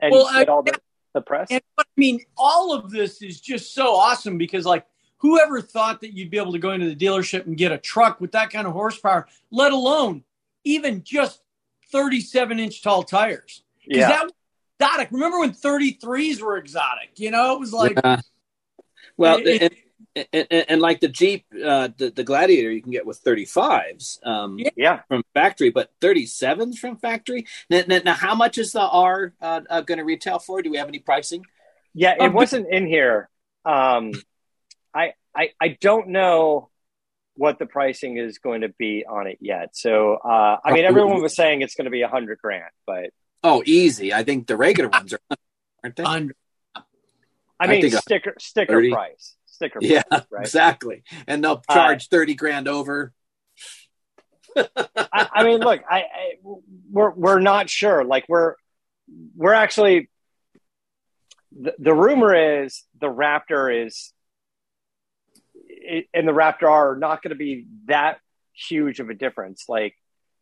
and 0.01 0.13
Well, 0.13 0.27
get 0.33 0.49
I- 0.49 0.53
all 0.53 0.63
the, 0.63 0.79
the 1.15 1.21
press? 1.21 1.49
And 1.51 1.63
I 1.79 1.83
mean, 1.97 2.21
all 2.37 2.73
of 2.75 2.91
this 2.91 3.23
is 3.23 3.41
just 3.41 3.75
so 3.75 3.97
awesome 3.97 4.39
because, 4.39 4.65
like, 4.65 4.87
whoever 5.19 5.61
thought 5.61 6.01
that 6.03 6.13
you'd 6.15 6.31
be 6.31 6.37
able 6.39 6.53
to 6.53 6.59
go 6.59 6.73
into 6.73 6.89
the 6.89 6.97
dealership 6.97 7.47
and 7.47 7.57
get 7.57 7.73
a 7.73 7.79
truck 7.79 8.21
with 8.21 8.33
that 8.33 8.51
kind 8.51 8.67
of 8.67 8.73
horsepower, 8.73 9.27
let 9.51 9.73
alone 9.73 10.25
even 10.65 11.03
just 11.03 11.41
37 11.91 12.61
inch 12.61 12.83
tall 12.83 13.03
tires? 13.03 13.63
Because 13.85 14.01
yeah, 14.01 14.09
that 14.09 14.25
was 14.25 14.33
exotic. 14.83 15.09
Remember 15.13 15.39
when 15.41 15.53
33s 15.53 16.41
were 16.41 16.57
exotic? 16.57 17.11
You 17.17 17.31
know, 17.31 17.55
it 17.55 17.61
was 17.61 17.73
like, 17.73 17.99
Yeah. 18.05 18.21
Well, 19.17 19.39
It- 19.45 19.63
and, 19.63 20.27
and, 20.33 20.47
and, 20.51 20.65
and 20.69 20.81
like 20.81 21.01
the 21.01 21.09
Jeep, 21.09 21.47
uh, 21.65 21.89
the, 21.97 22.11
the 22.11 22.25
Gladiator, 22.25 22.71
you 22.71 22.83
can 22.83 22.93
get 22.93 23.07
with 23.07 23.23
35s 23.25 24.25
um, 24.27 24.59
Yeah. 24.59 24.71
yeah. 24.77 25.01
from 25.09 25.23
factory, 25.35 25.71
but 25.71 25.91
37s 26.01 26.77
from 26.77 26.97
factory. 26.97 27.47
Now, 27.71 27.83
now, 27.87 28.01
now 28.05 28.15
how 28.15 28.35
much 28.35 28.59
is 28.59 28.73
the 28.73 28.81
R 28.81 29.33
uh, 29.41 29.61
uh, 29.71 29.81
going 29.83 29.99
to 29.99 30.05
retail 30.05 30.39
for? 30.39 30.61
Do 30.63 30.71
we 30.71 30.77
have 30.79 30.89
any 30.89 30.99
pricing? 30.99 31.45
Yeah, 31.95 32.15
Um, 32.19 32.27
it 32.27 32.33
wasn't 32.35 32.69
in 32.71 32.87
here. 32.87 33.29
Um, 33.65 34.13
I, 34.95 35.13
I 35.35 35.51
I 35.61 35.69
don't 35.81 36.09
know 36.09 36.69
what 37.35 37.59
the 37.59 37.65
pricing 37.67 38.19
is 38.19 38.39
going 38.39 38.63
to 38.63 38.69
be 38.69 39.05
on 39.09 39.27
it 39.27 39.39
yet. 39.41 39.75
So 39.77 40.15
uh, 40.17 40.59
I 40.65 40.73
mean, 40.73 40.85
everyone 40.85 41.23
was 41.23 41.35
saying 41.35 41.63
it's 41.63 41.75
going 41.75 41.85
to 41.87 41.91
be 41.91 42.03
a 42.03 42.09
hundred 42.09 42.39
grand, 42.39 42.71
but 42.87 43.11
Oh, 43.43 43.63
easy. 43.67 44.13
I 44.15 44.23
think 44.25 44.47
the 44.47 44.57
regular 44.57 44.89
ones 44.89 45.13
are, 45.13 45.21
aren't 45.83 45.97
they? 45.97 46.05
under. 46.05 46.35
I 47.59 47.67
mean, 47.69 47.91
sticker 47.91 48.35
sticker 48.39 48.73
30. 48.75 48.91
price, 48.91 49.37
sticker 49.47 49.79
Yeah, 49.83 50.03
price, 50.03 50.25
right? 50.31 50.41
exactly. 50.43 51.05
And 51.27 51.45
they'll 51.45 51.63
Uh, 51.69 51.75
charge 51.75 52.09
30 52.09 52.35
grand 52.35 52.69
over. 52.69 53.13
I, 54.57 55.29
I 55.33 55.45
mean, 55.45 55.61
look, 55.61 55.81
I, 55.89 55.99
I 56.01 56.05
we're 56.91 57.11
we're 57.11 57.41
not 57.41 57.71
sure. 57.71 58.05
Like 58.05 58.25
we're 58.29 58.55
we're 59.37 59.55
actually 59.55 60.11
the, 61.59 61.75
the 61.79 61.95
rumor 61.95 62.63
is 62.65 62.85
the 63.01 63.07
Raptor 63.09 63.87
is 63.87 64.13
it, 65.55 66.07
and 66.13 66.27
the 66.29 66.33
Raptor 66.33 66.69
are 66.69 66.97
not 66.97 67.23
going 67.23 67.31
to 67.31 67.37
be 67.37 67.67
that 67.87 68.19
huge 68.53 69.01
of 69.01 69.09
a 69.09 69.15
difference. 69.15 69.65
Like 69.69 69.95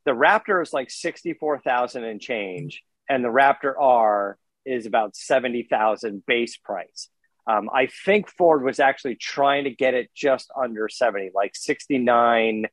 the 0.04 0.12
Raptor 0.12 0.62
is 0.62 0.72
like 0.72 0.90
sixty 0.90 1.32
four 1.34 1.58
thousand 1.60 2.04
and 2.04 2.20
change, 2.20 2.82
and 3.10 3.22
the 3.22 3.28
Raptor 3.28 3.74
R 3.78 4.38
is 4.64 4.86
about 4.86 5.16
seventy 5.16 5.64
thousand 5.64 6.24
base 6.24 6.56
price. 6.56 7.08
Um, 7.46 7.68
I 7.72 7.88
think 8.06 8.30
Ford 8.30 8.62
was 8.62 8.80
actually 8.80 9.16
trying 9.16 9.64
to 9.64 9.70
get 9.70 9.94
it 9.94 10.10
just 10.14 10.50
under 10.56 10.88
seventy, 10.88 11.30
like 11.34 11.54
sixty 11.54 11.98
nine. 11.98 12.66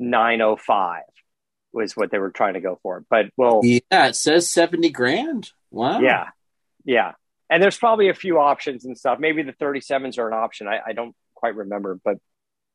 905 0.00 1.02
was 1.72 1.96
what 1.96 2.10
they 2.10 2.18
were 2.18 2.30
trying 2.30 2.54
to 2.54 2.60
go 2.60 2.78
for. 2.82 3.04
But 3.08 3.26
well, 3.36 3.60
Yeah, 3.62 4.08
it 4.08 4.16
says 4.16 4.50
70 4.50 4.90
grand. 4.90 5.50
Wow. 5.70 6.00
yeah, 6.00 6.28
yeah. 6.84 7.12
And 7.48 7.62
there's 7.62 7.78
probably 7.78 8.08
a 8.08 8.14
few 8.14 8.38
options 8.38 8.84
and 8.84 8.96
stuff. 8.96 9.18
Maybe 9.18 9.42
the 9.42 9.52
37s 9.52 10.18
are 10.18 10.26
an 10.26 10.34
option. 10.34 10.66
I, 10.68 10.80
I 10.86 10.92
don't 10.92 11.14
quite 11.34 11.54
remember, 11.54 12.00
but 12.02 12.16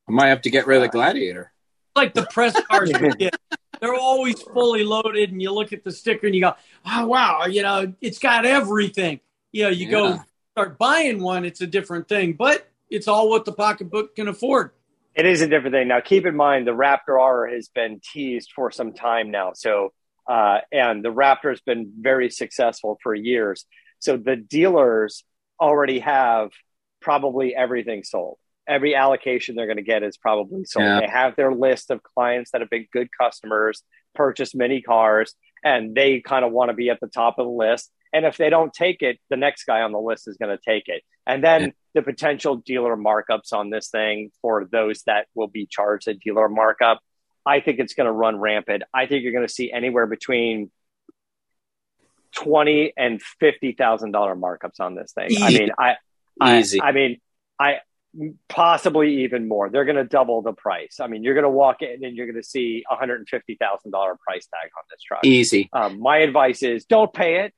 I 0.07 0.11
might 0.11 0.27
have 0.27 0.43
to 0.43 0.49
get 0.49 0.67
rid 0.67 0.77
of 0.77 0.83
the 0.83 0.89
Gladiator. 0.89 1.51
like 1.95 2.13
the 2.13 2.25
press 2.27 2.59
cars 2.69 2.91
we 3.01 3.09
get. 3.11 3.34
They're 3.81 3.93
always 3.95 4.41
fully 4.41 4.83
loaded, 4.83 5.31
and 5.31 5.41
you 5.41 5.51
look 5.51 5.73
at 5.73 5.83
the 5.83 5.91
sticker 5.91 6.25
and 6.27 6.35
you 6.35 6.41
go, 6.41 6.53
"Oh 6.85 7.05
wow!" 7.07 7.45
You 7.45 7.63
know, 7.63 7.93
it's 8.01 8.19
got 8.19 8.45
everything. 8.45 9.19
You 9.51 9.63
know, 9.63 9.69
you 9.69 9.85
Yeah. 9.85 9.91
go 9.91 10.19
start 10.51 10.77
buying 10.77 11.21
one, 11.21 11.43
it's 11.45 11.61
a 11.61 11.67
different 11.67 12.07
thing, 12.07 12.33
but 12.33 12.67
it's 12.89 13.07
all 13.07 13.29
what 13.29 13.45
the 13.45 13.51
pocketbook 13.51 14.15
can 14.15 14.27
afford. 14.27 14.71
it 15.15 15.25
is 15.25 15.41
a 15.41 15.47
different 15.47 15.73
thing. 15.73 15.87
Now, 15.87 16.01
keep 16.01 16.25
in 16.25 16.35
mind 16.35 16.67
the 16.67 16.71
Raptor 16.71 17.17
R 17.21 17.47
has 17.47 17.69
been 17.69 18.01
teased 18.13 18.51
for 18.53 18.69
some 18.69 18.91
time 18.91 19.31
now. 19.31 19.53
So, 19.53 19.93
uh, 20.27 20.59
and 20.73 21.03
the 21.05 21.09
Raptor 21.13 21.51
has 21.51 21.61
been 21.61 21.93
very 21.99 22.29
successful 22.29 22.97
for 23.01 23.15
years. 23.15 23.65
So 23.99 24.17
the 24.17 24.35
dealers 24.35 25.23
already 25.57 25.99
have 25.99 26.51
probably 26.99 27.55
everything 27.55 28.03
sold. 28.03 28.37
Every 28.67 28.95
allocation 28.95 29.55
they're 29.55 29.67
going 29.67 29.77
to 29.77 29.83
get 29.83 30.03
is 30.03 30.17
probably 30.17 30.65
sold. 30.65 30.85
Yeah. 30.85 30.99
They 31.01 31.07
have 31.07 31.35
their 31.35 31.53
list 31.53 31.91
of 31.91 32.01
clients 32.01 32.51
that 32.51 32.61
have 32.61 32.69
been 32.69 32.87
good 32.91 33.09
customers, 33.17 33.83
purchased 34.15 34.55
many 34.55 34.81
cars, 34.81 35.35
and 35.63 35.93
they 35.95 36.21
kind 36.21 36.43
of 36.45 36.51
want 36.51 36.69
to 36.69 36.73
be 36.73 36.89
at 36.89 36.99
the 36.99 37.07
top 37.07 37.37
of 37.37 37.45
the 37.45 37.51
list. 37.51 37.91
And 38.13 38.25
if 38.25 38.37
they 38.37 38.49
don't 38.49 38.73
take 38.73 39.01
it, 39.01 39.19
the 39.29 39.37
next 39.37 39.65
guy 39.65 39.81
on 39.81 39.91
the 39.91 39.99
list 39.99 40.27
is 40.27 40.37
going 40.37 40.55
to 40.55 40.61
take 40.63 40.87
it. 40.87 41.03
And 41.27 41.43
then 41.43 41.61
Yeah. 41.61 41.69
the 41.95 42.01
potential 42.01 42.55
dealer 42.57 42.95
markups 42.95 43.51
on 43.51 43.69
this 43.69 43.89
thing 43.89 44.31
for 44.41 44.65
those 44.65 45.03
that 45.03 45.27
will 45.35 45.47
be 45.47 45.65
charged 45.65 46.07
a 46.07 46.13
dealer 46.13 46.47
markup, 46.47 46.99
I 47.45 47.59
think 47.59 47.79
it's 47.79 47.93
going 47.93 48.05
to 48.05 48.11
run 48.11 48.39
rampant. 48.39 48.83
I 48.93 49.05
think 49.05 49.23
you're 49.23 49.33
going 49.33 49.45
to 49.47 49.53
see 49.53 49.71
anywhere 49.71 50.07
between 50.07 50.71
twenty 52.31 52.93
and 52.97 53.21
fifty 53.21 53.71
thousand 53.73 54.11
dollar 54.11 54.35
markups 54.35 54.79
on 54.79 54.95
this 54.95 55.13
thing. 55.13 55.29
I 55.41 55.49
mean, 55.51 55.69
I, 55.77 55.95
I, 56.39 56.59
Easy. 56.59 56.81
I 56.81 56.91
mean, 56.91 57.19
I 57.59 57.79
possibly 58.49 59.23
even 59.23 59.47
more. 59.47 59.69
They're 59.69 59.85
going 59.85 59.95
to 59.97 60.03
double 60.03 60.41
the 60.41 60.53
price. 60.53 60.99
I 60.99 61.07
mean, 61.07 61.23
you're 61.23 61.33
going 61.33 61.43
to 61.43 61.49
walk 61.49 61.81
in 61.81 62.03
and 62.03 62.15
you're 62.15 62.25
going 62.27 62.41
to 62.41 62.47
see 62.47 62.83
a 62.89 62.95
hundred 62.95 63.19
and 63.19 63.27
fifty 63.29 63.55
thousand 63.55 63.91
dollar 63.91 64.15
price 64.25 64.47
tag 64.47 64.69
on 64.77 64.83
this 64.89 65.01
truck. 65.01 65.25
Easy. 65.25 65.69
Um, 65.73 65.99
my 65.99 66.17
advice 66.19 66.63
is 66.63 66.85
don't 66.85 67.11
pay 67.13 67.45
it. 67.45 67.53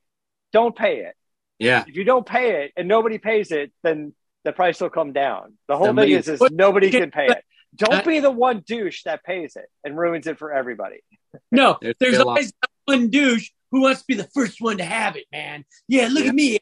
Don't 0.54 0.76
pay 0.76 1.00
it. 1.02 1.16
Yeah. 1.60 1.84
If 1.88 1.96
you 1.96 2.04
don't 2.04 2.26
pay 2.26 2.64
it 2.64 2.74
and 2.78 2.88
nobody 2.88 3.18
pays 3.18 3.52
it, 3.52 3.72
then 3.84 4.14
the 4.44 4.52
price 4.54 4.80
will 4.80 4.90
come 4.90 5.14
down. 5.14 5.54
The 5.68 5.76
whole 5.78 5.88
Somebody- 5.88 6.12
thing 6.14 6.34
is, 6.36 6.42
is 6.42 6.52
nobody 6.52 6.90
can 6.92 7.12
pay 7.12 7.26
it. 7.26 7.32
Uh, 7.32 7.42
Don't 7.76 8.06
be 8.06 8.20
the 8.22 8.32
one 8.32 8.64
douche 8.66 9.04
that 9.04 9.24
pays 9.24 9.56
it 9.56 9.66
and 9.84 9.98
ruins 9.98 10.26
it 10.28 10.38
for 10.40 10.54
everybody. 10.54 11.00
No, 11.52 11.78
There's 11.82 11.96
there's, 12.00 12.20
always 12.20 12.48
that 12.62 12.70
one 12.86 13.10
douche 13.10 13.50
who 13.72 13.82
wants 13.82 14.00
to 14.02 14.06
be 14.08 14.16
the 14.16 14.28
first 14.34 14.60
one 14.62 14.78
to 14.78 14.84
have 14.86 15.16
it, 15.18 15.26
man. 15.32 15.66
Yeah, 15.88 16.08
look 16.10 16.24
Yeah. 16.24 16.30
at 16.30 16.36
me, 16.36 16.60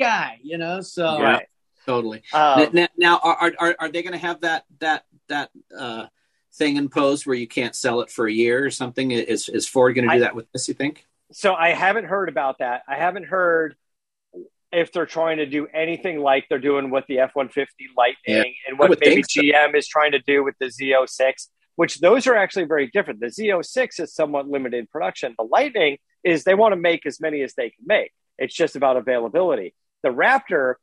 guy. 0.00 0.38
You 0.42 0.58
know, 0.58 0.80
so 0.80 1.18
Yeah. 1.18 1.40
Totally. 1.86 2.22
Um, 2.32 2.68
now, 2.72 2.88
now, 2.96 3.20
are, 3.22 3.52
are 3.58 3.76
are 3.78 3.88
they 3.88 4.02
going 4.02 4.12
to 4.12 4.18
have 4.18 4.40
that 4.42 4.64
that 4.80 5.04
that 5.28 5.50
uh, 5.76 6.06
thing 6.54 6.76
imposed 6.76 7.26
where 7.26 7.36
you 7.36 7.48
can't 7.48 7.74
sell 7.74 8.00
it 8.00 8.10
for 8.10 8.26
a 8.26 8.32
year 8.32 8.64
or 8.64 8.70
something? 8.70 9.10
Is 9.10 9.48
is 9.48 9.66
Ford 9.66 9.94
going 9.94 10.06
to 10.08 10.10
do 10.10 10.16
I- 10.16 10.20
that 10.20 10.34
with 10.34 10.50
this? 10.52 10.68
You 10.68 10.74
think? 10.74 11.06
so 11.32 11.54
I 11.54 11.70
haven't 11.70 12.04
heard 12.06 12.28
about 12.30 12.58
that. 12.60 12.82
I 12.88 12.96
haven't 12.96 13.24
heard 13.24 13.74
if 14.72 14.92
they're 14.92 15.06
trying 15.06 15.38
to 15.38 15.46
do 15.46 15.66
anything 15.66 16.20
like 16.20 16.46
they're 16.48 16.58
doing 16.58 16.90
with 16.90 17.04
the 17.08 17.20
F 17.20 17.30
one 17.34 17.48
fifty 17.48 17.86
Lightning 17.96 18.54
and 18.66 18.78
what 18.78 18.98
maybe 19.00 19.22
so. 19.22 19.40
GM 19.40 19.74
is 19.74 19.88
trying 19.88 20.12
to 20.12 20.18
do 20.20 20.44
with 20.44 20.54
the 20.60 20.66
Z06, 20.66 21.48
which 21.76 22.00
those 22.00 22.26
are 22.26 22.34
actually 22.34 22.64
very 22.64 22.88
different. 22.88 23.20
The 23.20 23.26
Z06 23.28 24.00
is 24.00 24.14
somewhat 24.14 24.48
limited 24.48 24.90
production. 24.90 25.34
The 25.38 25.44
Lightning 25.44 25.98
is 26.24 26.44
they 26.44 26.54
want 26.54 26.72
to 26.72 26.76
make 26.76 27.06
as 27.06 27.20
many 27.20 27.42
as 27.42 27.54
they 27.54 27.70
can 27.70 27.84
make. 27.86 28.12
It's 28.38 28.54
just 28.54 28.76
about 28.76 28.96
availability. 28.96 29.74
The 30.02 30.10
Raptor 30.10 30.74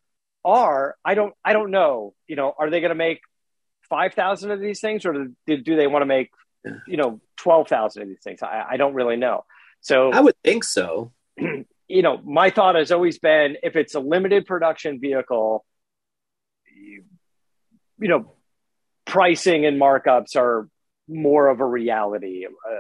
R 0.46 0.96
I 1.04 1.16
don't 1.16 1.34
I 1.44 1.54
don't 1.54 1.72
know. 1.72 2.14
You 2.28 2.36
know, 2.36 2.54
are 2.58 2.70
they 2.70 2.80
going 2.80 2.90
to 2.90 2.96
make 2.96 3.20
five 3.90 4.14
thousand 4.14 4.52
of 4.52 4.62
these 4.62 4.80
things, 4.80 5.06
or 5.06 5.28
do, 5.48 5.58
do 5.58 5.76
they 5.76 5.88
want 5.88 6.04
to 6.04 6.08
make 6.08 6.30
you 6.88 6.98
know 6.98 7.20
twelve 7.36 7.68
thousand 7.68 8.04
of 8.04 8.08
these 8.08 8.24
things? 8.24 8.42
I, 8.44 8.66
I 8.72 8.78
don't 8.78 8.94
really 8.94 9.18
know. 9.18 9.44
So 9.82 10.12
I 10.12 10.22
would 10.22 10.36
think 10.44 10.64
so. 10.64 11.12
you 11.38 12.02
know, 12.02 12.20
my 12.24 12.50
thought 12.50 12.76
has 12.76 12.92
always 12.92 13.20
been 13.20 13.58
if 13.64 13.76
it's 13.76 13.96
a 13.96 14.00
limited 14.00 14.46
production 14.46 15.00
vehicle, 15.00 15.66
you, 16.76 17.04
you 18.00 18.08
know, 18.08 18.34
pricing 19.06 19.66
and 19.66 19.80
markups 19.80 20.36
are 20.36 20.70
more 21.08 21.48
of 21.48 21.60
a 21.60 21.66
reality. 21.66 22.46
Uh, 22.46 22.78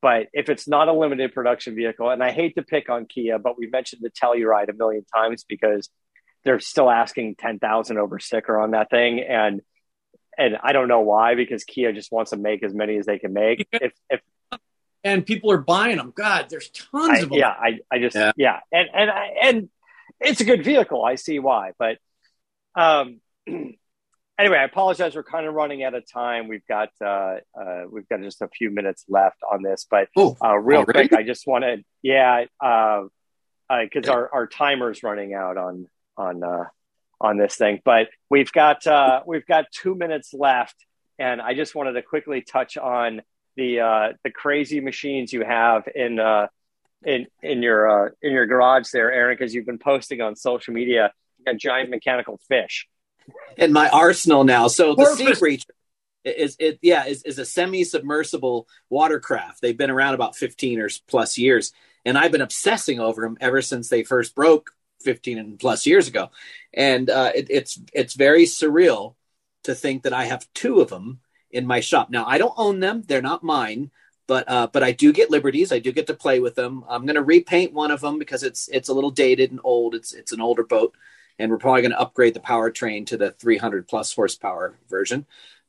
but 0.00 0.28
if 0.32 0.48
it's 0.48 0.68
not 0.68 0.88
a 0.88 0.92
limited 0.92 1.34
production 1.34 1.74
vehicle, 1.74 2.08
and 2.08 2.22
I 2.22 2.30
hate 2.30 2.54
to 2.54 2.62
pick 2.62 2.88
on 2.88 3.06
Kia, 3.06 3.38
but 3.38 3.58
we've 3.58 3.72
mentioned 3.72 4.02
the 4.02 4.10
Telluride 4.10 4.68
a 4.68 4.72
million 4.72 5.04
times 5.14 5.44
because 5.46 5.90
they're 6.44 6.60
still 6.60 6.90
asking 6.90 7.36
ten 7.36 7.58
thousand 7.58 7.98
over 7.98 8.18
sticker 8.18 8.58
on 8.60 8.72
that 8.72 8.90
thing, 8.90 9.20
and 9.20 9.60
and 10.36 10.56
I 10.62 10.72
don't 10.72 10.88
know 10.88 11.00
why 11.00 11.34
because 11.34 11.64
Kia 11.64 11.92
just 11.92 12.12
wants 12.12 12.30
to 12.30 12.36
make 12.36 12.62
as 12.62 12.72
many 12.72 12.96
as 12.96 13.06
they 13.06 13.18
can 13.18 13.32
make. 13.32 13.66
If 13.72 13.92
if 14.08 14.20
and 15.04 15.24
people 15.24 15.50
are 15.52 15.58
buying 15.58 15.96
them. 15.96 16.12
God, 16.14 16.46
there's 16.50 16.70
tons 16.70 17.10
I, 17.10 17.18
of 17.20 17.28
them. 17.28 17.38
yeah, 17.38 17.48
I, 17.50 17.78
I 17.90 17.98
just 17.98 18.16
Yeah. 18.16 18.32
yeah, 18.36 18.60
and 18.72 18.88
and 18.92 19.10
I, 19.10 19.26
and 19.42 19.68
it's 20.20 20.40
a 20.40 20.44
good 20.44 20.64
vehicle. 20.64 21.04
I 21.04 21.14
see 21.14 21.38
why, 21.38 21.72
but 21.78 21.98
um, 22.74 23.20
anyway, 23.46 24.58
I 24.58 24.64
apologize. 24.64 25.14
We're 25.14 25.22
kind 25.22 25.46
of 25.46 25.54
running 25.54 25.82
out 25.84 25.94
of 25.94 26.04
time. 26.10 26.48
We've 26.48 26.66
got 26.68 26.90
uh, 27.00 27.36
uh, 27.60 27.84
we've 27.90 28.08
got 28.08 28.22
just 28.22 28.42
a 28.42 28.48
few 28.48 28.70
minutes 28.70 29.04
left 29.08 29.38
on 29.50 29.62
this, 29.62 29.86
but 29.90 30.08
Oh, 30.16 30.36
uh, 30.44 30.56
real 30.56 30.80
already? 30.80 31.08
quick, 31.08 31.20
I 31.20 31.22
just 31.22 31.46
want 31.46 31.64
to 31.64 31.84
yeah, 32.02 32.44
because 32.60 33.10
uh, 33.70 33.72
uh 33.74 33.86
'cause 33.92 34.08
our 34.08 34.30
our 34.32 34.46
timer's 34.46 35.02
running 35.02 35.34
out 35.34 35.56
on 35.56 35.86
on 36.18 36.42
uh, 36.42 36.64
on 37.20 37.36
this 37.36 37.56
thing, 37.56 37.80
but 37.84 38.08
we've 38.28 38.52
got 38.52 38.86
uh, 38.86 39.22
we've 39.26 39.46
got 39.46 39.66
two 39.72 39.94
minutes 39.94 40.32
left, 40.32 40.76
and 41.18 41.40
I 41.40 41.54
just 41.54 41.74
wanted 41.74 41.92
to 41.92 42.02
quickly 42.02 42.42
touch 42.42 42.76
on 42.76 43.22
the 43.56 43.80
uh, 43.80 44.12
the 44.24 44.30
crazy 44.30 44.80
machines 44.80 45.32
you 45.32 45.44
have 45.44 45.84
in 45.94 46.20
uh, 46.20 46.48
in 47.04 47.26
in 47.42 47.62
your 47.62 48.06
uh, 48.06 48.10
in 48.22 48.32
your 48.32 48.46
garage 48.46 48.90
there, 48.92 49.10
Aaron, 49.12 49.36
because 49.36 49.54
you've 49.54 49.66
been 49.66 49.78
posting 49.78 50.20
on 50.20 50.36
social 50.36 50.74
media 50.74 51.12
a 51.46 51.54
giant 51.54 51.90
mechanical 51.90 52.38
fish. 52.48 52.86
in 53.56 53.72
my 53.72 53.88
arsenal 53.88 54.44
now. 54.44 54.68
So 54.68 54.94
the 54.94 55.06
Sea 55.06 55.24
Porpoise. 55.24 55.40
Breacher 55.40 55.64
is 56.24 56.56
it 56.58 56.78
yeah 56.82 57.06
is, 57.06 57.22
is 57.22 57.38
a 57.38 57.44
semi-submersible 57.44 58.68
watercraft. 58.90 59.60
They've 59.60 59.76
been 59.76 59.90
around 59.90 60.14
about 60.14 60.36
15 60.36 60.80
or 60.80 60.88
plus 61.08 61.38
years, 61.38 61.72
and 62.04 62.18
I've 62.18 62.32
been 62.32 62.42
obsessing 62.42 63.00
over 63.00 63.22
them 63.22 63.36
ever 63.40 63.62
since 63.62 63.88
they 63.88 64.04
first 64.04 64.34
broke 64.34 64.70
15 65.02 65.38
and 65.38 65.58
plus 65.58 65.86
years 65.86 66.08
ago. 66.08 66.30
And 66.72 67.10
uh, 67.10 67.32
it, 67.34 67.46
it's 67.50 67.80
it's 67.92 68.14
very 68.14 68.44
surreal 68.44 69.14
to 69.64 69.74
think 69.74 70.02
that 70.02 70.12
I 70.12 70.24
have 70.24 70.46
two 70.54 70.80
of 70.80 70.88
them 70.88 71.20
in 71.50 71.66
my 71.66 71.80
shop. 71.80 72.10
Now 72.10 72.26
I 72.26 72.38
don't 72.38 72.54
own 72.56 72.80
them; 72.80 73.02
they're 73.06 73.22
not 73.22 73.42
mine. 73.42 73.90
But 74.26 74.48
uh, 74.50 74.66
but 74.70 74.82
I 74.82 74.92
do 74.92 75.12
get 75.12 75.30
liberties. 75.30 75.72
I 75.72 75.78
do 75.78 75.90
get 75.90 76.06
to 76.08 76.14
play 76.14 76.38
with 76.38 76.54
them. 76.54 76.84
I'm 76.86 77.06
going 77.06 77.16
to 77.16 77.22
repaint 77.22 77.72
one 77.72 77.90
of 77.90 78.02
them 78.02 78.18
because 78.18 78.42
it's 78.42 78.68
it's 78.68 78.90
a 78.90 78.94
little 78.94 79.10
dated 79.10 79.50
and 79.50 79.60
old. 79.64 79.94
It's 79.94 80.12
it's 80.12 80.32
an 80.32 80.40
older 80.42 80.64
boat 80.64 80.94
and 81.38 81.50
we're 81.50 81.58
probably 81.58 81.82
going 81.82 81.92
to 81.92 82.00
upgrade 82.00 82.34
the 82.34 82.40
powertrain 82.40 83.06
to 83.06 83.16
the 83.16 83.30
300 83.30 83.86
plus 83.86 84.12
horsepower 84.14 84.76
version. 84.88 85.26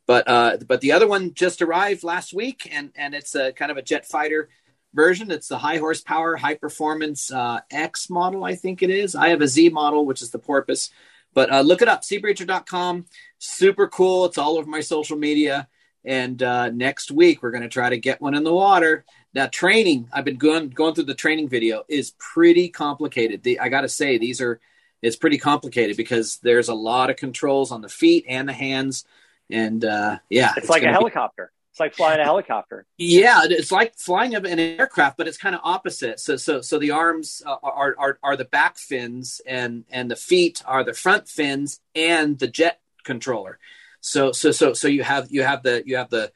But 0.07 0.27
uh, 0.27 0.57
but 0.67 0.81
the 0.81 0.93
other 0.93 1.07
one 1.07 1.35
just 1.35 1.61
arrived 1.61 2.03
last 2.03 2.33
week, 2.33 2.67
and 2.71 2.91
and 2.95 3.13
it's 3.13 3.35
a 3.35 3.53
kind 3.53 3.69
of 3.69 3.77
a 3.77 3.83
jet 3.83 4.07
fighter 4.07 4.49
version. 4.93 5.31
It's 5.31 5.47
the 5.47 5.57
high 5.57 5.77
horsepower, 5.77 6.35
high 6.35 6.55
performance 6.55 7.31
uh, 7.31 7.59
X 7.71 8.09
model, 8.09 8.43
I 8.43 8.55
think 8.55 8.81
it 8.81 8.89
is. 8.89 9.15
I 9.15 9.29
have 9.29 9.41
a 9.41 9.47
Z 9.47 9.69
model, 9.69 10.05
which 10.05 10.21
is 10.21 10.31
the 10.31 10.39
Porpoise. 10.39 10.89
But 11.33 11.51
uh, 11.51 11.61
look 11.61 11.81
it 11.81 11.87
up, 11.87 12.01
seabreacher.com. 12.01 13.05
Super 13.37 13.87
cool. 13.87 14.25
It's 14.25 14.37
all 14.37 14.57
over 14.57 14.69
my 14.69 14.81
social 14.81 15.17
media. 15.17 15.67
And 16.03 16.41
uh, 16.41 16.69
next 16.69 17.11
week 17.11 17.43
we're 17.43 17.51
going 17.51 17.63
to 17.63 17.69
try 17.69 17.89
to 17.89 17.97
get 17.97 18.21
one 18.21 18.33
in 18.33 18.43
the 18.43 18.53
water. 18.53 19.05
Now 19.33 19.47
training, 19.47 20.09
I've 20.11 20.25
been 20.25 20.37
going 20.37 20.69
going 20.69 20.95
through 20.95 21.03
the 21.03 21.13
training 21.13 21.49
video 21.49 21.83
is 21.87 22.15
pretty 22.17 22.69
complicated. 22.69 23.43
The, 23.43 23.59
I 23.59 23.69
got 23.69 23.81
to 23.81 23.89
say 23.89 24.17
these 24.17 24.41
are 24.41 24.59
it's 25.01 25.15
pretty 25.15 25.37
complicated 25.37 25.97
because 25.97 26.37
there's 26.41 26.67
a 26.67 26.73
lot 26.73 27.09
of 27.09 27.15
controls 27.15 27.71
on 27.71 27.81
the 27.81 27.89
feet 27.89 28.25
and 28.27 28.49
the 28.49 28.53
hands 28.53 29.05
and 29.49 29.85
uh 29.85 30.17
yeah 30.29 30.53
It's, 30.57 30.67
like 30.69 30.81
a 30.81 30.85
gonna 30.85 30.97
be- 30.97 31.01
helicopter. 31.01 31.51
It's 31.71 31.79
like 31.79 31.93
flying 31.95 32.19
a 32.19 32.23
helicopter. 32.23 32.85
yeah 32.97 33.41
it's 33.43 33.71
like 33.71 33.95
flying 33.97 34.33
an 34.35 34.59
aircraft 34.59 35.17
but 35.17 35.27
it's 35.27 35.37
kind 35.37 35.53
of 35.55 35.61
opposite 35.63 36.19
so 36.19 36.35
so 36.35 36.61
so 36.61 36.79
the 36.79 36.91
arms 36.91 37.41
uh, 37.45 37.55
are 37.63 37.95
are 37.97 38.17
are 38.23 38.35
the 38.35 38.45
back 38.45 38.77
fins 38.77 39.39
and 39.45 39.85
and 39.89 40.09
the 40.09 40.15
feet 40.15 40.61
are 40.65 40.83
the 40.83 40.93
front 40.93 41.27
fins 41.29 41.79
and 41.95 42.39
the 42.39 42.47
jet 42.47 42.79
controller 43.03 43.59
so 44.01 44.31
so 44.31 44.51
so 44.51 44.73
so 44.73 44.87
you 44.87 45.03
have 45.03 45.27
you 45.29 45.43
have 45.43 45.61
the 45.63 45.83
you 45.85 45.95
have 45.97 46.09
the 46.09 46.31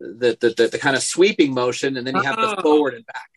the 0.00 0.36
the, 0.40 0.54
the, 0.56 0.68
the 0.68 0.78
kind 0.78 0.96
of 0.96 1.02
sweeping 1.02 1.52
motion 1.52 1.96
and 1.96 2.06
then 2.06 2.14
you 2.16 2.22
have 2.22 2.36
the 2.36 2.56
Oh. 2.58 2.62
forward 2.62 2.94
and 2.94 3.04
back 3.06 3.30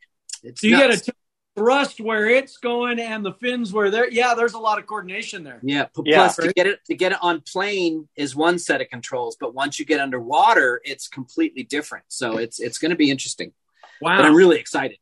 it's 0.44 0.62
So 0.62 0.68
you 0.68 0.78
nuts. 0.78 1.02
get 1.06 1.10
a 1.10 1.12
thrust 1.56 2.00
where 2.00 2.28
it's 2.28 2.58
going 2.58 3.00
and 3.00 3.26
the 3.26 3.34
fins 3.34 3.72
where 3.74 3.90
they're. 3.92 4.10
Yeah, 4.10 4.34
there's 4.34 4.54
a 4.54 4.60
lot 4.60 4.80
of 4.80 4.86
coordination 4.88 5.44
there. 5.44 5.60
Yeah. 5.64 5.86
p- 5.86 6.02
Yeah. 6.06 6.16
Plus, 6.18 6.36
to 6.38 6.54
get 6.54 6.68
it 6.68 6.80
to 6.86 6.96
get 6.96 7.12
it 7.12 7.18
on 7.22 7.42
plane 7.42 8.08
is 8.16 8.36
one 8.36 8.60
set 8.60 8.82
of 8.82 8.90
controls, 8.90 9.38
but 9.40 9.54
once 9.54 9.80
you 9.80 9.86
get 9.86 10.00
underwater, 10.00 10.82
it's 10.84 11.08
completely 11.08 11.64
different. 11.64 12.06
So 12.10 12.38
it's 12.38 12.60
it's 12.60 12.78
going 12.80 12.92
to 12.92 12.98
be 12.98 13.10
interesting. 13.12 13.54
Wow. 14.02 14.18
But 14.18 14.26
I'm 14.26 14.36
really 14.36 14.60
excited. 14.60 14.98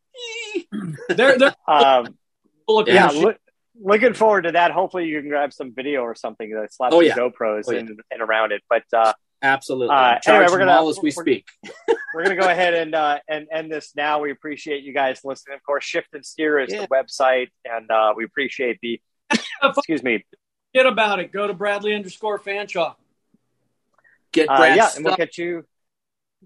they're 1.08 1.38
they're 1.38 1.54
Um, 1.68 2.16
looking 2.68 2.94
yeah, 2.94 3.08
look, 3.08 3.36
looking 3.80 4.14
forward 4.14 4.42
to 4.42 4.52
that. 4.52 4.70
Hopefully, 4.70 5.06
you 5.06 5.20
can 5.20 5.28
grab 5.28 5.52
some 5.52 5.72
video 5.74 6.02
or 6.02 6.14
something 6.14 6.50
that 6.50 6.72
slaps 6.72 6.94
Oh, 6.94 7.00
some 7.00 7.06
yeah. 7.08 7.16
GoPros 7.16 7.64
Oh, 7.68 7.72
yeah. 7.72 7.80
in 7.80 7.96
and 8.10 8.22
around 8.22 8.52
it. 8.52 8.62
But 8.68 8.84
uh, 8.92 9.12
Absolutely. 9.42 9.94
Uh, 9.94 9.98
I'm 9.98 10.20
anyway, 10.26 10.46
we're 10.50 10.58
gonna- 10.58 10.72
all 10.72 10.88
as 10.88 10.98
we 11.02 11.12
we're- 11.16 11.24
speak. 11.42 11.46
we're 12.14 12.22
gonna 12.24 12.36
go 12.36 12.48
ahead 12.48 12.74
and 12.74 12.94
uh, 12.94 13.18
and 13.28 13.48
end 13.52 13.72
this 13.72 13.92
now. 13.96 14.20
We 14.20 14.30
appreciate 14.30 14.84
you 14.84 14.92
guys 14.94 15.20
listening. 15.24 15.56
Of 15.56 15.62
course, 15.64 15.84
Shift 15.84 16.08
and 16.12 16.24
Steer 16.24 16.58
is 16.60 16.72
Yeah. 16.72 16.82
the 16.82 16.88
website, 16.88 17.48
and 17.64 17.90
uh, 17.90 18.14
we 18.16 18.24
appreciate 18.24 18.78
the. 18.82 19.00
excuse 19.62 20.02
me. 20.02 20.24
forget 20.74 20.86
about 20.92 21.18
it. 21.20 21.32
Go 21.32 21.46
to 21.46 21.54
Bradley 21.54 21.94
underscore 21.94 22.38
Fanshaw. 22.38 22.94
Get 24.32 24.48
Uh, 24.48 24.56
Brad's 24.56 24.76
yeah, 24.76 24.90
and 24.96 25.04
we'll 25.04 25.16
get 25.16 25.36
you 25.38 25.64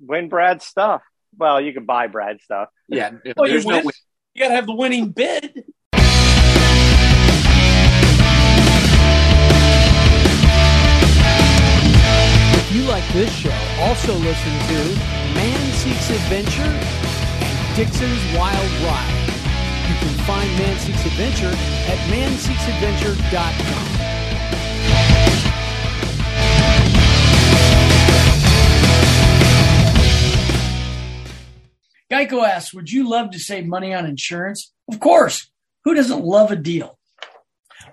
win 0.00 0.28
Brad's 0.28 0.64
stuff. 0.64 1.02
Well, 1.38 1.60
you 1.60 1.72
can 1.72 1.84
buy 1.84 2.06
Brad's 2.06 2.42
stuff. 2.44 2.68
yeah. 2.88 3.10
Oh, 3.36 3.44
you 3.44 3.60
no 3.62 3.76
win? 3.82 3.90
You 4.34 4.42
got 4.42 4.48
to 4.48 4.54
have 4.54 4.66
the 4.66 4.74
winning 4.74 5.10
bid. 5.10 5.64
Also 14.08 14.20
listen 14.20 14.52
to 14.68 14.94
Man 15.34 15.72
Seeks 15.72 16.10
Adventure 16.10 16.62
and 16.62 17.76
Dixon's 17.76 18.36
Wild 18.36 18.70
Ride. 18.84 19.24
You 19.88 19.96
can 19.98 20.14
find 20.24 20.48
Man 20.58 20.78
Seeks 20.78 21.06
Adventure 21.06 21.50
at 21.50 21.98
manseeksadventure.com. 22.08 23.86
Geico 32.08 32.46
asks, 32.46 32.72
would 32.72 32.92
you 32.92 33.08
love 33.08 33.32
to 33.32 33.40
save 33.40 33.66
money 33.66 33.92
on 33.92 34.06
insurance? 34.06 34.72
Of 34.88 35.00
course. 35.00 35.50
Who 35.82 35.94
doesn't 35.94 36.24
love 36.24 36.52
a 36.52 36.56
deal? 36.56 36.96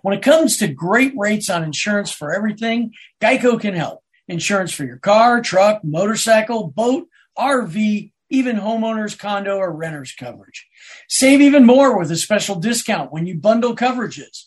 When 0.03 0.15
it 0.15 0.21
comes 0.21 0.57
to 0.57 0.67
great 0.67 1.13
rates 1.17 1.49
on 1.49 1.63
insurance 1.63 2.11
for 2.11 2.31
everything, 2.31 2.93
Geico 3.19 3.59
can 3.59 3.73
help. 3.73 4.02
Insurance 4.33 4.73
for 4.73 4.83
your 4.83 4.97
car, 4.97 5.41
truck, 5.41 5.83
motorcycle, 5.83 6.67
boat, 6.67 7.07
RV, 7.37 8.11
even 8.29 8.57
homeowners, 8.57 9.17
condo, 9.17 9.57
or 9.57 9.71
renters 9.71 10.11
coverage. 10.11 10.67
Save 11.07 11.39
even 11.39 11.65
more 11.65 11.97
with 11.97 12.11
a 12.11 12.17
special 12.17 12.55
discount 12.55 13.11
when 13.11 13.27
you 13.27 13.35
bundle 13.35 13.75
coverages. 13.75 14.45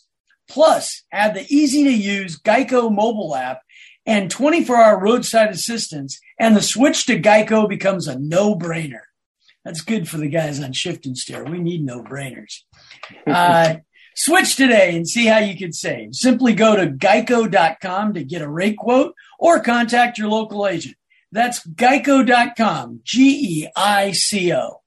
Plus, 0.49 1.03
add 1.11 1.33
the 1.33 1.45
easy 1.49 1.83
to 1.85 1.91
use 1.91 2.39
Geico 2.39 2.93
mobile 2.93 3.35
app 3.35 3.61
and 4.05 4.31
24 4.31 4.75
hour 4.75 4.99
roadside 4.99 5.49
assistance, 5.49 6.19
and 6.39 6.55
the 6.55 6.61
switch 6.61 7.05
to 7.05 7.19
Geico 7.19 7.67
becomes 7.67 8.07
a 8.07 8.17
no 8.19 8.55
brainer. 8.55 9.01
That's 9.65 9.81
good 9.81 10.07
for 10.07 10.17
the 10.17 10.29
guys 10.29 10.61
on 10.61 10.71
shift 10.71 11.05
and 11.05 11.17
steer. 11.17 11.43
We 11.43 11.59
need 11.59 11.83
no 11.83 12.01
brainers. 12.01 12.61
Uh, 13.25 13.75
switch 14.15 14.55
today 14.55 14.95
and 14.95 15.07
see 15.07 15.25
how 15.25 15.39
you 15.39 15.57
can 15.57 15.73
save. 15.73 16.15
Simply 16.15 16.53
go 16.53 16.75
to 16.75 16.87
geico.com 16.87 18.13
to 18.13 18.23
get 18.23 18.41
a 18.41 18.49
rate 18.49 18.77
quote 18.77 19.13
or 19.37 19.59
contact 19.59 20.17
your 20.17 20.29
local 20.29 20.67
agent. 20.67 20.95
That's 21.31 21.65
geico.com, 21.65 23.01
G 23.03 23.63
E 23.63 23.69
I 23.75 24.11
C 24.11 24.53
O. 24.53 24.81